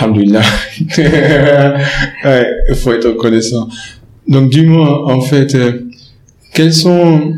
Alhamdulillah. 0.01 0.43
ouais, 2.25 2.47
il 2.71 2.75
faut 2.77 2.93
être 2.93 3.09
reconnaissant. 3.09 3.69
Donc, 4.27 4.51
dis-moi, 4.51 5.11
en 5.13 5.21
fait, 5.21 5.57
quelles 6.55 6.75
sont, 6.75 7.33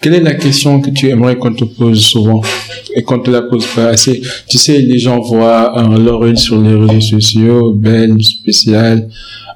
quelle 0.00 0.14
est 0.14 0.20
la 0.20 0.34
question 0.34 0.80
que 0.80 0.90
tu 0.90 1.08
aimerais 1.08 1.36
qu'on 1.36 1.52
te 1.52 1.64
pose 1.64 2.00
souvent 2.00 2.40
et 2.94 3.02
qu'on 3.02 3.18
te 3.18 3.30
la 3.30 3.42
pose 3.42 3.66
pas 3.74 3.88
assez? 3.88 4.22
Tu 4.48 4.56
sais, 4.56 4.78
les 4.78 4.98
gens 4.98 5.20
voient 5.20 5.78
euh, 5.78 5.98
leur 5.98 6.24
une 6.24 6.36
sur 6.36 6.60
les 6.60 6.74
réseaux 6.74 7.18
sociaux, 7.18 7.72
belle, 7.72 8.22
spéciale, 8.22 9.08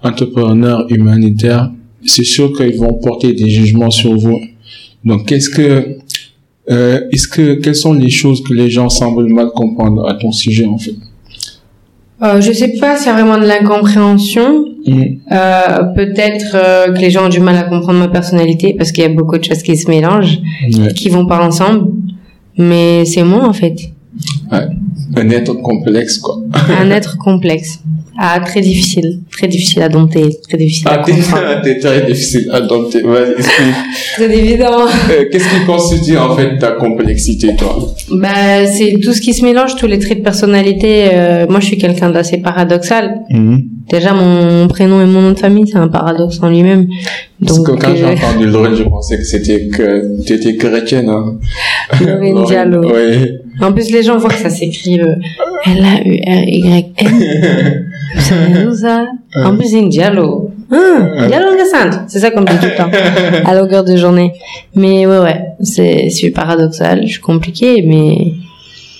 entrepreneur, 0.03 0.87
humanitaire. 0.91 1.71
C'est 2.05 2.25
sûr 2.25 2.55
qu'ils 2.55 2.77
vont 2.77 2.93
porter 2.95 3.33
des 3.33 3.49
jugements 3.49 3.91
sur 3.91 4.15
vous. 4.17 4.39
Donc, 5.05 5.27
qu'est-ce 5.27 5.49
que, 5.49 5.97
euh, 6.71 7.01
est-ce 7.11 7.27
que, 7.27 7.55
quelles 7.55 7.75
sont 7.75 7.95
les 7.95 8.11
choses 8.11 8.43
que 8.43 8.53
les 8.53 8.69
gens 8.69 8.91
semblent 8.91 9.33
mal 9.33 9.49
comprendre 9.55 10.07
à 10.07 10.15
ton 10.15 10.31
sujet, 10.31 10.67
en 10.67 10.79
fait? 10.79 10.95
Euh, 12.25 12.41
je 12.41 12.53
sais 12.53 12.73
pas 12.81 12.97
s'il 12.97 13.09
y 13.09 13.11
a 13.11 13.15
vraiment 13.15 13.39
de 13.39 13.47
l'incompréhension. 13.47 14.65
Mhm. 14.87 15.19
Euh, 15.33 15.85
Peut-être 15.95 16.55
euh, 16.55 16.93
que 16.93 16.99
les 17.01 17.11
gens 17.11 17.27
ont 17.27 17.29
du 17.29 17.41
mal 17.41 17.57
à 17.57 17.63
comprendre 17.65 17.99
ma 17.99 18.09
personnalité 18.09 18.75
parce 18.75 18.93
qu'il 18.93 19.03
y 19.03 19.07
a 19.07 19.11
beaucoup 19.11 19.37
de 19.39 19.45
choses 19.45 19.63
qui 19.63 19.77
se 19.77 19.89
mélangent, 19.91 20.39
Ouais. 20.79 20.93
qui 20.95 21.09
vont 21.11 21.27
pas 21.27 21.45
ensemble. 21.45 21.89
Mais 22.57 23.05
c'est 23.05 23.25
moi 23.25 23.45
en 23.49 23.53
fait, 23.53 23.77
un 25.17 25.31
être 25.31 25.55
complexe 25.55 26.19
quoi. 26.19 26.37
un 26.81 26.91
être 26.91 27.17
complexe, 27.19 27.81
ah 28.19 28.39
très 28.45 28.61
difficile, 28.61 29.21
très 29.33 29.49
difficile 29.49 29.83
à 29.83 29.89
dompter, 29.89 30.29
très 30.49 30.57
difficile 30.57 30.89
à 30.89 30.93
Ah, 30.95 31.03
t'es, 31.05 31.13
comprendre. 31.13 31.61
très 31.81 32.07
difficile 32.07 32.49
à 32.53 32.61
dompter. 32.61 33.03
Vas-y, 33.03 33.33
explique. 33.33 33.75
C'est 34.17 34.31
évident. 34.39 34.87
Euh, 35.11 35.25
Qu'est-ce 35.31 35.49
qui 35.49 35.65
constitue 35.67 36.17
en 36.17 36.37
fait 36.37 36.59
ta 36.59 36.73
complexité, 36.73 37.55
toi? 37.57 37.77
Bah, 38.13 38.67
c'est 38.67 38.99
tout 39.03 39.13
ce 39.13 39.21
qui 39.21 39.35
se 39.35 39.45
mélange, 39.45 39.75
tous 39.77 39.87
les 39.89 39.99
traits 39.99 40.19
de 40.19 40.23
personnalité. 40.23 41.09
euh, 41.13 41.47
moi, 41.49 41.59
je 41.61 41.67
suis 41.67 41.79
quelqu'un 41.79 42.11
d'assez 42.11 42.39
paradoxal. 42.39 43.23
Déjà, 43.91 44.15
mon 44.15 44.67
prénom 44.69 45.01
et 45.03 45.07
mon 45.07 45.21
nom 45.21 45.33
de 45.33 45.39
famille, 45.39 45.67
c'est 45.67 45.77
un 45.79 45.89
paradoxe 45.89 46.39
en 46.41 46.49
lui-même. 46.51 46.87
Parce 47.45 47.59
que 47.61 47.73
quand 47.73 47.95
j'ai 47.97 48.05
euh, 48.05 48.13
entendu 48.15 48.47
Lorraine, 48.47 48.77
je 48.77 48.85
pensais 48.85 49.19
que 49.19 49.25
c'était 49.25 49.67
que 49.69 50.23
tu 50.25 50.35
étais 50.35 50.57
chrétienne. 50.57 51.09
Hein. 51.09 51.37
Lorraine 52.01 52.45
Diallo. 52.47 52.81
Oui. 52.95 53.29
En 53.61 53.73
plus, 53.73 53.91
les 53.91 54.03
gens 54.03 54.17
voient 54.19 54.31
que 54.31 54.37
ça 54.37 54.51
s'écrit 54.51 55.01
euh, 55.01 55.15
L-A-U-R-Y-N. 55.67 56.91
Ça. 58.75 59.07
En 59.45 59.57
plus, 59.57 59.69
c'est 59.69 59.79
une 59.79 59.89
Diallo. 59.89 60.51
Ah, 60.71 61.27
Diallo 61.27 61.55
Ngassante. 61.55 62.01
C'est 62.09 62.19
ça 62.19 62.31
qu'on 62.31 62.41
me 62.43 62.47
dit 62.47 62.57
tout 62.57 62.67
le 62.67 62.77
temps. 62.77 62.91
À 63.45 63.55
longueur 63.55 63.85
de 63.85 63.97
journée. 63.97 64.33
Mais 64.75 65.07
ouais, 65.07 65.19
ouais. 65.19 65.41
C'est, 65.63 66.11
c'est 66.11 66.31
paradoxal. 66.31 67.03
Je 67.07 67.13
suis 67.13 67.21
compliqué, 67.21 67.83
mais 67.87 68.33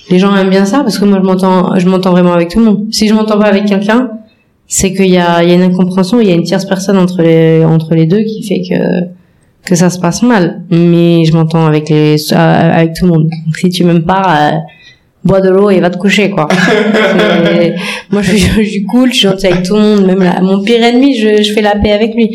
les 0.09 0.19
gens 0.19 0.35
aiment 0.35 0.49
bien 0.49 0.65
ça 0.65 0.79
parce 0.79 0.97
que 0.97 1.05
moi, 1.05 1.19
je 1.21 1.25
m'entends, 1.25 1.77
je 1.77 1.87
m'entends 1.87 2.11
vraiment 2.11 2.33
avec 2.33 2.49
tout 2.49 2.59
le 2.59 2.65
monde. 2.65 2.85
Si 2.91 3.07
je 3.07 3.13
m'entends 3.13 3.39
pas 3.39 3.47
avec 3.47 3.65
quelqu'un, 3.65 4.09
c'est 4.67 4.93
qu'il 4.93 5.11
y 5.11 5.17
a, 5.17 5.43
il 5.43 5.49
y 5.49 5.51
a 5.51 5.55
une 5.55 5.63
incompréhension, 5.63 6.19
il 6.19 6.27
y 6.27 6.31
a 6.31 6.35
une 6.35 6.43
tierce 6.43 6.65
personne 6.65 6.97
entre 6.97 7.21
les, 7.21 7.63
entre 7.63 7.93
les 7.93 8.05
deux 8.05 8.23
qui 8.23 8.43
fait 8.43 8.61
que, 8.61 9.07
que 9.65 9.75
ça 9.75 9.89
se 9.89 9.99
passe 9.99 10.21
mal. 10.23 10.61
Mais 10.69 11.25
je 11.25 11.33
m'entends 11.33 11.65
avec 11.65 11.89
les, 11.89 12.15
euh, 12.33 12.35
avec 12.35 12.93
tout 12.93 13.05
le 13.05 13.11
monde. 13.11 13.23
Donc, 13.45 13.57
si 13.57 13.69
tu 13.69 13.83
m'aimes 13.83 14.03
pas, 14.03 14.51
euh, 14.53 14.57
bois 15.23 15.41
de 15.41 15.49
l'eau 15.49 15.69
et 15.71 15.79
va 15.79 15.89
te 15.89 15.97
coucher, 15.97 16.29
quoi. 16.29 16.47
Moi, 18.11 18.21
je, 18.21 18.35
suis- 18.35 18.63
je 18.63 18.69
suis 18.69 18.83
cool, 18.83 19.09
je 19.11 19.17
suis 19.17 19.27
gentille 19.27 19.49
avec 19.51 19.63
tout 19.63 19.75
le 19.75 19.81
monde. 19.81 20.05
Même 20.05 20.19
là, 20.23 20.39
mon 20.41 20.61
pire 20.61 20.83
ennemi, 20.83 21.17
je, 21.17 21.41
je 21.41 21.51
fais 21.53 21.61
la 21.61 21.75
paix 21.75 21.91
avec 21.93 22.13
lui. 22.15 22.29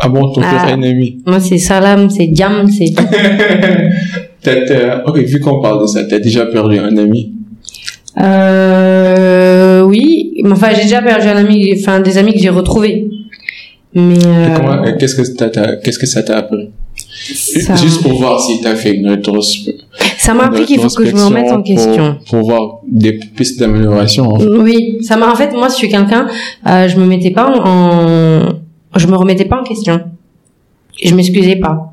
Ah 0.00 0.08
bon, 0.08 0.28
ton 0.32 0.40
pire 0.40 0.62
Ah. 0.66 0.70
ennemi? 0.72 1.18
Moi, 1.26 1.40
c'est 1.40 1.58
salam, 1.58 2.08
c'est 2.08 2.28
diam, 2.28 2.66
c'est 2.70 2.94
t'as- 4.42 5.02
ok, 5.06 5.18
vu 5.18 5.40
qu'on 5.40 5.60
parle 5.60 5.82
de 5.82 5.86
ça, 5.86 6.04
t'as 6.04 6.18
déjà 6.20 6.46
perdu 6.46 6.78
un 6.78 6.96
ami? 6.96 7.32
Euh, 8.20 9.82
oui, 9.82 10.34
enfin, 10.50 10.68
j'ai 10.74 10.82
déjà 10.84 11.02
perdu 11.02 11.26
un 11.28 11.36
ami, 11.36 11.72
enfin, 11.78 12.00
des 12.00 12.16
amis 12.18 12.32
que 12.32 12.38
j'ai 12.40 12.48
retrouvés. 12.48 13.08
Mais, 13.94 14.18
euh, 14.24 14.96
Qu'est-ce 14.98 15.14
que 15.14 15.24
ça 15.24 15.48
t'a, 15.48 15.76
qu'est-ce 15.76 15.98
que 15.98 16.06
ça 16.06 16.22
t'a 16.22 16.38
appris? 16.38 16.70
Ça, 17.34 17.74
Juste 17.76 18.02
pour 18.02 18.18
voir 18.18 18.40
si 18.40 18.60
t'as 18.60 18.74
fait 18.74 18.92
une 18.92 19.08
rétrospection. 19.08 19.72
ça 20.18 20.34
m'a 20.34 20.44
appris 20.44 20.66
qu'il 20.66 20.80
faut 20.80 20.88
que 20.88 21.06
je 21.06 21.14
me 21.14 21.24
remette 21.24 21.50
en 21.50 21.62
question. 21.62 22.16
Pour, 22.28 22.40
pour 22.40 22.48
voir 22.48 22.78
des 22.86 23.14
pistes 23.14 23.58
d'amélioration. 23.58 24.28
En 24.28 24.38
fait. 24.38 24.46
Oui, 24.46 24.98
ça 25.02 25.16
m'a, 25.16 25.30
en 25.30 25.34
fait, 25.34 25.52
moi, 25.52 25.68
je 25.68 25.74
suis 25.74 25.88
quelqu'un, 25.88 26.28
euh, 26.66 26.88
je 26.88 26.96
me 26.98 27.06
mettais 27.06 27.30
pas 27.30 27.50
en, 27.50 28.48
je 28.96 29.06
me 29.06 29.16
remettais 29.16 29.46
pas 29.46 29.60
en 29.60 29.64
question. 29.64 30.00
Je 31.02 31.14
m'excusais 31.14 31.56
pas. 31.56 31.92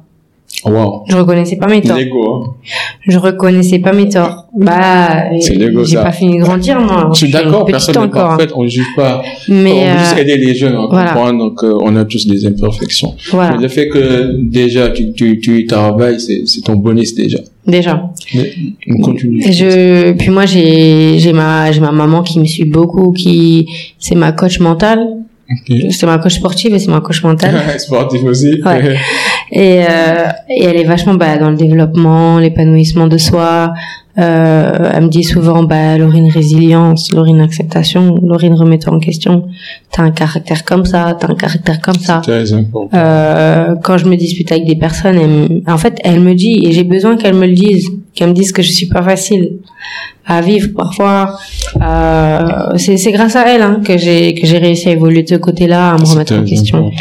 Wow. 0.63 1.03
Je 1.07 1.15
reconnaissais 1.15 1.57
pas 1.57 1.67
mes 1.67 1.81
torts. 1.81 1.97
L'ego, 1.97 2.33
hein. 2.33 2.53
Je 3.07 3.17
reconnaissais 3.19 3.79
pas 3.79 3.93
mes 3.93 4.09
torts. 4.09 4.47
Bah, 4.55 5.29
l'ego, 5.29 5.83
j'ai 5.83 5.97
pas 5.97 6.11
fini 6.11 6.37
de 6.39 6.43
grandir, 6.43 6.79
moi. 6.79 7.09
Je 7.13 7.17
suis 7.17 7.29
d'accord, 7.29 7.65
personne 7.65 7.95
n'est 7.95 8.01
hein. 8.03 8.07
parfait, 8.07 8.47
on 8.55 8.63
ne 8.63 8.67
juge 8.67 8.87
pas. 8.95 9.21
Mais, 9.47 9.71
on 9.71 9.93
veut 9.93 9.99
juste 9.99 10.17
euh, 10.17 10.21
aider 10.21 10.37
les 10.37 10.55
jeunes 10.55 10.75
à 10.75 10.87
voilà. 10.89 11.11
comprendre 11.11 11.53
qu'on 11.55 11.95
a 11.95 12.05
tous 12.05 12.25
des 12.27 12.47
imperfections. 12.47 13.13
voilà, 13.31 13.57
Mais 13.57 13.63
le 13.63 13.67
fait 13.67 13.89
que 13.89 14.37
déjà 14.39 14.89
tu, 14.89 15.13
tu, 15.13 15.39
tu 15.39 15.65
travailles, 15.67 16.19
c'est 16.19 16.43
c'est 16.47 16.61
ton 16.61 16.75
bonus 16.75 17.13
déjà. 17.13 17.39
déjà. 17.67 18.09
Mais 18.33 18.51
on 18.89 19.01
continue. 19.01 19.43
Et 19.45 19.51
je, 19.51 20.13
puis 20.13 20.29
moi, 20.29 20.45
j'ai, 20.45 21.19
j'ai 21.19 21.33
ma, 21.33 21.71
j'ai 21.71 21.81
ma 21.81 21.91
maman 21.91 22.23
qui 22.23 22.39
me 22.39 22.45
suit 22.45 22.65
beaucoup, 22.65 23.11
qui, 23.11 23.67
c'est 23.99 24.15
ma 24.15 24.31
coach 24.31 24.59
mentale. 24.59 25.05
Ok. 25.49 25.91
C'est 25.91 26.05
ma 26.05 26.17
coach 26.17 26.35
sportive 26.35 26.73
et 26.73 26.79
c'est 26.79 26.89
ma 26.89 27.01
coach 27.01 27.23
mentale. 27.23 27.55
Sportif 27.79 28.23
aussi. 28.23 28.61
Ouais. 28.63 28.97
Et, 29.51 29.83
euh, 29.87 30.25
et 30.49 30.63
elle 30.63 30.75
est 30.75 30.85
vachement 30.85 31.13
bah, 31.13 31.37
dans 31.37 31.51
le 31.51 31.55
développement, 31.55 32.39
l'épanouissement 32.39 33.07
de 33.07 33.17
soi. 33.17 33.73
Euh, 34.17 34.91
elle 34.93 35.03
me 35.03 35.07
dit 35.07 35.23
souvent, 35.23 35.63
bah, 35.63 35.97
Laurine 35.97 36.31
résilience, 36.31 37.11
Laurine 37.13 37.41
acceptation, 37.41 38.17
Laurine 38.23 38.55
remets-toi 38.55 38.93
en 38.93 38.99
question. 38.99 39.47
T'as 39.95 40.03
un 40.03 40.11
caractère 40.11 40.65
comme 40.65 40.83
ça, 40.83 41.15
t'as 41.17 41.29
un 41.31 41.35
caractère 41.35 41.79
comme 41.79 41.95
ça. 41.99 42.21
Euh, 42.93 43.75
quand 43.81 43.97
je 43.97 44.05
me 44.07 44.17
dispute 44.17 44.51
avec 44.51 44.65
des 44.65 44.75
personnes, 44.75 45.17
elle 45.17 45.61
en 45.71 45.77
fait, 45.77 45.97
elle 46.03 46.19
me 46.19 46.33
dit, 46.33 46.59
et 46.65 46.73
j'ai 46.73 46.83
besoin 46.83 47.15
qu'elle 47.15 47.35
me 47.35 47.47
le 47.47 47.53
dise, 47.53 47.87
qu'elle 48.13 48.29
me 48.29 48.33
dise 48.33 48.51
que 48.51 48.61
je 48.61 48.71
suis 48.73 48.87
pas 48.87 49.01
facile 49.01 49.59
à 50.27 50.41
vivre 50.41 50.69
parfois. 50.75 51.37
Euh, 51.81 52.77
c'est 52.77 53.11
grâce 53.11 53.35
à 53.35 53.47
elle 53.47 53.61
hein, 53.61 53.79
que 53.85 53.97
j'ai 53.97 54.33
que 54.33 54.45
j'ai 54.47 54.57
réussi 54.57 54.89
à 54.89 54.91
évoluer 54.91 55.23
de 55.23 55.29
ce 55.29 55.35
côté-là, 55.35 55.91
à 55.93 55.97
me 55.97 56.05
remettre 56.05 56.33
en 56.33 56.43
question 56.43 56.91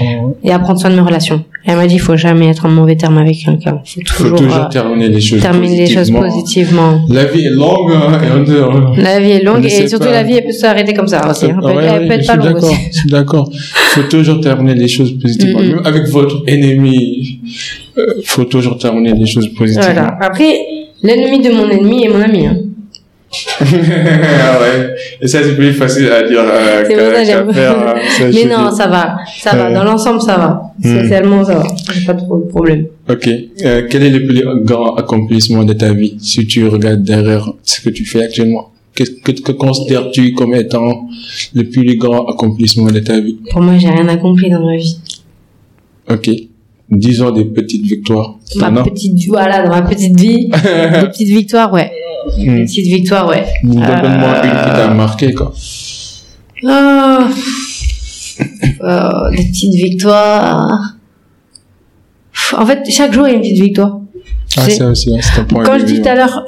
et 0.44 0.52
à 0.52 0.58
prendre 0.58 0.78
soin 0.78 0.90
de 0.90 0.94
mes 0.96 1.00
relations. 1.00 1.42
Et 1.66 1.70
elle 1.70 1.76
m'a 1.76 1.86
dit, 1.86 1.94
il 1.94 2.00
faut 2.00 2.16
jamais 2.16 2.48
être 2.48 2.66
en 2.66 2.68
mauvais 2.68 2.94
terme 2.96 3.16
avec 3.16 3.38
quelqu'un. 3.42 3.80
Faut 3.84 4.00
Faut 4.06 4.24
toujours, 4.24 4.38
toujours 4.38 4.56
euh, 4.66 4.68
terminer 4.68 5.08
les 5.08 5.20
choses 5.20 5.40
terminer 5.40 5.76
les 5.86 5.90
choses 5.90 6.10
positivement. 6.10 7.00
La 7.08 7.24
vie 7.24 7.46
est 7.46 7.50
longue 7.50 7.90
hein, 7.94 8.20
et 8.22 8.60
on 8.62 8.92
La 9.00 9.18
vie 9.20 9.30
est 9.30 9.48
On 9.48 9.54
longue 9.54 9.64
et 9.64 9.88
surtout 9.88 10.04
pas. 10.04 10.10
la 10.12 10.22
vie 10.22 10.34
elle 10.34 10.44
peut 10.44 10.52
s'arrêter 10.52 10.92
comme 10.92 11.08
ça 11.08 11.26
aussi. 11.30 11.46
hein. 11.46 11.56
Elle 11.62 11.70
peut, 11.70 11.76
Ouais, 11.78 11.84
elle 11.86 12.06
peut 12.08 12.14
être 12.14 12.26
pas 12.26 12.36
longue 12.36 12.56
aussi. 12.56 12.74
d'accord. 13.06 13.50
Faut 13.94 14.02
toujours 14.02 14.40
terminer 14.40 14.74
les 14.74 14.88
choses 14.88 15.18
positivement. 15.18 15.60
Mhm. 15.60 15.68
Même 15.68 15.80
avec 15.84 16.06
votre 16.08 16.42
ennemi, 16.46 17.40
euh, 17.98 18.06
faut 18.24 18.44
toujours 18.44 18.78
terminer 18.78 19.12
les 19.14 19.26
choses 19.26 19.48
positivement. 19.54 19.92
Voilà. 19.92 20.18
Après, 20.20 20.58
l'ennemi 21.02 21.40
de 21.42 21.50
mon 21.52 21.68
ennemi 21.68 22.04
est 22.04 22.08
mon 22.08 22.20
ami. 22.20 22.46
Hein. 22.46 22.56
ah 23.60 24.60
ouais. 24.60 24.94
Et 25.20 25.26
ça, 25.26 25.42
c'est 25.42 25.56
plus 25.56 25.72
facile 25.72 26.06
à 26.10 26.22
dire 26.22 26.40
euh, 26.40 26.84
C'est 26.86 26.94
faire. 27.52 27.78
hein. 27.78 27.94
Ça, 28.16 28.24
Mais 28.32 28.44
non, 28.44 28.70
ça 28.70 28.86
va, 28.86 29.16
ça 29.40 29.56
va. 29.56 29.70
Dans 29.72 29.84
l'ensemble, 29.84 30.20
ça 30.20 30.36
va. 30.36 30.62
Hmm. 30.82 31.02
Socialement, 31.02 31.44
ça 31.44 31.56
va. 31.56 31.64
Pas 32.06 32.14
trop 32.14 32.38
de 32.38 32.46
problème. 32.46 32.86
Ok. 33.10 33.28
Euh, 33.64 33.82
quel 33.90 34.02
est 34.04 34.10
le 34.10 34.26
plus 34.26 34.44
grand 34.64 34.94
accomplissement 34.94 35.64
de 35.64 35.72
ta 35.72 35.92
vie 35.92 36.16
si 36.20 36.46
tu 36.46 36.66
regardes 36.68 37.02
derrière 37.02 37.52
ce 37.62 37.80
que 37.80 37.90
tu 37.90 38.04
fais 38.04 38.22
actuellement? 38.22 38.70
Qu'est-ce 38.94 39.10
que, 39.10 39.32
que 39.32 39.52
considères-tu 39.52 40.34
comme 40.34 40.54
étant 40.54 41.08
le 41.54 41.68
plus 41.68 41.96
grand 41.96 42.26
accomplissement 42.26 42.90
de 42.90 43.00
ta 43.00 43.18
vie? 43.20 43.38
Pour 43.50 43.60
moi, 43.60 43.76
j'ai 43.76 43.88
rien 43.90 44.06
accompli 44.08 44.48
dans 44.50 44.64
ma 44.64 44.76
vie. 44.76 44.98
Ok. 46.10 46.30
Disons 46.90 47.30
des 47.32 47.44
petites 47.46 47.84
victoires. 47.84 48.36
Ma 48.56 48.70
petite, 48.84 49.26
voilà, 49.28 49.62
dans 49.64 49.70
ma 49.70 49.82
petite 49.82 50.18
vie, 50.20 50.48
des 50.50 51.08
petites 51.08 51.28
victoires, 51.28 51.72
ouais. 51.72 51.90
Hmm. 52.38 52.56
Des 52.56 52.64
petites 52.64 52.86
victoires, 52.86 53.28
ouais. 53.28 53.44
Donne-moi 53.64 53.82
Euh, 53.88 54.44
une 54.44 54.50
qui 54.50 54.70
t'a 54.76 54.94
marqué, 54.94 55.32
quoi. 55.34 55.52
Oh. 56.62 57.18
Oh, 58.80 59.30
des 59.30 59.44
petites 59.44 59.74
victoires. 59.74 60.96
En 62.58 62.66
fait, 62.66 62.82
chaque 62.90 63.12
jour, 63.12 63.28
il 63.28 63.30
y 63.30 63.34
a 63.34 63.36
une 63.36 63.42
petite 63.42 63.60
victoire. 63.60 64.00
Ah, 64.56 64.62
C'est- 64.64 64.70
ça 64.72 64.88
aussi, 64.88 65.14
hein, 65.14 65.20
c'est 65.22 65.40
un 65.40 65.44
point 65.44 65.62
Quand 65.64 65.78
je 65.78 65.84
dis 65.84 66.02
tout 66.02 66.08
à 66.08 66.12
hein. 66.12 66.14
l'heure, 66.16 66.42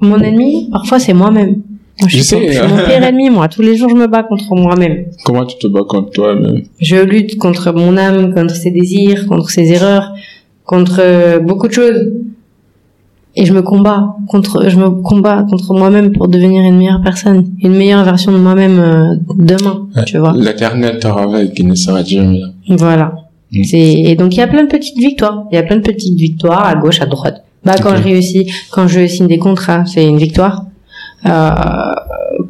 mon 0.00 0.20
ennemi, 0.20 0.68
parfois 0.70 0.98
c'est 0.98 1.14
moi-même. 1.14 1.62
Moi, 2.00 2.08
je, 2.08 2.16
Je 2.18 2.22
suis, 2.22 2.24
sais, 2.24 2.58
hein. 2.58 2.66
mon 2.68 2.76
pire 2.84 3.02
ennemi, 3.04 3.30
moi. 3.30 3.48
Tous 3.48 3.62
les 3.62 3.76
jours, 3.76 3.88
je 3.88 3.94
me 3.94 4.06
bats 4.08 4.24
contre 4.24 4.54
moi-même. 4.56 5.04
Comment 5.24 5.46
tu 5.46 5.56
te 5.58 5.66
bats 5.68 5.84
contre 5.88 6.10
toi-même? 6.10 6.62
Je 6.80 6.96
lutte 6.96 7.38
contre 7.38 7.72
mon 7.72 7.96
âme, 7.96 8.34
contre 8.34 8.54
ses 8.54 8.70
désirs, 8.72 9.26
contre 9.28 9.48
ses 9.50 9.72
erreurs, 9.72 10.12
contre 10.64 10.98
euh, 11.00 11.38
beaucoup 11.38 11.68
de 11.68 11.72
choses. 11.72 12.12
Et 13.36 13.46
je 13.46 13.52
me 13.52 13.62
combats 13.62 14.14
contre, 14.28 14.68
je 14.68 14.76
me 14.76 14.90
combats 14.90 15.44
contre 15.48 15.74
moi-même 15.74 16.12
pour 16.12 16.28
devenir 16.28 16.62
une 16.62 16.78
meilleure 16.78 17.00
personne, 17.02 17.50
une 17.62 17.74
meilleure 17.74 18.04
version 18.04 18.30
de 18.30 18.38
moi-même 18.38 18.78
euh, 18.78 19.14
demain, 19.36 19.88
Ouais. 19.96 20.04
tu 20.04 20.18
vois. 20.18 20.34
L'éternel 20.36 20.98
te 21.00 21.08
rappelle 21.08 21.52
qu'il 21.52 21.66
ne 21.66 21.74
sera 21.74 22.04
jamais 22.04 22.38
là. 22.38 22.46
Voilà. 22.68 23.12
Mm. 23.52 23.64
C'est 23.64 23.78
et 23.80 24.14
donc 24.14 24.34
il 24.34 24.38
y 24.38 24.42
a 24.42 24.46
plein 24.46 24.62
de 24.62 24.68
petites 24.68 24.98
victoires. 24.98 25.44
Il 25.50 25.56
y 25.56 25.58
a 25.58 25.64
plein 25.64 25.76
de 25.76 25.82
petites 25.82 26.16
victoires 26.18 26.64
à 26.64 26.74
gauche, 26.76 27.00
à 27.00 27.06
droite. 27.06 27.42
Bah 27.64 27.74
quand 27.82 27.96
je 27.96 28.02
réussis, 28.04 28.52
quand 28.70 28.86
je 28.86 29.04
signe 29.06 29.26
des 29.26 29.38
contrats, 29.38 29.84
c'est 29.84 30.06
une 30.06 30.18
victoire. 30.18 30.66
Euh, 31.26 31.92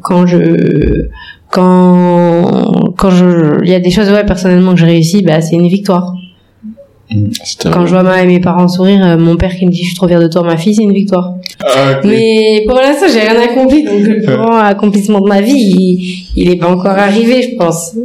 quand 0.01 0.25
je 0.25 1.07
quand 1.49 2.93
quand 2.97 3.09
je 3.09 3.63
il 3.63 3.69
y 3.69 3.75
a 3.75 3.79
des 3.79 3.91
choses 3.91 4.09
ouais 4.09 4.25
personnellement 4.25 4.73
que 4.73 4.79
je 4.79 4.85
réussis, 4.85 5.21
bah 5.21 5.41
c'est 5.41 5.55
une 5.55 5.67
victoire. 5.67 6.13
C'était 7.43 7.69
Quand 7.69 7.85
je 7.85 7.91
vois 7.91 8.03
ma, 8.03 8.23
mes 8.25 8.39
parents 8.39 8.67
sourire, 8.67 9.05
euh, 9.05 9.17
mon 9.17 9.35
père 9.37 9.55
qui 9.55 9.65
me 9.65 9.71
dit 9.71 9.83
je 9.83 9.87
suis 9.89 9.95
trop 9.95 10.07
fier 10.07 10.19
de 10.19 10.27
toi, 10.27 10.43
ma 10.43 10.57
fille, 10.57 10.73
c'est 10.73 10.83
une 10.83 10.93
victoire. 10.93 11.35
Ah. 11.63 11.99
Mais 12.03 12.63
pour 12.67 12.77
l'instant, 12.77 13.05
j'ai 13.07 13.19
rien 13.19 13.39
accompli, 13.39 13.83
donc 13.83 14.01
le 14.01 14.21
plus 14.21 14.35
grand 14.35 14.57
accomplissement 14.57 15.21
de 15.21 15.27
ma 15.27 15.39
vie, 15.39 15.53
il, 15.53 16.27
il 16.35 16.49
est 16.49 16.55
pas 16.55 16.67
encore 16.67 16.97
arrivé, 16.97 17.43
je 17.43 17.55
pense. 17.57 17.95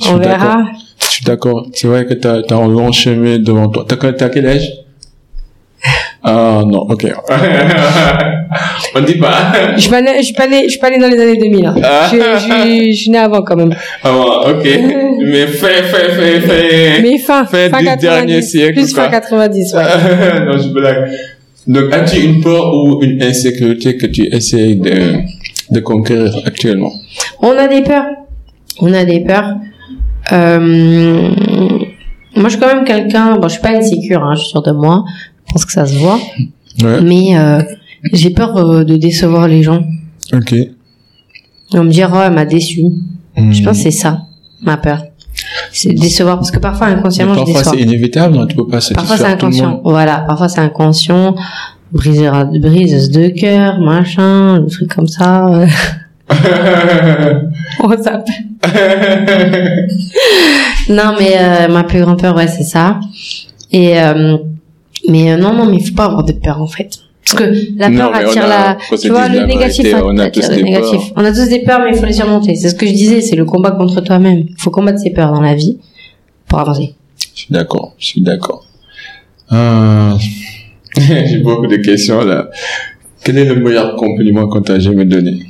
Je 0.00 0.10
On 0.10 0.16
verra. 0.18 0.64
Je 1.00 1.06
suis 1.06 1.24
d'accord. 1.24 1.66
C'est 1.72 1.88
vrai 1.88 2.06
que 2.06 2.14
t'as 2.14 2.40
as 2.48 2.54
un 2.54 2.68
long 2.68 2.92
chemin 2.92 3.38
devant 3.38 3.68
toi. 3.68 3.84
T'as 3.86 4.12
t'as 4.12 4.28
quel 4.28 4.46
âge? 4.46 4.70
Ah 6.28 6.62
non, 6.66 6.80
ok. 6.88 7.06
On 8.96 9.00
dit 9.02 9.14
pas. 9.14 9.52
Je 9.76 9.80
suis 9.82 9.90
pas 9.90 10.00
né, 10.02 10.10
je 10.18 10.22
suis 10.24 10.34
pas 10.34 10.48
né, 10.48 10.64
je 10.64 10.70
suis 10.70 10.78
pas 10.80 10.90
né 10.90 10.98
dans 10.98 11.06
les 11.08 11.20
années 11.20 11.36
2000. 11.38 11.66
Hein. 11.66 11.74
Ah. 11.84 12.08
Je, 12.10 12.16
je, 12.16 12.90
je 12.90 12.96
suis 12.96 13.10
né 13.10 13.18
avant 13.18 13.42
quand 13.42 13.54
même. 13.54 13.72
Ah 14.02 14.10
bon, 14.10 14.24
ok. 14.50 14.64
Mais 15.20 15.46
fais, 15.46 15.82
fais, 15.84 16.10
fais, 16.10 16.40
fais. 16.40 17.02
Mais 17.02 17.18
fin, 17.18 17.44
Fin 17.44 17.68
fin 17.70 17.78
du 17.78 17.84
90, 17.84 18.00
dernier 18.00 18.42
siècle, 18.42 18.74
plus 18.80 18.92
quoi. 18.92 19.04
fin 19.04 19.10
90, 19.10 19.74
ouais. 19.74 19.82
non, 20.46 20.58
je 20.58 20.68
blague. 20.68 21.10
Donc, 21.68 21.92
as-tu 21.94 22.20
une 22.20 22.40
peur 22.42 22.72
ou 22.74 23.02
une 23.02 23.22
insécurité 23.22 23.96
que 23.96 24.06
tu 24.06 24.22
essayes 24.34 24.76
de, 24.76 25.18
de 25.70 25.80
conquérir 25.80 26.32
actuellement? 26.44 26.92
On 27.40 27.56
a 27.56 27.68
des 27.68 27.82
peurs. 27.82 28.06
On 28.80 28.92
a 28.92 29.04
des 29.04 29.20
peurs. 29.20 29.54
Euh, 30.32 31.28
moi, 32.34 32.44
je 32.44 32.48
suis 32.50 32.58
quand 32.58 32.66
même 32.74 32.84
quelqu'un. 32.84 33.36
Bon, 33.36 33.48
je 33.48 33.54
suis 33.54 33.62
pas 33.62 33.70
insécure. 33.76 34.22
Hein, 34.24 34.34
je 34.34 34.40
suis 34.40 34.50
sûre 34.50 34.62
de 34.62 34.72
moi. 34.72 35.04
Je 35.46 35.52
pense 35.52 35.64
que 35.64 35.72
ça 35.72 35.86
se 35.86 35.96
voit. 35.96 36.18
Ouais. 36.82 37.00
Mais 37.00 37.38
euh, 37.38 37.62
j'ai 38.12 38.30
peur 38.30 38.56
euh, 38.56 38.84
de 38.84 38.96
décevoir 38.96 39.48
les 39.48 39.62
gens. 39.62 39.84
Ok. 40.32 40.54
On 41.72 41.84
me 41.84 41.90
dire, 41.90 42.10
oh, 42.14 42.18
elle 42.24 42.32
m'a 42.32 42.44
déçu. 42.44 42.84
Hmm. 43.36 43.52
Je 43.52 43.62
pense 43.62 43.78
que 43.78 43.84
c'est 43.84 43.90
ça, 43.90 44.22
ma 44.62 44.76
peur. 44.76 45.02
C'est 45.70 45.92
décevoir 45.92 46.36
parce 46.36 46.50
que 46.50 46.58
parfois 46.58 46.86
inconsciemment 46.86 47.34
Mais 47.34 47.40
je 47.46 47.52
parfois, 47.52 47.72
c'est 47.72 47.82
inévitable, 47.82 48.38
hein, 48.38 48.46
tu 48.48 48.56
peux 48.56 48.66
pas 48.66 48.78
Parfois 48.94 49.16
c'est 49.16 49.24
inconscient. 49.24 49.82
Voilà, 49.84 50.20
parfois 50.20 50.48
c'est 50.48 50.60
inconscient. 50.60 51.34
Briseur, 51.92 52.46
briseuse 52.46 53.10
de 53.10 53.28
cœur, 53.28 53.78
machin, 53.80 54.60
des 54.60 54.70
trucs 54.70 54.94
comme 54.94 55.06
ça. 55.06 55.46
On 57.80 57.90
s'appelle. 58.02 58.46
Non, 60.88 61.14
mais 61.18 61.36
euh, 61.36 61.68
ma 61.68 61.84
plus 61.84 62.00
grande 62.00 62.20
peur, 62.20 62.36
ouais, 62.36 62.46
c'est 62.46 62.62
ça. 62.62 63.00
Et 63.72 64.00
euh, 64.00 64.36
mais 65.08 65.32
euh, 65.32 65.36
non, 65.36 65.52
non, 65.54 65.66
mais 65.66 65.76
il 65.78 65.86
faut 65.86 65.94
pas 65.94 66.04
avoir 66.06 66.24
de 66.24 66.32
peur 66.32 66.60
en 66.62 66.66
fait. 66.66 66.98
Parce 67.24 67.42
que 67.42 67.54
la 67.76 67.90
peur 67.90 68.14
attire 68.14 68.44
a- 68.44 68.48
la. 68.48 68.96
Tu 69.00 69.08
vois, 69.08 69.28
le 69.28 69.46
négatif 69.46 69.82
vérité, 69.84 70.00
on 70.04 70.16
a 70.18 70.24
attire 70.24 70.44
tous 70.44 70.50
le 70.50 70.56
des 70.56 70.62
négatif. 70.62 70.90
peurs. 70.92 71.12
On 71.16 71.24
a 71.24 71.32
tous 71.32 71.48
des 71.48 71.58
peurs, 71.62 71.80
mais 71.80 71.90
il 71.92 71.96
faut 71.98 72.06
les 72.06 72.12
surmonter. 72.12 72.54
C'est 72.54 72.68
ce 72.68 72.74
que 72.76 72.86
je 72.86 72.92
disais, 72.92 73.20
c'est 73.20 73.34
le 73.36 73.44
combat 73.44 73.72
contre 73.72 74.00
toi-même. 74.00 74.44
Il 74.48 74.54
faut 74.58 74.70
combattre 74.70 75.00
ses 75.00 75.10
peurs 75.10 75.32
dans 75.32 75.40
la 75.40 75.54
vie 75.54 75.78
pour 76.46 76.60
avancer. 76.60 76.94
Je 77.34 77.40
suis 77.42 77.52
d'accord, 77.52 77.94
je 77.98 78.06
suis 78.06 78.20
d'accord. 78.20 78.64
Ah, 79.50 80.16
J'ai 80.96 81.38
beaucoup 81.38 81.66
de 81.66 81.76
questions 81.76 82.22
là. 82.24 82.48
Quel 83.24 83.38
est 83.38 83.44
le 83.44 83.56
meilleur 83.56 83.96
compliment 83.96 84.46
qu'on 84.46 84.62
t'a 84.62 84.78
jamais 84.78 85.04
donné? 85.04 85.40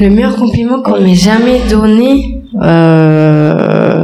Le 0.00 0.10
meilleur 0.10 0.34
compliment 0.36 0.82
qu'on 0.82 0.92
Ouais. 0.94 1.00
m'ait 1.00 1.14
jamais 1.14 1.60
donné, 1.70 2.42
euh... 2.60 3.97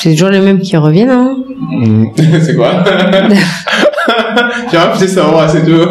c'est 0.00 0.12
toujours 0.12 0.30
les 0.30 0.40
mêmes 0.40 0.60
qui 0.60 0.76
reviennent. 0.76 1.10
Hein. 1.10 1.36
Hmm, 1.58 2.06
C'est 2.16 2.54
quoi? 2.54 2.84
J'ai 4.70 4.78
envie 4.78 5.00
de 5.00 5.06
savoir, 5.06 5.50
c'est 5.50 5.64
tout. 5.64 5.88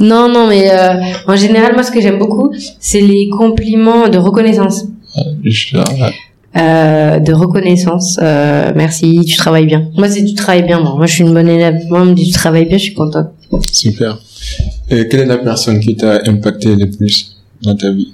Non, 0.00 0.28
non, 0.28 0.46
mais 0.48 0.70
euh, 0.70 0.94
en 1.26 1.36
général, 1.36 1.72
moi, 1.74 1.82
ce 1.82 1.90
que 1.90 2.00
j'aime 2.00 2.18
beaucoup, 2.18 2.52
c'est 2.78 3.00
les 3.00 3.28
compliments 3.28 4.08
de 4.08 4.18
reconnaissance. 4.18 4.84
Euh, 6.56 7.18
de 7.18 7.32
reconnaissance. 7.32 8.18
Euh, 8.22 8.72
merci, 8.76 9.20
tu 9.26 9.36
travailles 9.36 9.66
bien. 9.66 9.88
Moi, 9.96 10.08
c'est 10.08 10.24
tu 10.24 10.34
travailles 10.34 10.62
bien. 10.62 10.80
Moi, 10.80 10.94
moi, 10.96 11.06
je 11.06 11.14
suis 11.14 11.24
une 11.24 11.32
bonne 11.32 11.48
élève. 11.48 11.82
Moi, 11.88 12.02
on 12.02 12.04
me 12.06 12.14
dit 12.14 12.26
tu 12.26 12.32
travailles 12.32 12.66
bien, 12.66 12.78
je 12.78 12.84
suis 12.84 12.94
contente. 12.94 13.28
Super. 13.72 14.18
Et 14.90 15.08
quelle 15.08 15.20
est 15.20 15.26
la 15.26 15.38
personne 15.38 15.80
qui 15.80 15.96
t'a 15.96 16.20
impacté 16.26 16.76
le 16.76 16.90
plus 16.90 17.36
dans 17.62 17.74
ta 17.74 17.90
vie? 17.90 18.12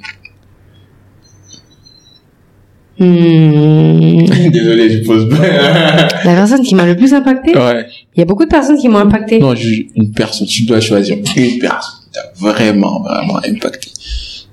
Hmm. 3.00 4.24
Désolé, 4.52 4.90
je 4.90 4.98
pose 5.04 5.28
pas. 5.30 5.42
La 6.24 6.34
personne 6.34 6.62
qui 6.62 6.74
m'a 6.74 6.84
le 6.86 6.96
plus 6.96 7.12
impacté 7.14 7.56
Ouais. 7.56 7.86
Il 8.14 8.18
y 8.20 8.22
a 8.22 8.26
beaucoup 8.26 8.44
de 8.44 8.48
personnes 8.50 8.76
qui 8.76 8.88
m'ont 8.88 8.98
impacté. 8.98 9.38
Non, 9.38 9.54
je- 9.54 9.84
une 9.96 10.12
personne, 10.12 10.46
tu 10.46 10.64
dois 10.64 10.80
choisir 10.80 11.16
une 11.16 11.58
personne 11.58 12.00
qui 12.04 12.12
t'a 12.12 12.30
vraiment, 12.38 13.00
vraiment 13.02 13.38
impacté 13.38 13.88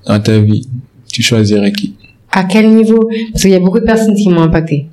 dans 0.06 0.18
ta 0.20 0.38
vie. 0.38 0.66
Tu 1.12 1.22
choisirais 1.22 1.72
qui? 1.72 1.94
À 2.32 2.44
quel 2.44 2.70
niveau? 2.70 3.10
Parce 3.32 3.42
qu'il 3.42 3.50
y 3.50 3.54
a 3.54 3.60
beaucoup 3.60 3.80
de 3.80 3.84
personnes 3.84 4.14
qui 4.14 4.28
m'ont 4.30 4.42
impacté. 4.42 4.86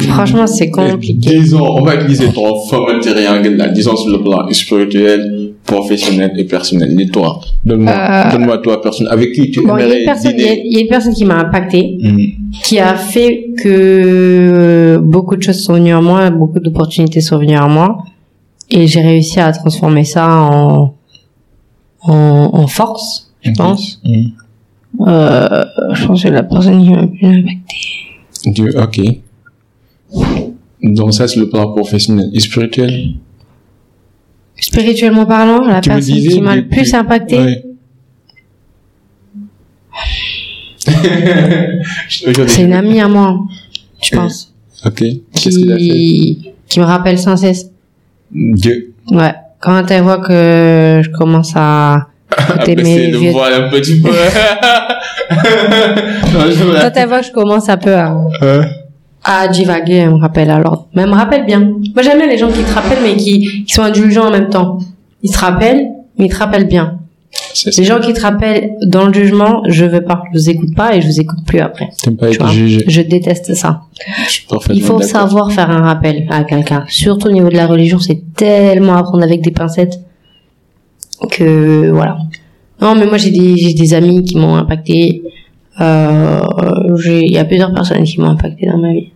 Franchement, 0.00 0.46
c'est 0.46 0.70
compliqué. 0.70 1.38
Disons, 1.40 1.66
on 1.78 1.82
va 1.82 1.96
utiliser 1.96 2.28
ton 2.32 2.54
fameux 2.66 3.00
triangle 3.00 3.56
là, 3.56 3.68
disons 3.68 3.96
sur 3.96 4.10
le 4.16 4.22
plan 4.22 4.46
spirituel, 4.52 5.52
professionnel 5.64 6.32
et 6.36 6.44
personnel. 6.44 6.94
Les 6.96 7.08
toi. 7.08 7.40
Donne-moi, 7.64 7.92
Euh, 7.92 8.30
donne-moi 8.32 8.58
toi, 8.58 8.80
personne 8.80 9.08
avec 9.08 9.32
qui 9.32 9.50
tu 9.50 9.62
Bon, 9.66 9.76
il 9.76 9.80
y 9.80 9.82
a 9.82 9.86
aimerais 9.86 9.98
une 10.00 10.04
personne, 10.06 10.32
il 10.36 10.42
y 10.70 10.74
y 10.74 10.76
a 10.78 10.80
une 10.80 10.88
personne 10.88 11.14
qui 11.14 11.24
m'a 11.24 11.38
impacté, 11.40 11.98
Mhm. 12.00 12.26
qui 12.64 12.78
a 12.78 12.94
fait 12.94 13.46
que 13.62 14.98
beaucoup 15.02 15.36
de 15.36 15.42
choses 15.42 15.60
sont 15.62 15.74
venues 15.74 15.92
à 15.94 16.00
moi, 16.00 16.30
beaucoup 16.30 16.60
d'opportunités 16.60 17.20
sont 17.20 17.38
venues 17.38 17.56
à 17.56 17.66
moi, 17.66 17.98
et 18.70 18.86
j'ai 18.86 19.00
réussi 19.00 19.40
à 19.40 19.50
transformer 19.52 20.04
ça 20.04 20.28
en 20.28 20.94
en, 22.02 22.50
en 22.54 22.66
force, 22.66 23.30
je 23.42 23.50
pense. 23.52 24.00
Mhm. 24.04 24.30
Euh, 25.06 25.64
je 25.92 26.06
pense 26.06 26.22
que 26.22 26.28
c'est 26.28 26.34
la 26.34 26.42
personne 26.42 26.82
qui 26.82 26.90
m'a 26.90 27.02
le 27.02 27.08
plus 27.08 27.26
impacté. 27.26 27.76
Dieu, 28.46 28.68
ok. 28.82 29.00
Donc 30.82 31.12
ça, 31.14 31.28
c'est 31.28 31.38
le 31.40 31.48
plan 31.48 31.70
professionnel 31.72 32.30
et 32.32 32.40
spirituel? 32.40 33.10
Spirituellement 34.56 35.26
parlant, 35.26 35.60
la 35.66 35.80
Tu 35.80 35.90
me 35.90 35.94
personne 35.96 36.14
disais 36.14 36.28
qui 36.28 36.40
m'a 36.40 36.56
le 36.56 36.66
plus 36.68 36.92
impacté, 36.94 37.38
Ouais. 37.38 37.64
C'est 42.08 42.62
une 42.62 42.72
amie 42.72 43.00
à 43.00 43.08
moi, 43.08 43.38
je 44.02 44.14
Euh, 44.14 44.18
pense, 44.18 44.52
Ok. 44.84 45.02
Qu'est-ce 45.32 45.70
a 45.70 45.76
fait? 45.76 46.52
qui 46.68 46.80
me 46.80 46.84
rappelle 46.84 47.18
sans 47.18 47.36
cesse. 47.36 47.66
Dieu. 48.32 48.92
Ouais, 49.10 49.34
quand 49.60 49.90
elle 49.90 50.02
voit 50.02 50.18
que 50.18 51.00
je 51.04 51.10
commence 51.10 51.52
à 51.56 52.06
écouter 52.32 52.52
Après, 52.72 52.74
mes 52.76 52.84
c'est 52.84 53.10
le 53.10 53.30
voile 53.30 53.54
un 53.64 53.68
petit 53.70 54.00
peu. 54.00 54.08
non, 54.10 54.16
je 56.50 56.80
Quand 56.82 56.92
elle 56.94 57.08
voit 57.08 57.20
que 57.20 57.26
je 57.26 57.32
commence 57.32 57.68
un 57.68 57.76
peu 57.76 57.94
à, 57.94 58.16
Euh, 58.42 58.62
à 59.24 59.48
divaguer, 59.48 59.96
elle 59.96 60.10
me 60.10 60.16
rappelle 60.16 60.50
alors. 60.50 60.88
Mais 60.94 61.02
elle 61.02 61.10
me 61.10 61.14
rappelle 61.14 61.44
bien. 61.44 61.60
Moi, 61.60 62.02
j'aime 62.02 62.18
bien 62.18 62.26
les 62.28 62.38
gens 62.38 62.50
qui 62.50 62.62
te 62.62 62.72
rappellent, 62.72 63.02
mais 63.02 63.16
qui, 63.16 63.64
qui 63.64 63.72
sont 63.72 63.82
indulgents 63.82 64.28
en 64.28 64.30
même 64.30 64.48
temps. 64.48 64.78
Ils 65.22 65.30
te 65.30 65.38
rappellent, 65.38 65.88
mais 66.18 66.26
ils 66.26 66.30
te 66.30 66.36
rappellent 66.36 66.68
bien. 66.68 66.98
Les 67.66 67.72
ça. 67.72 67.82
gens 67.82 68.00
qui 68.00 68.12
te 68.12 68.20
rappellent 68.20 68.76
dans 68.82 69.06
le 69.06 69.12
jugement, 69.12 69.62
je 69.68 69.84
veux 69.84 70.02
pas. 70.02 70.22
Je 70.32 70.38
vous 70.38 70.50
écoute 70.50 70.74
pas 70.74 70.96
et 70.96 71.00
je 71.00 71.06
vous 71.06 71.20
écoute 71.20 71.40
plus 71.46 71.60
après. 71.60 71.88
Pas 72.18 72.30
être 72.30 72.48
jugé. 72.48 72.84
Je 72.88 73.02
déteste 73.02 73.54
ça. 73.54 73.82
Il 74.70 74.82
faut 74.82 75.00
savoir 75.00 75.52
faire 75.52 75.70
un 75.70 75.82
rappel 75.82 76.26
à 76.30 76.44
quelqu'un. 76.44 76.84
Surtout 76.88 77.28
au 77.28 77.32
niveau 77.32 77.48
de 77.48 77.56
la 77.56 77.66
religion, 77.66 77.98
c'est 77.98 78.22
tellement 78.34 78.96
à 78.96 79.02
prendre 79.02 79.22
avec 79.22 79.42
des 79.42 79.50
pincettes 79.50 80.00
que 81.30 81.90
voilà. 81.90 82.18
Non, 82.80 82.94
mais 82.94 83.06
moi 83.06 83.18
j'ai 83.18 83.30
des 83.30 83.56
j'ai 83.56 83.74
des 83.74 83.94
amis 83.94 84.24
qui 84.24 84.36
m'ont 84.36 84.56
impacté. 84.56 85.22
Euh, 85.80 86.40
il 87.06 87.32
y 87.32 87.38
a 87.38 87.44
plusieurs 87.44 87.72
personnes 87.72 88.02
qui 88.04 88.20
m'ont 88.20 88.30
impacté 88.30 88.66
dans 88.66 88.78
ma 88.78 88.92
vie. 88.92 89.08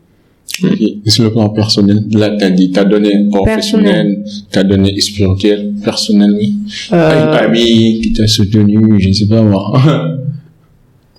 Ok. 0.62 0.80
Et 0.80 1.10
sur 1.10 1.24
le 1.24 1.32
plan 1.32 1.48
personnel, 1.48 2.04
là, 2.12 2.30
t'as 2.38 2.50
dit, 2.50 2.70
t'as 2.70 2.84
donné 2.84 3.28
professionnel, 3.30 4.24
t'as 4.50 4.62
donné 4.62 4.98
spirituel, 5.00 5.72
personnel, 5.82 6.32
oui. 6.38 6.54
Euh, 6.92 7.32
Une 7.32 7.44
amie 7.44 8.00
qui 8.00 8.12
t'a 8.12 8.26
soutenu, 8.26 9.00
je 9.00 9.08
ne 9.08 9.12
sais 9.12 9.26
pas 9.26 9.42
moi. 9.42 9.72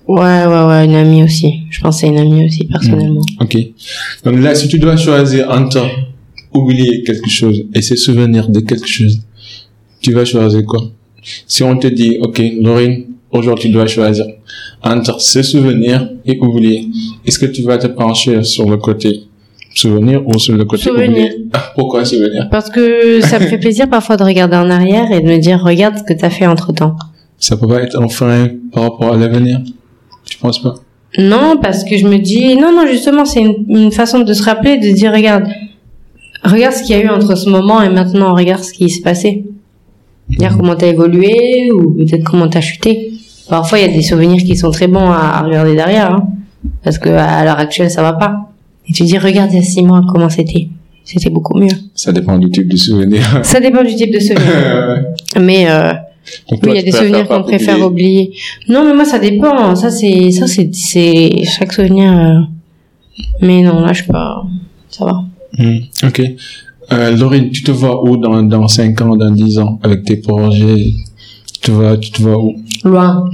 ouais, 0.08 0.46
ouais, 0.46 0.64
ouais, 0.68 0.84
une 0.86 0.94
amie 0.94 1.22
aussi. 1.22 1.52
Je 1.70 1.80
pense 1.80 2.02
à 2.02 2.06
une 2.06 2.18
amie 2.18 2.46
aussi 2.46 2.64
personnellement. 2.64 3.22
ok. 3.40 3.56
Donc 4.24 4.40
là, 4.40 4.54
si 4.54 4.68
tu 4.68 4.78
dois 4.78 4.96
choisir 4.96 5.50
entre 5.50 5.86
oublier 6.54 7.02
quelque 7.02 7.28
chose 7.28 7.64
et 7.74 7.82
se 7.82 7.94
souvenir 7.96 8.48
de 8.48 8.60
quelque 8.60 8.88
chose, 8.88 9.20
tu 10.00 10.12
vas 10.12 10.24
choisir 10.24 10.64
quoi? 10.64 10.82
Si 11.46 11.62
on 11.62 11.76
te 11.76 11.88
dit, 11.88 12.16
ok, 12.20 12.40
Laurine, 12.60 13.04
aujourd'hui 13.30 13.68
tu 13.68 13.74
dois 13.74 13.86
choisir 13.86 14.24
entre 14.82 15.20
se 15.20 15.42
souvenir 15.42 16.10
et 16.24 16.38
oublier, 16.40 16.88
est-ce 17.24 17.38
que 17.38 17.46
tu 17.46 17.62
vas 17.62 17.78
te 17.78 17.86
pencher 17.86 18.42
sur 18.42 18.68
le 18.68 18.76
côté 18.76 19.22
souvenir 19.74 20.26
ou 20.26 20.38
sur 20.38 20.54
le 20.56 20.64
côté 20.64 20.84
Souvenir. 20.84 21.08
oublier? 21.10 21.32
Ah, 21.52 21.72
Pourquoi 21.74 22.04
souvenir? 22.04 22.48
Parce 22.50 22.70
que 22.70 23.20
ça 23.20 23.38
me 23.38 23.46
fait 23.46 23.58
plaisir 23.58 23.88
parfois 23.88 24.16
de 24.16 24.24
regarder 24.24 24.56
en 24.56 24.70
arrière 24.70 25.10
et 25.12 25.20
de 25.20 25.26
me 25.28 25.38
dire 25.38 25.60
regarde 25.62 25.98
ce 25.98 26.02
que 26.04 26.18
t'as 26.18 26.30
fait 26.30 26.46
entre 26.46 26.72
temps. 26.72 26.96
Ça 27.38 27.56
peut 27.56 27.66
pas 27.68 27.82
être 27.82 28.00
un 28.00 28.08
frein 28.08 28.48
par 28.72 28.84
rapport 28.84 29.12
à 29.12 29.16
l'avenir? 29.16 29.60
Tu 30.28 30.38
penses 30.38 30.62
pas? 30.62 30.74
Non, 31.18 31.56
parce 31.60 31.84
que 31.84 31.96
je 31.98 32.06
me 32.06 32.18
dis, 32.18 32.56
non, 32.56 32.72
non, 32.74 32.86
justement, 32.86 33.24
c'est 33.24 33.40
une, 33.40 33.64
une 33.68 33.92
façon 33.92 34.20
de 34.20 34.32
se 34.32 34.42
rappeler, 34.42 34.78
de 34.78 34.90
dire, 34.92 35.12
regarde, 35.12 35.44
regarde 36.44 36.74
ce 36.74 36.82
qu'il 36.82 36.96
y 36.96 36.98
a 36.98 37.02
eu 37.04 37.08
entre 37.08 37.36
ce 37.36 37.48
moment 37.48 37.82
et 37.82 37.88
maintenant, 37.90 38.34
regarde 38.34 38.62
ce 38.62 38.72
qui 38.72 38.88
s'est 38.88 39.02
passé. 39.02 39.44
Dire 40.28 40.56
comment 40.56 40.74
t'as 40.74 40.88
évolué 40.88 41.70
ou 41.72 41.92
peut-être 41.94 42.24
comment 42.24 42.48
t'as 42.48 42.60
chuté. 42.60 43.12
Parfois, 43.48 43.78
il 43.78 43.82
y 43.86 43.88
a 43.88 43.92
des 43.92 44.02
souvenirs 44.02 44.42
qui 44.42 44.56
sont 44.56 44.70
très 44.70 44.88
bons 44.88 45.08
à, 45.10 45.38
à 45.38 45.42
regarder 45.42 45.74
derrière, 45.74 46.12
hein, 46.12 46.26
parce 46.82 46.98
que 46.98 47.08
à 47.08 47.44
l'heure 47.44 47.58
actuelle, 47.58 47.90
ça 47.90 48.02
va 48.02 48.12
pas. 48.14 48.50
Et 48.88 48.92
tu 48.92 49.02
dis, 49.04 49.18
regarde 49.18 49.50
il 49.52 49.56
y 49.58 49.60
a 49.60 49.64
six 49.64 49.82
mois 49.82 50.00
comment 50.08 50.28
c'était. 50.28 50.68
C'était 51.04 51.30
beaucoup 51.30 51.56
mieux. 51.56 51.68
Ça 51.94 52.10
dépend 52.10 52.36
du 52.36 52.50
type 52.50 52.66
de 52.68 52.76
souvenir. 52.76 53.22
Ça 53.44 53.60
dépend 53.60 53.84
du 53.84 53.94
type 53.94 54.12
de 54.12 54.18
souvenir. 54.18 55.04
Mais 55.40 55.70
euh, 55.70 55.92
oui, 56.50 56.58
il 56.64 56.74
y 56.74 56.78
a 56.78 56.82
des 56.82 56.90
souvenirs 56.90 57.28
qu'on 57.28 57.44
préfère 57.44 57.80
oublier. 57.86 58.32
Non, 58.68 58.84
mais 58.84 58.92
moi, 58.92 59.04
ça 59.04 59.20
dépend. 59.20 59.76
Ça, 59.76 59.90
c'est, 59.92 60.32
ça, 60.32 60.48
c'est, 60.48 60.68
c'est 60.74 61.30
chaque 61.44 61.72
souvenir. 61.72 62.10
euh. 62.10 62.40
Mais 63.40 63.62
non, 63.62 63.78
là, 63.80 63.92
je 63.92 64.02
suis 64.02 64.10
pas. 64.10 64.42
Ça 64.90 65.04
va. 65.04 65.22
Hmm, 65.56 65.78
ok. 66.04 66.22
Euh, 66.92 67.16
Laurine, 67.16 67.50
tu 67.50 67.62
te 67.62 67.70
vois 67.70 68.02
où 68.04 68.16
dans, 68.16 68.42
dans 68.42 68.66
5 68.66 69.00
ans, 69.02 69.14
dans 69.14 69.30
10 69.30 69.58
ans, 69.60 69.78
avec 69.84 70.02
tes 70.04 70.16
projets? 70.16 70.92
Tu 71.52 71.60
te 71.60 71.70
vois, 71.70 71.96
tu 71.98 72.10
te 72.10 72.20
vois 72.20 72.36
où? 72.38 72.56
Loin. 72.86 73.24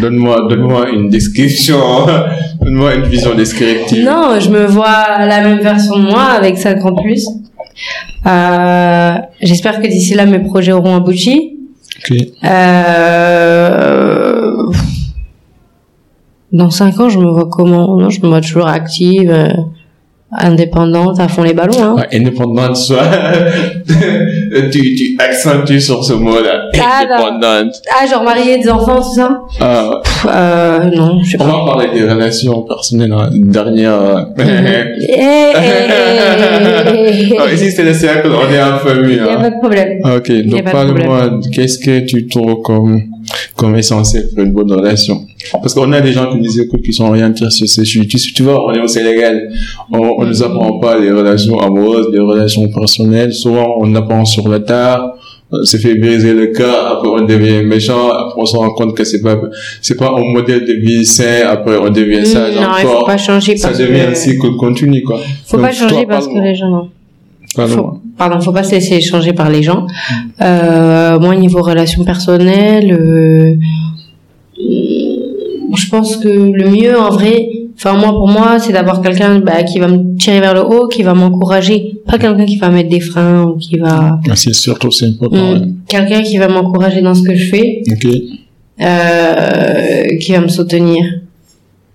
Donne-moi, 0.00 0.46
donne-moi 0.48 0.90
une 0.90 1.08
description, 1.08 1.80
donne-moi 2.60 2.94
une 2.94 3.06
vision 3.06 3.34
descriptive. 3.34 4.04
Non, 4.04 4.38
je 4.38 4.50
me 4.50 4.66
vois 4.66 5.26
la 5.26 5.40
même 5.40 5.60
version 5.60 5.98
de 5.98 6.04
moi 6.04 6.22
avec 6.24 6.56
5 6.58 6.84
ans 6.84 6.94
plus. 6.94 7.26
Euh, 8.26 9.14
j'espère 9.40 9.80
que 9.80 9.86
d'ici 9.88 10.14
là, 10.14 10.26
mes 10.26 10.38
projets 10.40 10.72
auront 10.72 10.94
abouti. 10.96 11.56
Euh, 12.44 12.92
dans 16.52 16.70
5 16.70 17.00
ans, 17.00 17.08
je 17.08 17.18
me 17.18 17.30
vois 17.30 17.48
comment? 17.50 17.96
Non, 17.96 18.10
je 18.10 18.20
me 18.20 18.28
vois 18.28 18.40
toujours 18.40 18.68
active, 18.68 19.30
euh, 19.30 19.48
indépendante, 20.30 21.18
à 21.20 21.28
fond 21.28 21.42
les 21.42 21.54
ballons. 21.54 21.82
Hein. 21.82 21.96
Ouais, 21.96 22.16
indépendante, 22.18 22.76
soit, 22.76 23.02
tu, 24.70 24.94
tu 24.94 25.16
accentues 25.18 25.80
sur 25.80 26.04
ce 26.04 26.12
mot-là. 26.12 26.64
Ah, 26.78 27.04
non. 27.08 27.14
Indépendante. 27.16 27.74
Ah, 27.90 28.06
genre 28.06 28.22
mariée, 28.22 28.58
des 28.58 28.68
enfants, 28.68 28.96
tout 28.96 29.14
ça? 29.14 29.40
Ah, 29.60 29.90
Pff, 30.04 30.26
euh, 30.28 30.78
Non, 30.94 31.18
je 31.22 31.30
sais 31.30 31.36
on 31.40 31.44
pas. 31.44 31.52
va 31.52 31.64
parler 31.64 31.88
des 31.94 32.02
relations 32.08 32.62
personnelles, 32.62 33.12
hein. 33.12 33.30
dernière, 33.32 34.26
Non, 37.38 37.48
ici 37.52 37.70
c'est 37.70 37.84
le 37.84 37.94
cercle, 37.94 38.30
on 38.30 38.52
est 38.52 38.62
en 38.62 38.78
famille, 38.78 39.16
Il 39.16 39.22
n'y 39.22 39.28
a 39.28 39.32
hein. 39.32 39.40
pas 39.40 39.50
de 39.50 39.58
problème. 39.58 39.98
Ok, 40.04 40.28
y 40.28 40.40
a 40.40 40.62
donc 40.62 40.70
parle-moi, 40.72 41.40
qu'est-ce 41.52 41.78
que 41.78 42.00
tu 42.00 42.26
trouves 42.26 42.60
comme, 42.62 43.00
comme 43.58 43.76
essentiel 43.76 44.28
pour 44.34 44.44
une 44.44 44.52
bonne 44.52 44.72
relation 44.72 45.26
Parce 45.52 45.74
qu'on 45.74 45.90
a 45.92 46.00
des 46.00 46.12
gens 46.12 46.30
qui 46.30 46.38
nous 46.38 46.60
écoutent 46.60 46.82
qui 46.82 46.92
sont 46.92 47.06
orientés 47.06 47.50
sur 47.50 47.68
ces 47.68 47.84
sujets. 47.84 48.06
Tu, 48.06 48.16
tu 48.32 48.42
vois, 48.44 48.64
on 48.66 48.72
est 48.72 48.80
au 48.80 48.86
Sénégal, 48.88 49.50
on, 49.92 49.98
on 50.20 50.24
nous 50.24 50.42
apprend 50.42 50.78
pas 50.78 50.98
les 50.98 51.10
relations 51.10 51.58
amoureuses, 51.60 52.08
les 52.12 52.20
relations 52.20 52.66
personnelles. 52.68 53.32
Souvent, 53.34 53.74
on 53.80 53.94
apprend 53.96 54.24
sur 54.24 54.48
le 54.48 54.64
tard, 54.64 55.14
on 55.50 55.64
se 55.64 55.76
fait 55.76 55.94
briser 55.96 56.34
le 56.34 56.46
cœur, 56.48 56.78
après 56.92 57.08
on 57.08 57.24
devient 57.24 57.64
méchant, 57.64 58.10
après 58.10 58.34
on 58.36 58.46
se 58.46 58.56
rend 58.56 58.70
compte 58.70 58.94
que 58.96 59.04
c'est 59.04 59.22
pas, 59.22 59.36
c'est 59.80 59.96
pas 59.96 60.14
un 60.16 60.32
modèle 60.32 60.64
de 60.64 60.74
vie 60.74 61.04
sain, 61.04 61.46
après 61.48 61.76
on 61.78 61.90
devient 61.90 62.24
sage 62.26 62.54
non, 62.54 62.62
il 62.78 62.82
faut 62.82 62.88
encore. 62.88 63.06
pas 63.06 63.16
changer 63.16 63.56
Ça 63.56 63.68
parce 63.68 63.80
devient 63.80 64.00
un 64.00 64.10
que... 64.12 64.14
cycle 64.16 64.56
continu, 64.58 65.02
quoi. 65.02 65.18
Faut 65.46 65.56
Donc, 65.56 65.66
pas 65.66 65.72
changer 65.72 65.94
toi, 65.94 66.06
parce 66.06 66.28
que 66.28 66.38
les 66.38 66.54
gens... 66.54 66.70
Non. 66.70 66.88
Parle-moi. 67.56 67.76
Faut, 67.76 68.07
pardon, 68.18 68.40
faut 68.40 68.52
pas 68.52 68.64
se 68.64 68.72
laisser 68.72 69.00
changer 69.00 69.32
par 69.32 69.48
les 69.48 69.62
gens. 69.62 69.86
Euh, 70.42 71.18
moi, 71.20 71.36
niveau 71.36 71.62
relations 71.62 72.04
personnelles, 72.04 72.92
euh, 72.92 73.54
je 75.76 75.88
pense 75.90 76.16
que 76.16 76.28
le 76.28 76.68
mieux, 76.70 76.98
en 76.98 77.10
vrai, 77.10 77.48
enfin 77.76 77.94
moi 77.96 78.08
pour 78.10 78.28
moi, 78.28 78.58
c'est 78.58 78.72
d'avoir 78.72 79.00
quelqu'un 79.02 79.38
bah, 79.40 79.62
qui 79.62 79.78
va 79.78 79.88
me 79.88 80.16
tirer 80.16 80.40
vers 80.40 80.54
le 80.54 80.62
haut, 80.64 80.88
qui 80.88 81.02
va 81.02 81.14
m'encourager, 81.14 82.00
pas 82.06 82.18
quelqu'un 82.18 82.44
qui 82.46 82.56
va 82.56 82.68
mettre 82.70 82.88
des 82.88 83.00
freins 83.00 83.44
ou 83.44 83.56
qui 83.56 83.78
va, 83.78 84.18
Ah, 84.28 84.36
C'est 84.36 84.54
surtout, 84.54 84.90
c'est 84.90 85.06
important. 85.06 85.54
Mm, 85.56 85.74
quelqu'un 85.86 86.22
qui 86.22 86.38
va 86.38 86.48
m'encourager 86.48 87.00
dans 87.02 87.14
ce 87.14 87.22
que 87.22 87.34
je 87.36 87.44
fais, 87.50 87.82
ouais. 87.86 87.94
Ok. 87.94 88.06
euh, 88.80 90.16
qui 90.20 90.32
va 90.32 90.40
me 90.40 90.48
soutenir, 90.48 91.04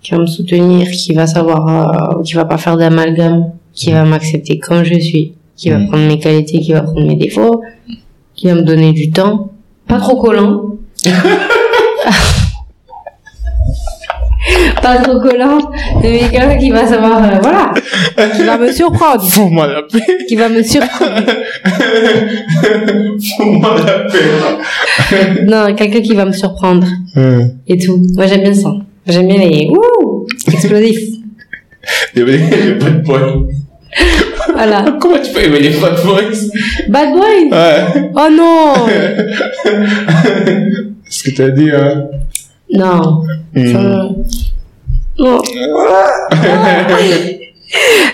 qui 0.02 0.12
va 0.12 0.18
me 0.18 0.26
soutenir, 0.26 0.88
qui 0.90 1.12
va 1.14 1.26
savoir, 1.26 2.16
euh, 2.18 2.22
qui 2.22 2.34
va 2.34 2.44
pas 2.44 2.58
faire 2.58 2.76
d'amalgame, 2.76 3.46
qui 3.72 3.90
va 3.90 4.04
m'accepter 4.04 4.58
comme 4.58 4.84
je 4.84 4.98
suis, 4.98 5.32
qui 5.56 5.70
va 5.70 5.78
Mm. 5.78 5.88
prendre 5.88 6.06
mes 6.06 6.18
qualités, 6.18 6.60
qui 6.60 6.72
va 6.72 6.82
prendre 6.82 7.06
mes 7.06 7.16
défauts, 7.16 7.62
qui 8.34 8.46
va 8.48 8.54
me 8.54 8.62
donner 8.62 8.92
du 8.92 9.10
temps, 9.10 9.50
pas 9.86 9.98
trop 9.98 10.16
collant. 10.20 10.62
pas 14.82 14.96
trop 14.96 15.18
collant, 15.20 15.58
mais 16.02 16.18
quelqu'un 16.30 16.58
qui 16.58 16.70
va 16.70 16.86
savoir, 16.86 17.22
euh, 17.24 17.38
voilà, 17.40 17.72
qui 18.36 18.42
va 18.44 18.58
me 18.58 18.70
surprendre. 18.70 19.22
Fous-moi 19.26 19.66
la 19.66 19.82
paix. 19.82 20.04
Qui 20.28 20.36
va 20.36 20.48
me 20.50 20.62
surprendre. 20.62 21.22
Fous-moi 23.36 23.76
la 23.86 23.98
paix. 24.10 25.44
Non, 25.46 25.74
quelqu'un 25.74 26.00
qui 26.00 26.14
va 26.14 26.24
me 26.26 26.32
surprendre. 26.32 26.86
Et 27.66 27.78
tout. 27.78 27.98
Moi, 28.14 28.26
j'aime 28.26 28.42
bien 28.42 28.54
ça. 28.54 28.74
J'aime 29.06 29.28
bien 29.28 29.38
les, 29.38 29.68
ouh, 29.70 30.26
explosifs. 30.52 31.10
Les 32.14 32.24
les 32.24 32.74
bad 32.74 33.02
boys. 33.02 33.46
Voilà. 34.52 34.84
Comment 35.00 35.18
tu 35.22 35.32
peux 35.32 35.42
aimer 35.44 35.60
les 35.60 35.70
bad 35.70 35.96
boys 36.04 36.48
Bad 36.88 37.12
boy! 37.12 37.48
Ouais. 37.50 37.84
Oh 38.14 38.28
non! 38.30 38.74
Ce 41.08 41.22
que 41.30 41.36
t'as 41.36 41.48
dit, 41.50 41.70
hein 41.70 42.04
Non. 42.72 43.22
Hmm. 43.54 43.72
Ça- 43.72 44.08
Non. 45.18 45.38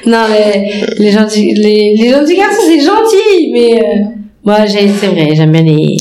non, 0.06 0.26
mais 0.30 0.70
les 0.98 1.10
gentils, 1.12 1.54
les, 1.54 1.94
les 1.96 2.10
gentils 2.10 2.36
garçons, 2.36 2.62
c'est 2.66 2.80
gentil, 2.80 3.52
mais 3.52 3.80
euh, 3.82 4.04
moi, 4.44 4.66
j'ai, 4.66 4.88
c'est 4.88 5.06
vrai, 5.08 5.30
j'aime 5.34 5.52
bien 5.52 5.62
les. 5.62 5.96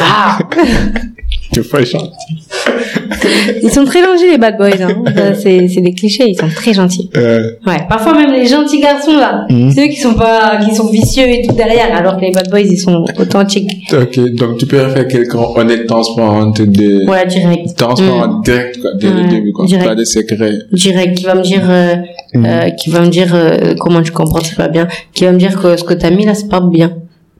Ah! 0.00 0.38
T'es 1.52 1.60
pas 1.62 1.84
gentil. 1.84 2.42
Ils 3.62 3.70
sont 3.70 3.84
très 3.84 4.00
gentils, 4.02 4.28
les 4.30 4.38
bad 4.38 4.56
boys, 4.56 4.70
hein. 4.80 5.34
C'est, 5.40 5.68
c'est 5.68 5.80
des 5.80 5.92
clichés, 5.94 6.24
ils 6.28 6.36
sont 6.38 6.48
très 6.48 6.72
gentils. 6.72 7.10
Euh, 7.16 7.50
Ouais. 7.66 7.80
Parfois, 7.88 8.14
même 8.14 8.32
les 8.32 8.46
gentils 8.46 8.80
garçons, 8.80 9.16
là, 9.16 9.46
Mhm. 9.50 9.70
ceux 9.72 9.86
qui 9.86 9.96
sont 9.96 10.14
pas, 10.14 10.58
qui 10.64 10.74
sont 10.74 10.88
vicieux 10.88 11.28
et 11.28 11.42
tout 11.46 11.54
derrière, 11.54 11.94
alors 11.96 12.16
que 12.16 12.22
les 12.22 12.32
bad 12.32 12.48
boys, 12.50 12.60
ils 12.60 12.78
sont 12.78 13.04
authentiques. 13.18 13.70
ok, 13.92 14.18
donc 14.34 14.58
tu 14.58 14.66
préfères 14.66 15.06
quelqu'un 15.08 15.38
honnête, 15.56 15.86
transparent, 15.86 16.46
de... 16.50 17.08
Ouais, 17.10 17.26
direct. 17.26 17.76
transparent, 17.76 18.40
direct, 18.40 18.80
quoi, 18.80 18.90
dès 19.00 19.10
le 19.10 19.28
début, 19.28 19.52
quoi. 19.52 19.66
direct. 19.66 19.86
Pas 19.86 19.94
de 19.94 20.04
secret. 20.04 20.52
direct 20.72 21.16
qui 21.18 21.24
va 21.24 21.34
me 21.34 21.42
dire 21.42 21.62
euh, 21.68 21.94
Mhm. 22.34 22.46
euh, 22.46 22.70
qui 22.70 22.90
va 22.90 23.00
me 23.00 23.08
dire 23.08 23.32
euh, 23.34 23.74
comment 23.78 24.02
tu 24.02 24.10
comprends 24.10 24.40
c'est 24.42 24.56
pas 24.56 24.68
bien 24.68 24.88
qui 25.12 25.24
va 25.24 25.30
me 25.32 25.38
dire 25.38 25.60
que 25.60 25.76
ce 25.76 25.84
que 25.84 25.94
t'as 25.94 26.10
mis 26.10 26.24
là 26.24 26.34
c'est 26.34 26.48
pas 26.48 26.60
bien 26.60 26.92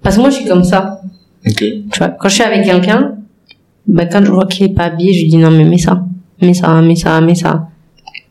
parce 0.03 0.15
que 0.17 0.21
moi 0.21 0.31
je 0.31 0.37
suis 0.37 0.45
comme 0.45 0.63
ça 0.63 1.01
Ok. 1.47 1.57
tu 1.59 1.99
vois 1.99 2.09
quand 2.19 2.29
je 2.29 2.35
suis 2.35 2.45
avec 2.45 2.65
quelqu'un 2.65 3.15
bah 3.87 4.07
quand 4.07 4.25
je 4.25 4.31
vois 4.31 4.47
qu'il 4.47 4.67
est 4.67 4.75
pas 4.75 4.85
habillé 4.85 5.13
je 5.13 5.21
lui 5.23 5.29
dis 5.29 5.37
non 5.37 5.51
mais 5.51 5.65
mets 5.65 5.79
ça. 5.79 6.05
Mets 6.43 6.55
ça 6.55 6.81
mets 6.83 6.95
ça 6.97 7.21
mets 7.21 7.35
ça. 7.35 7.69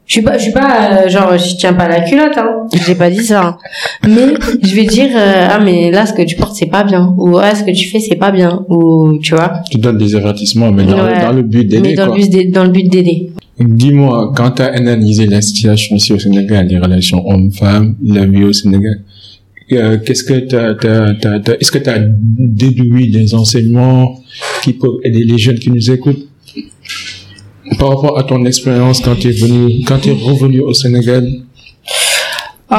Je 0.06 0.14
suis 0.14 0.22
pas 0.22 0.38
je 0.38 0.44
suis 0.44 0.52
pas 0.52 1.04
euh, 1.06 1.10
genre 1.10 1.38
je 1.38 1.56
tiens 1.56 1.74
pas 1.74 1.88
la 1.88 2.02
culotte 2.02 2.38
hein. 2.38 2.68
J'ai 2.86 2.96
pas 2.96 3.10
dit 3.10 3.24
ça. 3.24 3.42
Hein. 3.46 3.58
mais 4.08 4.34
je 4.62 4.76
vais 4.76 4.86
dire 4.86 5.10
euh, 5.16 5.48
ah 5.50 5.60
mais 5.64 5.92
là 5.92 6.06
ce 6.06 6.14
que 6.14 6.22
tu 6.24 6.36
portes 6.36 6.56
c'est 6.56 6.66
pas 6.66 6.84
bien. 6.84 7.14
Ou 7.18 7.38
ah 7.38 7.56
ce 7.56 7.64
que 7.64 7.72
tu 7.72 7.88
fais 7.90 8.00
c'est 8.00 8.18
pas 8.18 8.32
bien. 8.32 8.66
Ou 8.70 9.18
tu 9.22 9.34
vois. 9.36 9.62
Tu 9.72 9.78
donnes 9.78 9.98
des 9.98 10.16
avertissements, 10.16 10.72
mais 10.72 10.84
dans, 10.84 11.06
Ouais. 11.06 11.22
dans 11.22 11.32
le 11.32 11.42
but 11.44 11.60
mais 11.72 11.80
d'aider, 11.82 11.94
dans 11.96 12.08
quoi. 12.08 12.18
le 12.18 12.28
but 12.28 12.52
dans 12.52 12.64
le 12.66 12.70
but 12.70 12.90
d'aider. 12.90 13.32
Dis-moi, 13.60 14.34
quand 14.36 14.52
tu 14.52 14.62
as 14.64 14.74
analysé 14.74 15.28
la 15.28 15.40
situation 15.42 15.96
ici 15.96 16.12
au 16.12 16.20
Sénégal, 16.20 16.68
les 16.68 16.80
relations 16.80 17.24
hommes-femmes, 17.30 17.96
la 18.04 18.26
vie 18.26 18.44
au 18.44 18.52
Sénégal, 18.52 19.02
qu'est-ce 20.06 20.24
que 20.24 20.34
t'as- 20.40 21.56
est-ce 21.60 21.72
que 21.72 21.78
tu 21.80 21.90
as 21.90 22.00
déduit 22.00 23.10
des 23.10 23.34
enseignements 23.36 24.20
qui 24.64 24.74
peuvent 24.74 25.00
aider 25.04 25.24
les 25.24 25.38
jeunes 25.38 25.60
qui 25.60 25.70
nous 25.72 25.92
écoutent 25.92 26.28
par 27.80 27.90
rapport 27.90 28.18
à 28.20 28.24
ton 28.24 28.46
expérience 28.46 29.00
quand 29.02 29.16
tu 29.16 29.30
es 29.30 29.32
venu, 29.32 29.84
quand 29.88 30.00
tu 30.00 30.10
es 30.10 30.14
revenu 30.14 30.60
au 30.62 30.74
Sénégal? 30.74 31.28
Euh, 32.72 32.76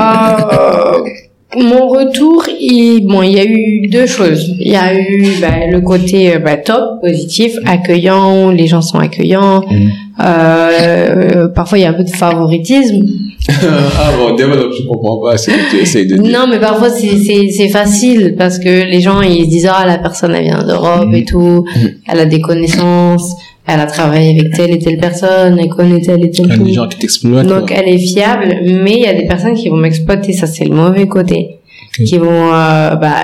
mon 1.57 1.89
retour, 1.89 2.47
il, 2.61 3.07
bon, 3.07 3.23
il 3.23 3.33
y 3.33 3.39
a 3.39 3.45
eu 3.45 3.87
deux 3.89 4.07
choses. 4.07 4.55
Il 4.59 4.69
y 4.73 4.77
a 4.77 4.99
eu 4.99 5.25
bah, 5.41 5.67
le 5.71 5.81
côté 5.81 6.35
euh, 6.35 6.39
bah, 6.41 6.57
top, 6.57 7.01
positif, 7.01 7.53
accueillant, 7.65 8.51
les 8.51 8.67
gens 8.67 8.83
sont 8.83 8.99
accueillants. 8.99 9.65
Mhm. 9.71 9.91
Euh, 10.21 11.49
parfois, 11.49 11.79
il 11.79 11.83
y 11.83 11.85
a 11.85 11.91
un 11.91 11.95
peu 11.95 12.05
de 12.05 12.11
favoritisme. 12.11 13.03
Ah 13.63 14.11
bon, 14.19 14.35
développe, 14.35 14.73
je 14.79 14.87
comprends 14.87 15.19
pas 15.21 15.37
ce 15.37 15.51
que 15.51 15.71
tu 15.71 15.77
essayes 15.77 16.07
de 16.07 16.17
dire. 16.17 16.33
Non, 16.33 16.47
mais 16.49 16.59
parfois, 16.59 16.89
c'est- 16.91 17.69
facile 17.69 18.35
parce 18.39 18.59
que 18.59 18.85
les 18.89 19.01
gens, 19.01 19.21
ils 19.21 19.45
se 19.45 19.49
disent, 19.51 19.69
ah, 19.71 19.85
la 19.87 19.99
personne, 19.99 20.35
elle 20.35 20.45
vient 20.45 20.63
d'Europe 20.65 21.09
et 21.13 21.25
tout, 21.25 21.65
elle 22.09 22.21
a 22.21 22.25
des 22.27 22.41
connaissances, 22.41 23.35
elle 23.67 23.81
a 23.81 23.87
travaillé 23.87 24.31
avec 24.39 24.53
telle 24.55 24.71
et 24.73 24.79
telle 24.79 24.99
personne, 24.99 25.59
elle 25.59 25.69
connaît 25.69 26.01
telle 26.01 26.25
et 26.25 26.31
telle 26.31 26.53
a 26.53 26.57
des 26.57 26.73
gens 26.73 26.89
qui 26.89 26.99
t'exploitent. 26.99 27.47
Donc 27.47 27.69
quoi. 27.69 27.77
elle 27.79 27.89
est 27.95 27.99
fiable, 27.99 28.57
mais 28.65 28.93
il 28.93 29.01
y 29.03 29.07
a 29.07 29.15
des 29.15 29.27
personnes 29.27 29.55
qui 29.55 29.69
vont 29.69 29.77
m'exploiter, 29.77 30.33
ça 30.33 30.47
c'est 30.47 30.65
le 30.65 30.75
mauvais 30.75 31.07
côté, 31.07 31.59
Ok. 31.99 32.05
qui 32.07 32.19
vont 32.19 32.53
euh, 32.53 32.95
bah 32.97 33.15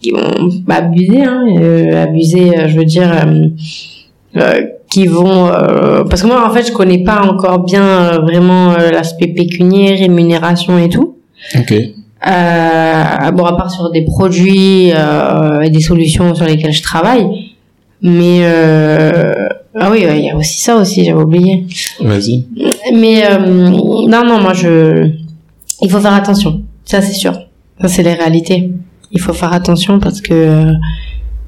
qui 0.00 0.10
vont 0.10 0.48
bah, 0.66 0.76
abuser, 0.76 1.22
hein, 1.22 1.44
euh, 1.58 2.02
abuser, 2.04 2.50
euh, 2.58 2.68
je 2.68 2.76
veux 2.78 2.84
dire, 2.84 3.10
euh, 3.12 3.48
euh, 4.36 4.60
qui 4.92 5.06
vont 5.06 5.48
euh, 5.48 6.04
parce 6.04 6.20
que 6.20 6.26
moi 6.26 6.46
en 6.46 6.52
fait 6.52 6.66
je 6.66 6.72
connais 6.72 7.02
pas 7.02 7.22
encore 7.22 7.60
bien 7.60 7.82
euh, 7.82 8.18
vraiment 8.18 8.72
euh, 8.72 8.90
l'aspect 8.90 9.28
pécuniaire, 9.28 9.98
rémunération 9.98 10.76
et 10.78 10.90
tout. 10.90 11.16
Ok. 11.56 11.72
Bon 12.22 13.44
à 13.46 13.54
part 13.56 13.70
sur 13.70 13.90
des 13.90 14.02
produits 14.02 14.90
et 14.90 15.70
des 15.70 15.80
solutions 15.80 16.34
sur 16.34 16.44
lesquelles 16.44 16.74
je 16.74 16.82
travaille, 16.82 17.26
mais 18.02 18.44
ah 19.74 19.90
oui 19.90 20.04
ouais, 20.04 20.18
il 20.18 20.26
y 20.26 20.30
a 20.30 20.36
aussi 20.36 20.60
ça 20.60 20.76
aussi 20.76 21.04
j'avais 21.04 21.22
oublié. 21.22 21.66
Vas-y. 22.00 22.46
Mais 22.92 23.22
non, 23.40 24.24
non, 24.26 24.40
moi 24.40 24.52
je, 24.52 25.08
il 25.80 25.90
faut 25.90 26.00
faire 26.00 26.14
attention. 26.14 26.62
Ça 26.84 27.00
c'est 27.00 27.14
sûr. 27.14 27.32
Ça 27.80 27.88
c'est 27.88 28.02
les 28.02 28.14
réalités. 28.14 28.70
Il 29.10 29.20
faut 29.20 29.32
faire 29.32 29.52
attention 29.52 29.98
parce 29.98 30.20
que 30.20 30.74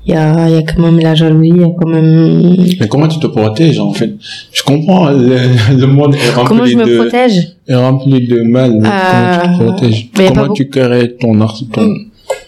il 0.06 0.12
y 0.12 0.16
a, 0.16 0.48
y 0.50 0.56
a 0.56 0.62
quand 0.62 0.82
même 0.82 0.98
la 1.00 1.14
jalousie, 1.14 1.52
il 1.54 1.60
y 1.60 1.64
a 1.64 1.68
quand 1.80 1.88
même. 1.88 2.56
Mais 2.80 2.88
comment 2.88 3.08
tu 3.08 3.18
te 3.18 3.26
protèges 3.26 3.78
en 3.78 3.92
fait? 3.92 4.12
Je 4.52 4.62
comprends, 4.62 5.08
le, 5.10 5.36
le 5.78 5.86
monde 5.86 6.14
est 6.14 6.30
rempli 6.30 6.48
Comment 6.48 6.66
je 6.66 6.76
me 6.76 6.84
de 6.84 6.98
protège? 6.98 7.56
est 7.66 7.74
rempli 7.74 8.26
de 8.26 8.42
mal. 8.42 8.72
Mais 8.80 8.88
comment 8.88 9.40
tu 9.42 9.48
te 9.58 9.62
Euh, 9.62 9.66
protèges? 9.66 10.08
mais 10.18 10.28
Comment 10.28 10.52
tu 10.52 10.68
crées 10.68 11.16
ton 11.20 11.40
art 11.40 11.58
ton 11.72 11.88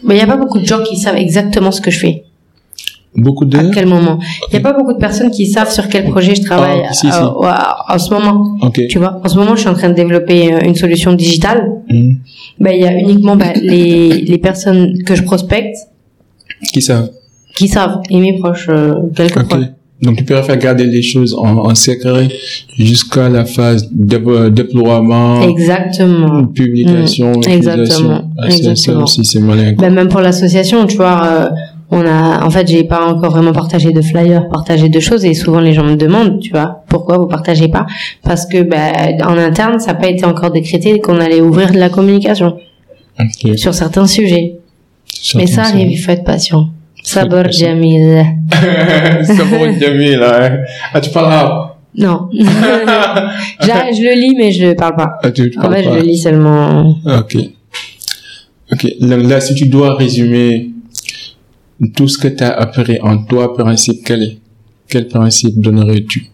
Mais 0.04 0.16
il 0.16 0.18
y 0.18 0.22
a 0.22 0.26
pas 0.26 0.36
beaucoup 0.36 0.58
de 0.58 0.66
gens 0.66 0.82
qui 0.82 0.96
savent 0.96 1.16
exactement 1.16 1.70
ce 1.70 1.80
que 1.80 1.90
je 1.90 1.98
fais. 1.98 2.24
beaucoup 3.14 3.46
de 3.46 3.56
À 3.58 3.64
quel 3.72 3.86
moment? 3.86 4.18
Il 4.50 4.54
y 4.54 4.56
a 4.58 4.60
pas 4.60 4.74
beaucoup 4.74 4.92
de 4.92 4.98
personnes 4.98 5.30
qui 5.30 5.46
savent 5.46 5.70
sur 5.72 5.88
quel 5.88 6.04
projet 6.10 6.34
je 6.34 6.42
travaille 6.42 6.82
Ah, 6.86 6.92
si, 6.92 7.06
si. 7.10 7.16
euh, 7.16 7.50
en 7.94 7.98
ce 7.98 8.10
moment. 8.12 8.44
Ok. 8.60 8.82
Tu 8.90 8.98
vois, 8.98 9.18
en 9.24 9.28
ce 9.30 9.36
moment, 9.38 9.54
je 9.56 9.60
suis 9.60 9.70
en 9.70 9.74
train 9.74 9.88
de 9.88 9.94
développer 9.94 10.52
euh, 10.52 10.58
une 10.68 10.74
solution 10.74 11.14
digitale. 11.14 11.60
Hmm. 11.88 12.12
Ben, 12.60 12.72
il 12.74 12.82
y 12.82 12.86
a 12.86 12.92
uniquement 12.98 13.36
bah, 13.36 13.52
les 13.54 14.10
les 14.30 14.38
personnes 14.38 15.02
que 15.06 15.14
je 15.14 15.22
prospecte 15.22 15.76
Qui 16.72 16.82
savent? 16.82 17.10
Qui 17.56 17.66
savent 17.68 18.00
et 18.10 18.18
mes 18.20 18.38
proches 18.38 18.68
euh, 18.68 18.94
quelques 19.16 19.38
Ok. 19.38 19.48
proches. 19.48 19.64
Donc 20.02 20.16
tu 20.18 20.24
préfères 20.24 20.58
garder 20.58 20.84
les 20.84 21.00
choses 21.00 21.34
en, 21.34 21.56
en 21.70 21.74
secret 21.74 22.28
jusqu'à 22.78 23.30
la 23.30 23.46
phase 23.46 23.88
de 23.90 24.18
euh, 24.26 24.50
déploiement, 24.50 25.40
Exactement. 25.48 26.44
publication, 26.48 27.32
Mm. 27.32 27.38
utilisation. 27.38 27.52
Exactement. 27.56 28.30
Ah, 28.38 28.50
ça 28.50 28.56
Exactement. 28.56 29.02
aussi 29.04 29.24
c'est 29.24 29.40
malin. 29.40 29.72
Ben, 29.78 29.92
même 29.94 30.08
pour 30.08 30.20
l'association, 30.20 30.86
tu 30.86 30.96
vois, 30.98 31.22
euh, 31.24 31.48
on 31.90 32.04
a, 32.04 32.44
en 32.44 32.50
fait, 32.50 32.68
j'ai 32.68 32.84
pas 32.84 33.06
encore 33.06 33.30
vraiment 33.30 33.52
partagé 33.52 33.90
de 33.92 34.02
flyers, 34.02 34.48
partagé 34.50 34.88
de 34.90 35.00
choses, 35.00 35.24
et 35.24 35.32
souvent 35.32 35.60
les 35.60 35.72
gens 35.72 35.84
me 35.84 35.94
demandent, 35.96 36.40
tu 36.40 36.50
vois, 36.50 36.82
pourquoi 36.88 37.16
vous 37.16 37.26
partagez 37.26 37.68
pas? 37.68 37.86
Parce 38.22 38.44
que, 38.44 38.62
ben, 38.62 38.92
en 39.24 39.38
interne, 39.38 39.78
ça 39.78 39.92
n'a 39.92 39.94
pas 39.94 40.08
été 40.08 40.26
encore 40.26 40.50
décrété 40.50 40.98
qu'on 41.00 41.18
allait 41.20 41.40
ouvrir 41.40 41.72
de 41.72 41.78
la 41.78 41.88
communication 41.88 42.58
Ok. 43.18 43.56
sur 43.56 43.72
certains 43.72 44.06
sujets. 44.06 44.56
Mais 45.36 45.46
ça 45.46 45.62
arrive, 45.62 45.90
il 45.90 45.96
faut 45.96 46.10
être 46.12 46.24
patient. 46.24 46.68
Sabor. 47.06 47.50
Jamil. 47.58 48.24
bon, 49.50 49.78
Jamil, 49.80 50.20
hein. 50.22 50.58
Ah, 50.92 51.00
tu 51.00 51.10
parles 51.10 51.32
arabe 51.32 51.70
Non. 51.96 52.28
je, 52.32 53.66
je 53.96 54.02
le 54.02 54.14
lis, 54.20 54.34
mais 54.36 54.50
je 54.52 54.74
parle 54.74 54.96
pas. 54.96 55.18
ah, 55.22 55.30
tu, 55.30 55.50
tu 55.50 55.58
En 55.58 55.70
fait, 55.70 55.84
je 55.84 55.88
pas. 55.88 55.96
le 55.96 56.02
lis 56.02 56.18
seulement. 56.18 56.96
Ok. 57.06 57.36
Ok. 58.72 58.86
Là, 59.00 59.16
là, 59.18 59.40
si 59.40 59.54
tu 59.54 59.68
dois 59.68 59.94
résumer 59.94 60.70
tout 61.94 62.08
ce 62.08 62.18
que 62.18 62.28
tu 62.28 62.42
as 62.42 62.52
appris 62.52 62.98
en 63.00 63.18
toi, 63.18 63.54
principe, 63.56 64.00
quel 64.04 64.22
est? 64.24 64.38
Quel 64.88 65.06
principe 65.08 65.60
donnerais-tu? 65.60 66.26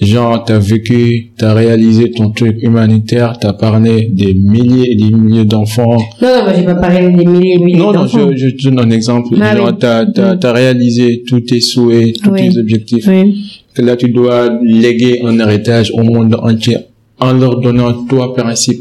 Genre, 0.00 0.44
t'as 0.44 0.58
vécu, 0.58 1.30
t'as 1.36 1.52
réalisé 1.54 2.10
ton 2.10 2.30
truc 2.30 2.56
humanitaire, 2.62 3.36
t'as 3.40 3.52
parlé 3.52 4.08
des 4.12 4.32
milliers 4.34 4.92
et 4.92 4.94
des 4.94 5.10
milliers 5.10 5.44
d'enfants. 5.44 5.96
Non, 6.22 6.28
non, 6.28 6.42
moi, 6.44 6.52
j'ai 6.56 6.62
pas 6.64 6.74
parlé 6.76 7.00
des 7.10 7.24
milliers 7.24 7.54
et 7.54 7.58
milliers 7.58 7.78
Non, 7.78 7.92
non, 7.92 8.02
d'enfants. 8.02 8.30
je, 8.32 8.36
je 8.36 8.48
te 8.50 8.68
donne 8.68 8.78
un 8.80 8.90
exemple. 8.90 9.36
Ah 9.40 9.56
Genre, 9.56 9.68
oui. 9.68 9.74
t'as, 9.78 10.06
t'as, 10.06 10.36
t'as 10.36 10.52
réalisé 10.52 11.22
tous 11.26 11.40
tes 11.40 11.60
souhaits, 11.60 12.16
tous 12.22 12.30
Oui. 12.30 12.48
tes 12.48 12.58
objectifs. 12.58 13.06
Oui. 13.08 13.44
Que 13.74 13.82
là, 13.82 13.96
tu 13.96 14.08
dois 14.08 14.58
léguer 14.62 15.20
un 15.24 15.38
héritage 15.38 15.92
au 15.94 16.02
monde 16.02 16.34
entier 16.42 16.78
en 17.20 17.32
leur 17.32 17.60
donnant 17.60 17.92
toi, 18.04 18.34
principe. 18.34 18.80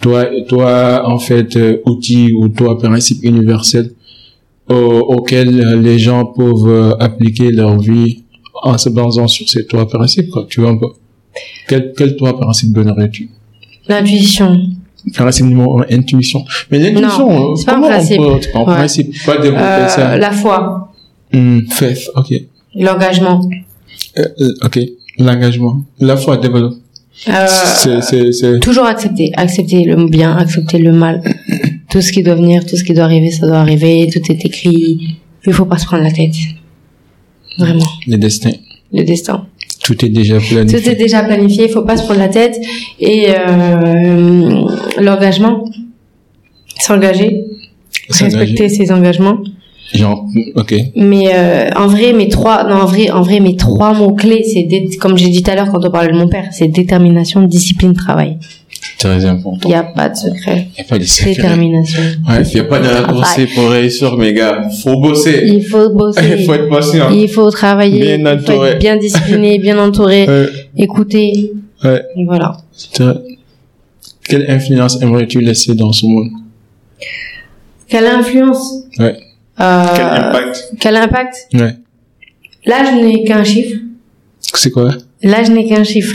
Toi, 0.00 0.26
toi, 0.48 1.02
en 1.08 1.18
fait, 1.18 1.56
euh, 1.56 1.76
outil 1.86 2.32
ou 2.32 2.48
toi, 2.48 2.78
principe 2.78 3.22
universel 3.22 3.90
au- 4.68 4.74
auquel 5.14 5.80
les 5.82 5.98
gens 5.98 6.24
peuvent 6.24 6.66
euh, 6.68 6.94
appliquer 6.98 7.50
leur 7.50 7.78
vie 7.78 8.21
en 8.54 8.76
se 8.78 8.88
basant 8.88 9.28
sur 9.28 9.48
ces 9.48 9.66
trois 9.66 9.88
principes, 9.88 10.30
quoi. 10.30 10.46
Tu 10.48 10.60
vois 10.60 10.70
un 10.70 10.76
peu. 10.76 10.86
Quel, 11.68 11.92
quel 11.96 12.16
toi, 12.16 12.38
principe 12.38 12.72
donnerais-tu? 12.72 13.30
L'intuition. 13.88 14.56
Principe 15.14 15.46
numéro 15.46 15.80
un, 15.80 15.86
intuition. 15.90 16.44
Mais 16.70 16.78
l'intuition, 16.78 17.52
euh, 17.52 17.56
c'est 17.56 17.64
pas 17.66 17.72
un 17.72 17.74
comment 17.76 17.86
on 17.86 17.90
principe. 17.90 18.16
peut, 18.18 18.38
c'est 18.40 18.52
pas 18.52 18.58
un 18.58 18.62
Ouais. 18.62 18.74
principe, 18.76 19.24
pas 19.26 19.36
développer 19.38 19.62
Euh, 19.64 19.88
ça. 19.88 20.16
la 20.18 20.30
foi. 20.30 20.92
Hmm, 21.32 21.60
faith, 21.70 22.08
ok. 22.14 22.34
L'engagement. 22.74 23.40
Euh, 24.18 24.24
ok. 24.64 24.78
L'engagement. 25.18 25.82
La 25.98 26.16
foi 26.16 26.36
développe. 26.36 26.74
Euh, 27.28 28.58
toujours 28.60 28.86
accepter, 28.86 29.32
accepter 29.36 29.84
le 29.84 30.06
bien, 30.08 30.36
accepter 30.36 30.78
le 30.78 30.92
mal. 30.92 31.22
tout 31.90 32.00
ce 32.00 32.10
qui 32.12 32.22
doit 32.22 32.34
venir, 32.36 32.64
tout 32.64 32.76
ce 32.76 32.84
qui 32.84 32.94
doit 32.94 33.04
arriver, 33.04 33.30
ça 33.30 33.46
doit 33.46 33.58
arriver, 33.58 34.08
tout 34.12 34.20
est 34.32 34.44
écrit. 34.44 35.18
Il 35.46 35.52
faut 35.52 35.66
pas 35.66 35.78
se 35.78 35.84
prendre 35.86 36.04
la 36.04 36.10
tête. 36.12 36.34
Vraiment. 37.58 37.86
le 38.06 38.16
destin. 38.16 38.50
Le 38.92 39.04
destin. 39.04 39.46
Tout 39.82 40.04
est 40.04 40.08
déjà 40.08 40.38
planifié. 40.38 40.80
Tout 40.80 40.88
est 40.88 40.94
déjà 40.94 41.22
planifié, 41.24 41.64
il 41.64 41.70
faut 41.70 41.82
pas 41.82 41.96
se 41.96 42.04
prendre 42.04 42.20
la 42.20 42.28
tête. 42.28 42.56
Et 43.00 43.26
euh, 43.28 44.64
l'engagement, 44.98 45.64
s'engager, 46.78 47.44
respecter 48.10 48.68
ses 48.68 48.92
engagements. 48.92 49.38
Genre, 49.92 50.26
ok. 50.54 50.74
Mais 50.96 51.34
euh, 51.34 51.68
en 51.76 51.86
vrai, 51.86 52.12
mes 52.12 52.28
trois, 52.28 52.64
non 52.64 52.76
en 52.76 52.86
vrai, 52.86 53.10
en 53.10 53.22
vrai, 53.22 53.40
mes 53.40 53.56
trois 53.56 53.92
mots 53.92 54.14
clés, 54.14 54.42
c'est 54.44 54.96
comme 54.96 55.18
j'ai 55.18 55.28
dit 55.28 55.42
tout 55.42 55.50
à 55.50 55.54
l'heure 55.54 55.70
quand 55.70 55.84
on 55.84 55.90
parlait 55.90 56.12
de 56.12 56.16
mon 56.16 56.28
père, 56.28 56.48
c'est 56.52 56.68
détermination, 56.68 57.42
discipline, 57.42 57.92
travail. 57.92 58.38
Très 59.02 59.24
important. 59.24 59.68
Il 59.68 59.72
y 59.72 59.74
a 59.74 59.82
pas 59.82 60.08
de 60.08 60.14
secret. 60.16 60.68
Il 60.70 60.80
n'y 60.80 60.86
a 60.86 60.88
pas 60.88 60.98
de 60.98 61.04
secret. 61.04 61.34
Détermination. 61.34 62.02
Ouais, 62.28 62.42
il 62.42 62.54
n'y 62.54 62.60
a 62.60 62.64
pas 62.64 62.78
de 62.78 62.86
raccourci 62.88 63.46
pour 63.46 63.68
réussir, 63.70 64.16
mes 64.16 64.32
gars. 64.32 64.68
Faut 64.82 65.00
bosser. 65.00 65.42
Il 65.46 65.64
faut 65.64 65.90
bosser. 65.90 66.36
Il 66.38 66.44
faut 66.46 66.54
être 66.54 66.68
patient. 66.68 67.10
Il 67.10 67.28
faut 67.28 67.50
travailler. 67.50 68.16
Bien 68.16 68.32
il 68.34 68.38
faut 68.40 68.52
entouré. 68.52 68.70
être 68.70 68.78
bien 68.78 68.96
discipliné, 68.96 69.58
bien 69.66 69.78
entouré, 69.78 70.26
Ouais, 70.28 70.48
écouter. 70.76 71.52
ouais. 71.84 72.02
Et 72.16 72.24
voilà. 72.24 72.56
Quelle 74.28 74.48
influence 74.50 75.00
aimerais-tu 75.02 75.40
laisser 75.40 75.74
dans 75.74 75.92
ce 75.92 76.06
monde? 76.06 76.30
Quelle 77.88 78.06
influence? 78.06 78.72
Ouais. 78.98 79.16
euh, 79.60 79.86
Quel 79.96 80.06
impact? 80.06 80.72
Quel 80.80 80.96
impact? 80.96 81.34
Ouais. 81.54 81.76
Là, 82.66 82.84
je 82.84 83.04
n'ai 83.04 83.24
qu'un 83.24 83.42
chiffre. 83.44 83.80
C'est 84.54 84.70
quoi? 84.70 84.90
Là, 85.22 85.42
je 85.42 85.50
n'ai 85.50 85.66
qu'un 85.68 85.82
chiffre. 85.84 86.14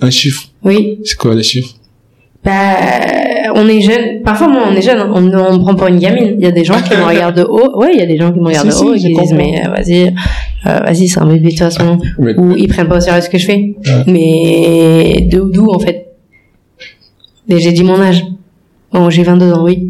Un 0.00 0.10
chiffre? 0.10 0.44
Oui. 0.62 0.98
C'est 1.04 1.16
quoi 1.16 1.34
le 1.34 1.42
chiffre? 1.42 1.75
Bah, 2.46 3.52
on 3.56 3.66
est 3.68 3.80
jeune. 3.80 4.22
Parfois, 4.24 4.48
moi, 4.48 4.62
on 4.70 4.74
est 4.74 4.80
jeune. 4.82 4.98
hein. 4.98 5.10
On, 5.12 5.18
on 5.18 5.52
me 5.54 5.58
prend 5.62 5.74
pour 5.74 5.88
une 5.88 5.98
gamine. 5.98 6.34
Il 6.38 6.44
y 6.44 6.46
a 6.46 6.52
des 6.52 6.64
gens 6.64 6.80
qui 6.80 6.96
me 6.96 7.02
regardent 7.04 7.36
de 7.36 7.42
haut. 7.42 7.76
Ouais, 7.78 7.90
il 7.94 7.98
y 7.98 8.02
a 8.02 8.06
des 8.06 8.16
gens 8.16 8.32
qui 8.32 8.38
me 8.38 8.46
regardent 8.46 8.68
de 8.68 8.72
haut 8.74 8.94
et 8.94 8.98
qui 8.98 9.12
disent, 9.20 9.32
mais 9.34 9.62
euh, 9.66 9.70
vas-y, 9.70 10.06
euh, 10.66 10.78
vas-y, 10.84 11.08
c'est 11.08 11.20
un 11.20 11.26
bébé 11.26 11.40
de 11.46 11.50
toute 11.50 11.58
façon. 11.58 11.98
Mais- 12.18 12.38
Ou 12.38 12.56
ils 12.56 12.68
prennent 12.68 12.88
pas 12.88 12.98
au 12.98 13.00
sérieux 13.00 13.20
ce 13.22 13.28
que 13.30 13.38
je 13.38 13.46
fais. 13.46 13.74
Ouais. 13.84 14.04
Mais 14.06 15.26
de 15.30 15.40
d'où, 15.40 15.68
en 15.70 15.78
fait? 15.78 16.06
Mais 17.48 17.58
j'ai 17.58 17.72
dit 17.72 17.84
mon 17.84 18.00
âge. 18.00 18.24
Bon, 18.92 19.10
j'ai 19.10 19.22
22 19.24 19.52
ans, 19.52 19.64
oui. 19.64 19.88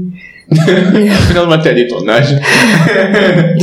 Finalement, 0.52 1.58
t'as 1.62 1.72
dit 1.72 1.86
ton 1.88 2.06
âge. 2.08 2.36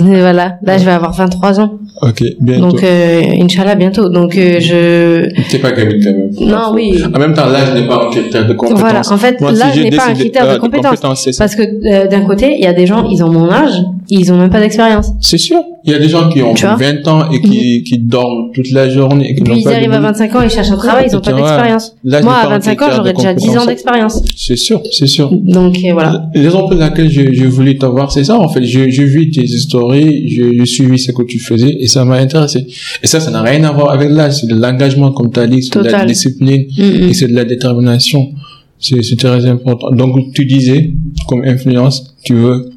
Voilà. 0.04 0.58
Là, 0.64 0.78
je 0.78 0.84
vais 0.86 0.92
avoir 0.92 1.14
23 1.14 1.60
ans. 1.60 1.80
Ok, 2.02 2.22
bientôt. 2.42 2.68
Donc, 2.68 2.84
euh, 2.84 3.22
Inch'Allah, 3.42 3.76
bientôt. 3.76 4.10
Donc, 4.10 4.36
euh, 4.36 4.60
je... 4.60 5.50
T'es 5.50 5.60
pas 5.60 5.72
gamine 5.72 6.04
quand 6.04 6.12
même. 6.12 6.50
Non, 6.52 6.74
oui. 6.74 7.02
En 7.06 7.20
même 7.20 7.34
temps, 7.34 7.46
l'âge 7.46 7.74
n'est 7.74 7.88
pas 7.88 8.08
un 8.08 8.10
critère 8.12 8.48
de 8.48 8.54
compétence. 8.54 8.80
Voilà, 8.80 9.02
en 9.10 9.18
fait, 9.18 9.40
l'âge 9.40 9.80
n'est 9.80 9.92
pas 9.92 10.08
un 10.08 10.14
critère 10.14 10.46
de 10.48 10.56
euh, 10.56 10.60
compétence. 10.60 11.22
c'est 11.24 11.32
ça. 11.32 11.46
Parce 11.46 11.56
que 11.56 11.64
euh, 11.64 12.08
d'un 12.08 12.22
côté, 12.22 12.56
il 12.58 12.64
y 12.64 12.68
a 12.68 12.74
des 12.74 12.86
gens, 12.86 13.08
ils 13.10 13.24
ont 13.24 13.30
mon 13.30 13.50
âge, 13.50 13.84
ils 14.10 14.32
ont 14.34 14.38
même 14.38 14.50
pas 14.50 14.60
d'expérience. 14.60 15.12
C'est 15.22 15.38
sûr. 15.38 15.60
Il 15.86 15.92
y 15.92 15.96
a 15.96 16.00
des 16.00 16.08
gens 16.08 16.30
qui 16.30 16.42
ont 16.42 16.54
Tu 16.54 16.66
vois 16.66 16.76
20 16.76 17.08
ans 17.08 17.32
et 17.32 17.42
qui, 17.42 17.84
qui 17.84 17.98
dorment 17.98 18.52
toute 18.54 18.72
la 18.72 18.90
journée 18.90 19.32
et 19.32 19.36
qui 19.36 19.42
n'ont 19.44 19.52
Puis 19.52 19.62
ils 19.62 19.64
pas 19.64 19.72
arrivent 19.72 19.92
à 19.92 19.98
boulot. 19.98 20.10
25 20.10 20.36
ans, 20.36 20.42
ils 20.42 20.50
cherchent 20.50 20.72
un 20.72 20.78
travail, 20.78 21.06
ils 21.10 21.16
ont 21.16 21.22
Tu 21.22 21.32
pas 21.32 21.38
d'expérience. 21.38 21.96
Moi, 22.04 22.18
à 22.18 22.22
pas 22.22 22.46
un 22.46 22.50
25 22.60 22.82
ans, 22.82 22.88
j'aurais 22.96 23.14
déjà 23.14 23.34
10 23.34 23.58
ans 23.58 23.66
d'expérience. 23.66 24.24
C'est 24.36 24.56
sûr, 24.56 24.82
c'est 24.92 25.08
sûr. 25.08 25.30
Donc 25.32 25.78
euh, 25.78 25.94
voilà. 25.94 26.30
La 26.34 26.42
raison 26.42 26.68
pour 26.68 26.78
laquelle 26.78 27.10
je, 27.10 27.34
je 27.34 27.46
voulais 27.46 27.78
t'avoir, 27.78 28.12
c'est 28.12 28.24
ça, 28.24 28.40
en 28.40 28.48
fait. 28.48 28.64
Je, 28.64 28.90
je 28.90 29.04
vis 29.04 29.32
tes 29.32 29.44
histoires, 29.44 29.94
je, 29.94 30.58
je 30.58 30.66
suivis 30.66 31.00
ce 31.00 31.12
que 31.12 31.24
tu 31.24 31.40
faisais 31.40 31.76
et 31.80 31.88
ça 31.88 32.06
m'a 32.06 32.16
intéressé. 32.16 32.66
Et 33.02 33.08
ça, 33.08 33.20
ça 33.20 33.32
n'a 33.32 33.42
rien 33.42 33.64
à 33.64 33.72
voir 33.72 33.92
avec 33.92 34.10
l'âge. 34.10 34.42
C'est 34.42 34.48
de 34.48 34.56
l'engagement, 34.56 35.12
comme 35.12 35.32
tu 35.32 35.40
as 35.40 35.48
dit, 35.48 35.64
c'est 35.64 35.80
de 35.82 35.90
la 35.90 36.06
discipline 36.06 36.44
Mm, 36.78 36.84
mm. 36.84 37.10
et 37.10 37.14
c'est 37.14 37.28
de 37.28 37.36
la 37.36 37.46
détermination. 37.46 38.32
C'est 38.80 39.18
très 39.18 39.46
important. 39.46 39.92
Donc, 39.92 40.34
tu 40.34 40.46
disais, 40.46 40.92
comme 41.28 41.44
influence, 41.46 42.16
tu 42.24 42.34
veux, 42.34 42.73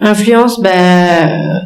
Influence, 0.00 0.60
ben, 0.60 1.60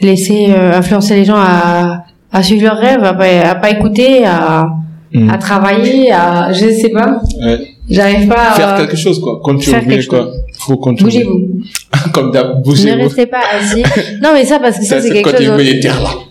laisser 0.00 0.48
euh, 0.50 0.78
influencer 0.78 1.16
les 1.16 1.24
gens 1.24 1.36
à, 1.36 2.04
à 2.32 2.42
suivre 2.42 2.64
leurs 2.64 2.78
rêves, 2.78 3.04
à 3.04 3.14
pas, 3.14 3.26
à 3.50 3.54
pas 3.54 3.70
écouter, 3.70 4.24
à, 4.24 4.68
Mm. 5.12 5.30
à 5.30 5.38
travailler, 5.38 6.12
à, 6.12 6.52
je 6.52 6.68
sais 6.68 6.90
pas. 6.90 7.20
Ouais. 7.40 7.58
J'arrive 7.88 8.28
pas 8.28 8.52
faire 8.52 8.68
à, 8.68 8.78
quelque 8.80 8.96
chose, 8.96 9.18
quoi. 9.18 9.40
Euh, 9.42 9.58
faire 9.58 9.86
quelque 9.86 10.06
quoi. 10.06 10.28
Faut 10.58 10.76
contribuer. 10.76 11.24
bougez-vous. 11.24 12.10
comme 12.12 12.30
d'hab, 12.30 12.58
Ne 12.58 12.62
bougez-vous. 12.62 13.02
restez 13.04 13.24
pas 13.26 13.40
assis. 13.58 13.82
Non, 14.22 14.30
mais 14.34 14.44
ça, 14.44 14.58
parce 14.58 14.76
que 14.78 14.84
ça, 14.84 15.00
Ça, 15.00 15.08
c'est 15.08 15.10
quelque 15.14 15.42
chose. 15.42 15.56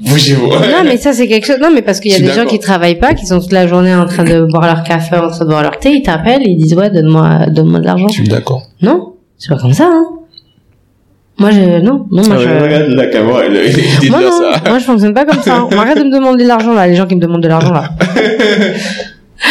Bougez-vous. 0.01 0.47
Non, 0.47 0.83
mais 0.85 0.97
ça, 0.97 1.13
c'est 1.13 1.27
quelque 1.27 1.47
chose. 1.47 1.57
Non, 1.59 1.69
mais 1.73 1.81
parce 1.81 1.99
qu'il 1.99 2.11
y 2.11 2.15
a 2.15 2.19
des 2.19 2.33
gens 2.39 2.45
qui 2.45 2.59
travaillent 2.59 2.99
pas, 2.99 3.15
qui 3.15 3.25
sont 3.25 3.39
toute 3.39 3.51
la 3.51 3.65
journée 3.65 3.95
en 3.95 4.05
train 4.05 4.23
de 4.23 4.41
boire 4.45 4.67
leur 4.67 4.83
café, 4.83 5.15
en 5.15 5.29
train 5.29 5.45
de 5.45 5.49
boire 5.49 5.63
leur 5.63 5.79
thé, 5.79 5.89
ils 5.93 6.03
t'appellent, 6.03 6.43
ils 6.45 6.57
disent, 6.57 6.75
ouais, 6.75 6.91
donne-moi, 6.91 7.47
donne-moi 7.49 7.79
de 7.79 7.85
l'argent. 7.85 8.07
Je 8.09 8.13
suis 8.13 8.27
d'accord. 8.27 8.61
Non, 8.83 9.13
c'est 9.39 9.49
pas 9.49 9.57
comme 9.59 9.73
ça, 9.73 9.89
hein. 9.91 10.05
Moi, 11.39 11.51
je, 11.51 11.79
non, 11.81 12.07
non, 12.11 12.23
moi, 12.23 12.23
Ah 12.31 12.37
je, 12.39 12.63
Regarde 12.63 12.89
la 12.93 13.05
caméra, 13.07 13.41
elle 13.45 13.59
il 13.67 13.99
dit 13.99 14.09
moi, 14.09 14.21
non, 14.21 14.31
ça. 14.31 14.69
moi, 14.69 14.79
je 14.79 14.83
fonctionne 14.85 15.13
pas 15.13 15.25
comme 15.25 15.41
ça. 15.41 15.55
hein. 15.57 15.67
On 15.71 15.77
arrête 15.79 15.97
de 15.99 16.03
me 16.03 16.11
demander 16.13 16.43
de 16.43 16.47
l'argent, 16.47 16.73
là, 16.73 16.87
les 16.87 16.95
gens 16.95 17.05
qui 17.05 17.15
me 17.15 17.21
demandent 17.21 17.43
de 17.43 17.47
l'argent, 17.47 17.73
là. 17.73 17.89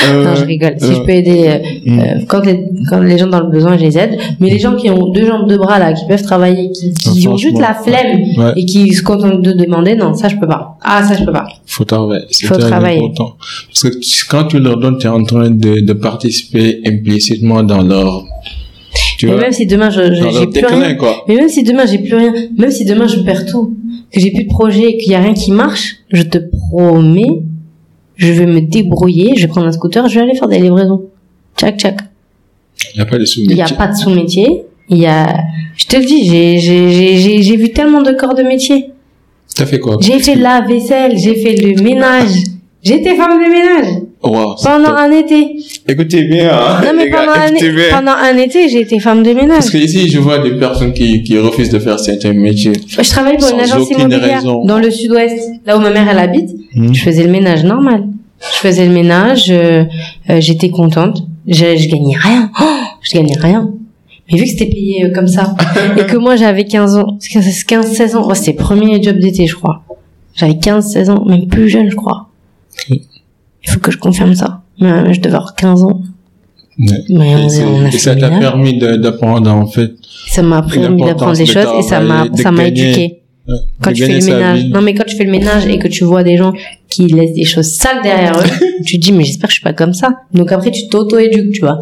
Euh, 0.09 0.25
Non, 0.25 0.35
je 0.35 0.45
rigole. 0.45 0.75
Si 0.79 0.85
euh, 0.87 0.95
je 0.97 1.01
peux 1.03 1.11
aider, 1.11 1.47
euh, 1.47 1.59
mm. 1.91 1.99
euh, 2.01 2.05
quand 2.27 2.45
les, 2.45 2.61
quand 2.91 2.99
les 2.99 3.17
gens 3.19 3.29
dans 3.29 3.39
le 3.39 3.51
besoin, 3.51 3.79
je 3.79 3.85
les 3.85 3.97
aide. 3.97 4.19
Mais 4.41 4.51
les 4.51 4.59
gens 4.59 4.75
qui 4.75 4.91
ont 4.91 5.11
deux 5.13 5.25
jambes, 5.25 5.49
deux 5.49 5.59
bras, 5.59 5.79
là, 5.79 5.93
qui 5.93 6.05
peuvent 6.09 6.23
travailler, 6.25 6.73
qui, 6.73 6.93
qui 6.93 7.25
Ah, 7.27 7.31
ont 7.31 7.37
juste 7.37 7.59
la 7.61 7.73
flemme 7.73 8.21
Ouais. 8.37 8.53
et 8.57 8.67
qui 8.67 8.93
se 8.93 9.03
contentent 9.05 9.41
de 9.43 9.53
demander, 9.53 9.95
non, 9.95 10.13
ça, 10.15 10.27
je 10.29 10.37
peux 10.37 10.49
pas. 10.49 10.77
Ah, 10.83 11.05
ça, 11.05 11.15
je 11.15 11.23
peux 11.25 11.33
pas. 11.33 11.47
faut 11.67 11.85
travailler. 11.85 12.25
Faut 12.45 12.57
travailler. 12.57 12.99
important. 12.99 13.37
Parce 13.69 13.83
que 13.85 14.27
quand 14.29 14.45
tu 14.49 14.59
leur 14.59 14.77
donnes, 14.79 14.99
tu 14.99 15.07
es 15.07 15.11
en 15.11 15.23
train 15.23 15.51
de, 15.51 15.81
de 15.81 15.93
participer 15.93 16.81
implicitement 16.85 17.63
dans 17.63 17.83
leur, 17.83 18.25
tu 19.17 19.27
Mais 19.27 19.33
vois, 19.33 19.41
même 19.43 19.53
si 19.53 19.67
demain, 19.67 19.91
je, 19.91 20.13
j'ai 20.13 20.47
plus 20.47 20.53
déclin, 20.53 20.79
rien. 20.81 20.95
quoi. 20.95 21.25
Mais 21.29 21.37
même 21.37 21.49
si 21.49 21.63
demain 21.63 21.87
j'ai 21.87 21.99
plus 21.99 22.15
rien, 22.15 22.33
même 22.57 22.71
si 22.71 22.85
demain 22.85 23.07
je 23.07 23.21
perds 23.21 23.47
tout, 23.47 23.75
que 24.13 24.21
j'ai 24.21 24.31
plus 24.31 24.45
de 24.45 24.49
projet, 24.49 24.97
qu'il 24.99 25.13
y 25.13 25.15
a 25.15 25.21
rien 25.21 25.35
qui 25.35 25.51
marche, 25.53 25.97
je 26.13 26.23
te 26.23 26.39
promets, 26.39 27.43
je 28.17 28.33
vais 28.33 28.47
me 28.47 28.61
débrouiller, 28.61 29.33
je 29.37 29.43
vais 29.43 29.49
prendre 29.49 29.67
un 29.67 29.73
scooter, 29.73 30.09
je 30.09 30.15
vais 30.17 30.21
aller 30.23 30.35
faire 30.35 30.49
des 30.49 30.59
livraisons. 30.59 31.03
Tchac 31.57 31.79
tchac. 31.79 31.97
Il 32.95 32.97
n'y 32.99 33.03
a 33.03 33.07
pas 33.07 33.17
de 33.19 33.23
Il 33.23 33.27
sous-métier. 33.27 33.57
y 33.57 33.63
a 33.63 33.69
pas 33.75 33.89
de 33.89 33.97
sous-métier, 33.97 34.63
il 34.91 34.99
y 34.99 35.07
a, 35.07 35.27
je 35.77 35.87
te 35.87 35.97
le 35.97 36.05
dis, 36.05 36.25
j'ai 36.29 36.59
j'ai 36.59 36.91
j'ai 36.91 37.17
j'ai 37.17 37.43
j'ai 37.43 37.57
vu 37.57 37.71
tellement 37.73 38.03
de 38.03 38.13
corps 38.13 38.35
de 38.35 38.43
métier. 38.43 38.91
T'as 39.55 39.65
fait 39.67 39.79
quoi? 39.79 39.97
J'ai 40.03 40.19
fait 40.19 40.35
la 40.35 40.61
vaisselle, 40.61 41.17
j'ai 41.17 41.35
fait 41.37 41.57
le 41.57 41.83
ménage. 41.83 42.33
J'étais 42.87 43.17
femme 43.17 43.39
de 43.43 43.51
ménage 43.51 44.03
Wow, 44.23 44.57
c'est 44.57 44.69
pendant 44.69 44.91
top. 44.91 44.99
un 44.99 45.11
été. 45.11 45.57
Écoutez 45.89 46.23
bien, 46.25 46.51
hein, 46.53 46.81
Non 46.85 46.91
mais 46.97 47.11
gars, 47.11 47.19
pendant 47.21 47.33
un, 47.33 47.47
écoutez 47.49 47.71
bien. 47.73 47.85
pendant 47.91 48.13
un 48.13 48.37
été, 48.37 48.69
j'ai 48.69 48.81
été 48.81 48.99
femme 49.01 49.23
de 49.23 49.33
ménage. 49.33 49.59
Parce 49.59 49.71
que 49.71 49.79
ici, 49.79 50.09
je 50.09 50.19
vois 50.19 50.39
des 50.39 50.53
personnes 50.59 50.93
qui, 50.93 51.23
qui 51.23 51.39
refusent 51.39 51.71
de 51.71 51.79
faire 51.79 51.99
certains 51.99 52.33
métiers. 52.33 52.73
Je 52.87 53.09
travaille 53.11 53.37
pour 53.39 53.49
une 53.51 53.61
agence 53.61 53.91
immobilière 53.91 54.37
raison. 54.37 54.65
dans 54.65 54.79
le 54.79 54.91
sud-ouest, 54.91 55.39
là 55.65 55.77
où 55.77 55.81
ma 55.81 55.91
mère 55.91 56.09
elle 56.09 56.19
habite. 56.19 56.51
Hmm. 56.75 56.93
Je 56.93 57.03
faisais 57.03 57.25
le 57.25 57.31
ménage 57.31 57.65
normal. 57.65 58.05
Je 58.41 58.59
faisais 58.59 58.87
le 58.87 58.93
ménage, 58.93 59.51
euh, 59.51 59.85
euh, 60.31 60.41
j'étais 60.41 60.71
contente. 60.71 61.25
Je, 61.49 61.77
je 61.77 61.89
gagnais 61.89 62.17
rien. 62.17 62.51
Oh, 62.61 62.65
je 63.03 63.13
gagnais 63.17 63.37
rien. 63.39 63.71
Mais 64.31 64.39
vu 64.39 64.45
que 64.45 64.51
c'était 64.51 64.67
payé 64.67 65.05
euh, 65.07 65.13
comme 65.13 65.29
ça, 65.29 65.55
et 65.99 66.05
que 66.05 66.17
moi 66.17 66.37
j'avais 66.37 66.65
15 66.65 66.97
ans, 66.97 67.19
15, 67.33 67.65
15 67.65 67.93
16 67.93 68.17
ans, 68.17 68.29
ouais, 68.29 68.35
c'était 68.35 68.53
le 68.53 68.59
premier 68.59 69.03
job 69.03 69.19
d'été, 69.19 69.47
je 69.47 69.55
crois. 69.55 69.83
J'avais 70.35 70.57
15, 70.59 70.93
16 70.93 71.11
ans, 71.11 71.25
même 71.27 71.47
plus 71.47 71.69
jeune, 71.69 71.89
je 71.91 71.97
crois. 71.97 72.29
Il 73.67 73.73
faut 73.73 73.81
que 73.81 73.91
je 73.91 73.99
confirme 73.99 74.35
ça. 74.35 74.63
Mais, 74.81 75.13
je 75.15 75.21
devais 75.21 75.35
avoir 75.37 75.55
15 75.55 75.83
ans. 75.85 76.01
Ouais. 76.79 76.87
Mais 77.09 77.35
on, 77.37 77.47
Et 77.47 77.49
c'est- 77.49 77.65
on 77.65 77.85
a 77.85 77.89
et 77.89 77.91
fait 77.91 77.99
ça 77.99 78.15
t'a 78.17 78.29
permis 78.31 78.79
d'apprendre, 78.79 79.51
en 79.51 79.67
fait, 79.67 79.93
Ça 80.29 80.43
m'a 80.43 80.63
permis 80.63 81.03
d'apprendre 81.03 81.37
des 81.37 81.45
de 81.45 81.49
choses 81.49 81.67
et 81.79 81.83
ça 81.83 82.01
m'a, 82.01 82.27
ça 82.35 82.51
m'a 82.53 82.65
éduqué. 82.67 83.23
euh, 83.49 83.55
quand 83.81 83.93
tu 83.93 84.05
fais 84.05 84.19
le 84.21 84.27
ménage. 84.27 84.65
Non, 84.67 84.83
mais 84.83 84.93
quand 84.95 85.05
tu 85.07 85.17
fais 85.17 85.25
le 85.25 85.31
ménage 85.31 85.67
et 85.67 85.79
que 85.79 85.89
tu 85.89 86.05
vois 86.05 86.23
des 86.25 86.37
gens 86.37 86.53
qui 86.89 87.07
laissent 87.07 87.35
des 87.35 87.45
choses 87.45 87.67
sales 87.73 88.03
derrière 88.03 88.33
eux, 88.39 88.43
tu 88.87 88.99
te 88.99 89.05
dis, 89.07 89.13
mais 89.13 89.25
j'espère 89.25 89.49
que 89.49 89.53
je 89.55 89.59
suis 89.61 89.65
pas 89.65 89.73
comme 89.73 89.95
ça. 89.95 90.09
Donc 90.35 90.51
après, 90.53 90.71
tu 90.71 90.89
t'auto-éduques, 90.89 91.53
tu 91.53 91.61
vois. 91.61 91.79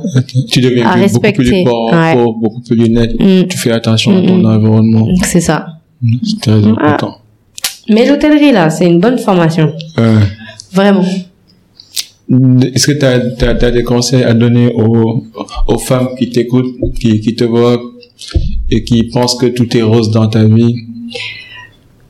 Tu 0.50 0.60
deviens 0.60 0.86
À 0.88 0.96
beaucoup 1.08 1.20
plus 1.32 1.64
propre, 1.64 1.96
ouais. 1.96 2.14
beaucoup 2.40 2.60
plus 2.60 2.88
net. 2.90 3.18
Mm, 3.18 3.48
Tu 3.48 3.58
fais 3.58 3.72
attention 3.72 4.16
à 4.16 4.26
ton 4.26 4.44
environnement. 4.44 5.08
c'est 5.24 5.40
ça. 5.40 5.66
Mm, 6.02 6.16
C'est 6.22 6.40
très 6.40 6.64
important. 6.66 7.16
Mais 7.90 8.06
l'hôtellerie, 8.06 8.52
là, 8.52 8.70
c'est 8.70 8.86
une 8.86 9.00
bonne 9.00 9.18
formation. 9.18 9.72
Euh, 9.98 10.20
Vraiment. 10.72 11.04
Est-ce 12.30 12.86
que 12.86 12.92
tu 12.92 13.44
as, 13.44 13.70
des 13.70 13.82
conseils 13.82 14.22
à 14.22 14.32
donner 14.34 14.72
aux, 14.74 15.24
aux 15.68 15.78
femmes 15.78 16.08
qui 16.18 16.30
t'écoutent, 16.30 16.74
qui, 16.98 17.20
qui 17.20 17.34
te 17.34 17.44
voient 17.44 17.80
et 18.70 18.82
qui 18.82 19.04
pensent 19.04 19.34
que 19.36 19.46
tout 19.46 19.76
est 19.76 19.82
rose 19.82 20.10
dans 20.10 20.28
ta 20.28 20.44
vie? 20.44 20.74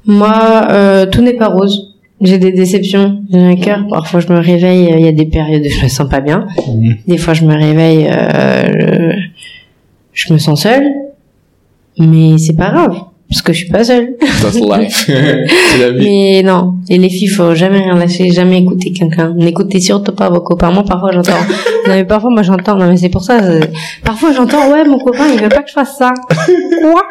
Moi, 0.07 0.67
euh, 0.71 1.07
tout 1.07 1.23
n'est 1.23 1.35
pas 1.37 1.49
rose. 1.49 1.95
J'ai 2.21 2.39
des 2.39 2.53
déceptions. 2.53 3.23
J'ai 3.31 3.39
un 3.41 3.57
cœur. 3.57 3.87
Parfois, 3.89 4.21
je 4.21 4.33
me 4.33 4.39
réveille. 4.39 4.93
euh, 4.93 4.99
Il 4.99 5.05
y 5.05 5.09
a 5.09 5.13
des 5.13 5.27
périodes 5.27 5.63
où 5.67 5.69
je 5.69 5.83
me 5.83 5.89
sens 5.89 6.09
pas 6.09 6.21
bien. 6.21 6.47
Mhm. 6.69 6.97
Des 7.09 7.19
fois, 7.19 7.35
je 7.35 7.45
me 7.45 7.55
réveille. 7.55 8.07
euh, 8.09 9.13
je, 10.13 10.27
je 10.29 10.33
me 10.33 10.39
sens 10.39 10.63
seule. 10.63 10.87
Mais 11.99 12.39
c'est 12.39 12.57
pas 12.57 12.71
grave. 12.71 12.97
Parce 13.29 13.43
que 13.43 13.53
je 13.53 13.59
suis 13.59 13.69
pas 13.69 13.83
seule. 13.83 14.15
That's 14.21 14.55
life. 14.55 15.05
c'est 15.07 15.79
la 15.79 15.91
vie. 15.91 16.05
Mais 16.05 16.43
non, 16.43 16.75
et 16.89 16.99
les 16.99 17.09
filles, 17.09 17.29
faut 17.29 17.55
jamais 17.55 17.81
rien 17.81 17.97
lâcher, 17.97 18.31
jamais 18.31 18.61
écouter 18.61 18.93
quelqu'un. 18.93 19.35
N'écoutez 19.35 19.81
surtout 19.81 20.13
pas 20.13 20.29
vos 20.29 20.41
copains. 20.41 20.71
Moi, 20.71 20.85
parfois, 20.85 21.11
j'entends. 21.13 21.33
non, 21.89 21.95
mais 21.95 22.05
parfois, 22.05 22.31
moi, 22.31 22.43
j'entends. 22.43 22.77
Non, 22.77 22.87
mais 22.87 22.97
c'est 22.97 23.09
pour 23.09 23.23
ça. 23.23 23.41
Parfois, 24.05 24.33
j'entends. 24.33 24.71
Ouais, 24.71 24.85
mon 24.85 24.99
copain, 24.99 25.25
il 25.33 25.43
veut 25.43 25.49
pas 25.49 25.63
que 25.63 25.69
je 25.69 25.73
fasse 25.73 25.97
ça. 25.97 26.13
Quoi? 26.83 27.03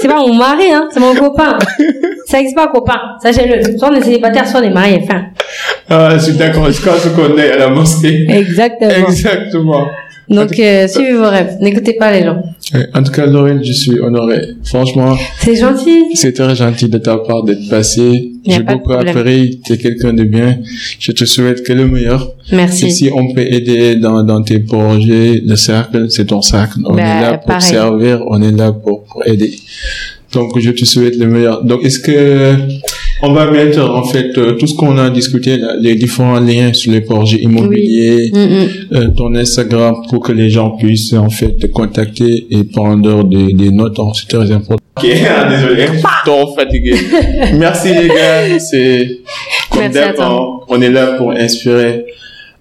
C'est 0.00 0.08
pas 0.08 0.18
mon 0.18 0.34
mari, 0.34 0.64
hein. 0.72 0.88
C'est 0.92 1.00
mon 1.00 1.14
copain. 1.14 1.56
Ça 2.26 2.40
existe 2.40 2.56
pas, 2.56 2.68
copain. 2.68 3.00
Sachez-le. 3.22 3.78
Soit 3.78 3.90
on 3.90 3.94
est 3.94 4.02
célibataire, 4.02 4.46
soit 4.46 4.60
on 4.60 4.64
est 4.64 4.70
marié. 4.70 5.00
Enfin. 5.02 5.22
Ah, 5.88 6.10
je 6.14 6.24
suis 6.24 6.36
d'accord. 6.36 6.66
C'est 6.70 6.84
quand 6.84 6.96
je 7.02 7.08
connais 7.10 7.52
à 7.52 7.58
la 7.58 7.68
mosquée. 7.68 8.26
Exactement. 8.28 9.08
Exactement. 9.08 9.86
Donc, 10.30 10.58
euh, 10.58 10.86
suivez 10.88 11.14
vos 11.14 11.28
rêves. 11.30 11.56
N'écoutez 11.60 11.94
pas 11.94 12.12
les 12.12 12.22
gens. 12.24 12.42
En 12.94 13.02
tout 13.02 13.12
cas, 13.12 13.24
Laurine, 13.24 13.60
je 13.64 13.72
suis 13.72 13.98
honoré. 13.98 14.40
Franchement, 14.62 15.16
C'est 15.40 15.56
gentil. 15.56 16.04
c'est 16.14 16.32
très 16.34 16.54
gentil 16.54 16.88
de 16.90 16.98
ta 16.98 17.16
part 17.16 17.42
d'être 17.44 17.66
passé. 17.70 18.32
J'ai 18.46 18.62
beaucoup 18.62 18.92
appris. 18.92 19.60
Tu 19.64 19.72
es 19.72 19.78
quelqu'un 19.78 20.12
de 20.12 20.24
bien. 20.24 20.58
Je 21.00 21.12
te 21.12 21.24
souhaite 21.24 21.62
que 21.62 21.72
le 21.72 21.86
meilleur. 21.88 22.30
Et 22.52 22.56
Merci. 22.56 22.90
si 22.90 23.10
on 23.14 23.32
peut 23.32 23.40
aider 23.40 23.96
dans, 23.96 24.22
dans 24.22 24.42
tes 24.42 24.58
projets, 24.58 25.42
le 25.44 25.56
cercle, 25.56 26.10
c'est 26.10 26.26
ton 26.26 26.42
cercle. 26.42 26.80
On 26.84 26.94
Bah, 26.94 27.02
est 27.02 27.20
là 27.22 27.38
pour 27.38 27.46
pareil. 27.46 27.70
servir, 27.70 28.22
on 28.28 28.42
est 28.42 28.52
là 28.52 28.72
pour, 28.72 29.04
pour 29.04 29.26
aider. 29.26 29.54
Donc, 30.34 30.58
je 30.58 30.70
te 30.72 30.84
souhaite 30.84 31.16
le 31.16 31.26
meilleur. 31.26 31.64
Donc, 31.64 31.82
est-ce 31.86 32.00
que 32.00 32.54
on 33.22 33.32
va 33.32 33.50
mettre 33.50 33.80
en 33.80 34.04
fait 34.04 34.36
euh, 34.38 34.52
tout 34.52 34.66
ce 34.66 34.74
qu'on 34.74 34.96
a 34.98 35.10
discuté, 35.10 35.56
là, 35.56 35.74
les 35.80 35.94
différents 35.96 36.38
liens 36.40 36.72
sur 36.72 36.92
les 36.92 37.00
projets 37.00 37.38
immobiliers, 37.38 38.30
Mm, 38.32 38.38
mm. 38.38 38.68
euh, 38.94 39.08
ton 39.16 39.34
Instagram 39.34 39.96
pour 40.08 40.20
que 40.22 40.32
les 40.32 40.50
gens 40.50 40.70
puissent 40.70 41.12
en 41.14 41.30
fait 41.30 41.56
te 41.58 41.66
contacter 41.66 42.46
et 42.50 42.64
prendre 42.64 43.24
des, 43.24 43.52
des 43.52 43.70
notes. 43.70 43.98
hein, 43.98 44.12
C'est 44.14 44.28
très 44.28 44.50
important. 44.52 44.82
Ok, 44.98 45.06
ah, 45.28 45.48
désolé, 45.48 45.86
je 45.86 45.92
suis 45.98 46.06
trop 46.24 46.54
fatigué. 46.54 46.94
Merci 47.56 47.88
les 47.94 48.08
gars, 48.08 48.58
c'est 48.58 49.08
comme 49.70 49.88
d'hab, 49.88 50.14
hein, 50.20 50.38
on 50.68 50.80
est 50.80 50.90
là 50.90 51.06
pour 51.18 51.30
inspirer, 51.32 52.04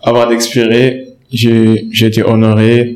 avoir 0.04 0.28
d'expirer. 0.30 1.04
J'ai 1.32 1.86
j'ai 1.92 2.06
été 2.08 2.24
honoré. 2.24 2.96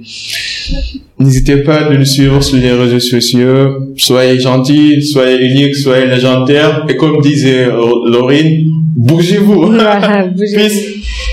N'hésitez 1.20 1.58
pas 1.58 1.84
de 1.84 1.98
nous 1.98 2.06
suivre 2.06 2.42
sur 2.42 2.58
les 2.58 2.72
réseaux 2.72 3.00
sociaux. 3.00 3.78
Soyez 3.96 4.40
gentils, 4.40 5.04
soyez 5.04 5.46
uniques, 5.46 5.76
soyez 5.76 6.08
légendaires. 6.08 6.86
Et 6.90 6.98
comme 6.98 7.22
disait 7.22 7.68
Laurine, 7.68 8.72
bougez-vous. 8.96 9.68
Bougez. 10.36 10.56
Peace. 10.56 10.84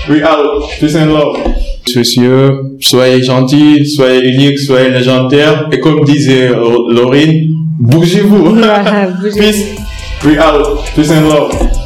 We 0.07 0.21
out. 0.23 0.69
Peace 0.79 0.95
and 0.95 1.07
love. 1.07 1.37
Sociaux, 1.87 2.75
soyez 2.79 3.23
gentils, 3.23 3.87
soyez 3.87 4.27
uniques, 4.29 4.59
soyez 4.59 4.91
légendaires. 4.91 5.69
Et 5.71 5.79
comme 5.79 6.03
disait 6.03 6.49
Laurine, 6.49 7.51
bougez-vous. 7.79 8.55
Bougez. 9.21 9.39
Peace. 9.39 9.65
We 10.23 10.37
out. 10.37 10.83
Peace 10.95 11.11
and 11.11 11.27
love. 11.29 11.78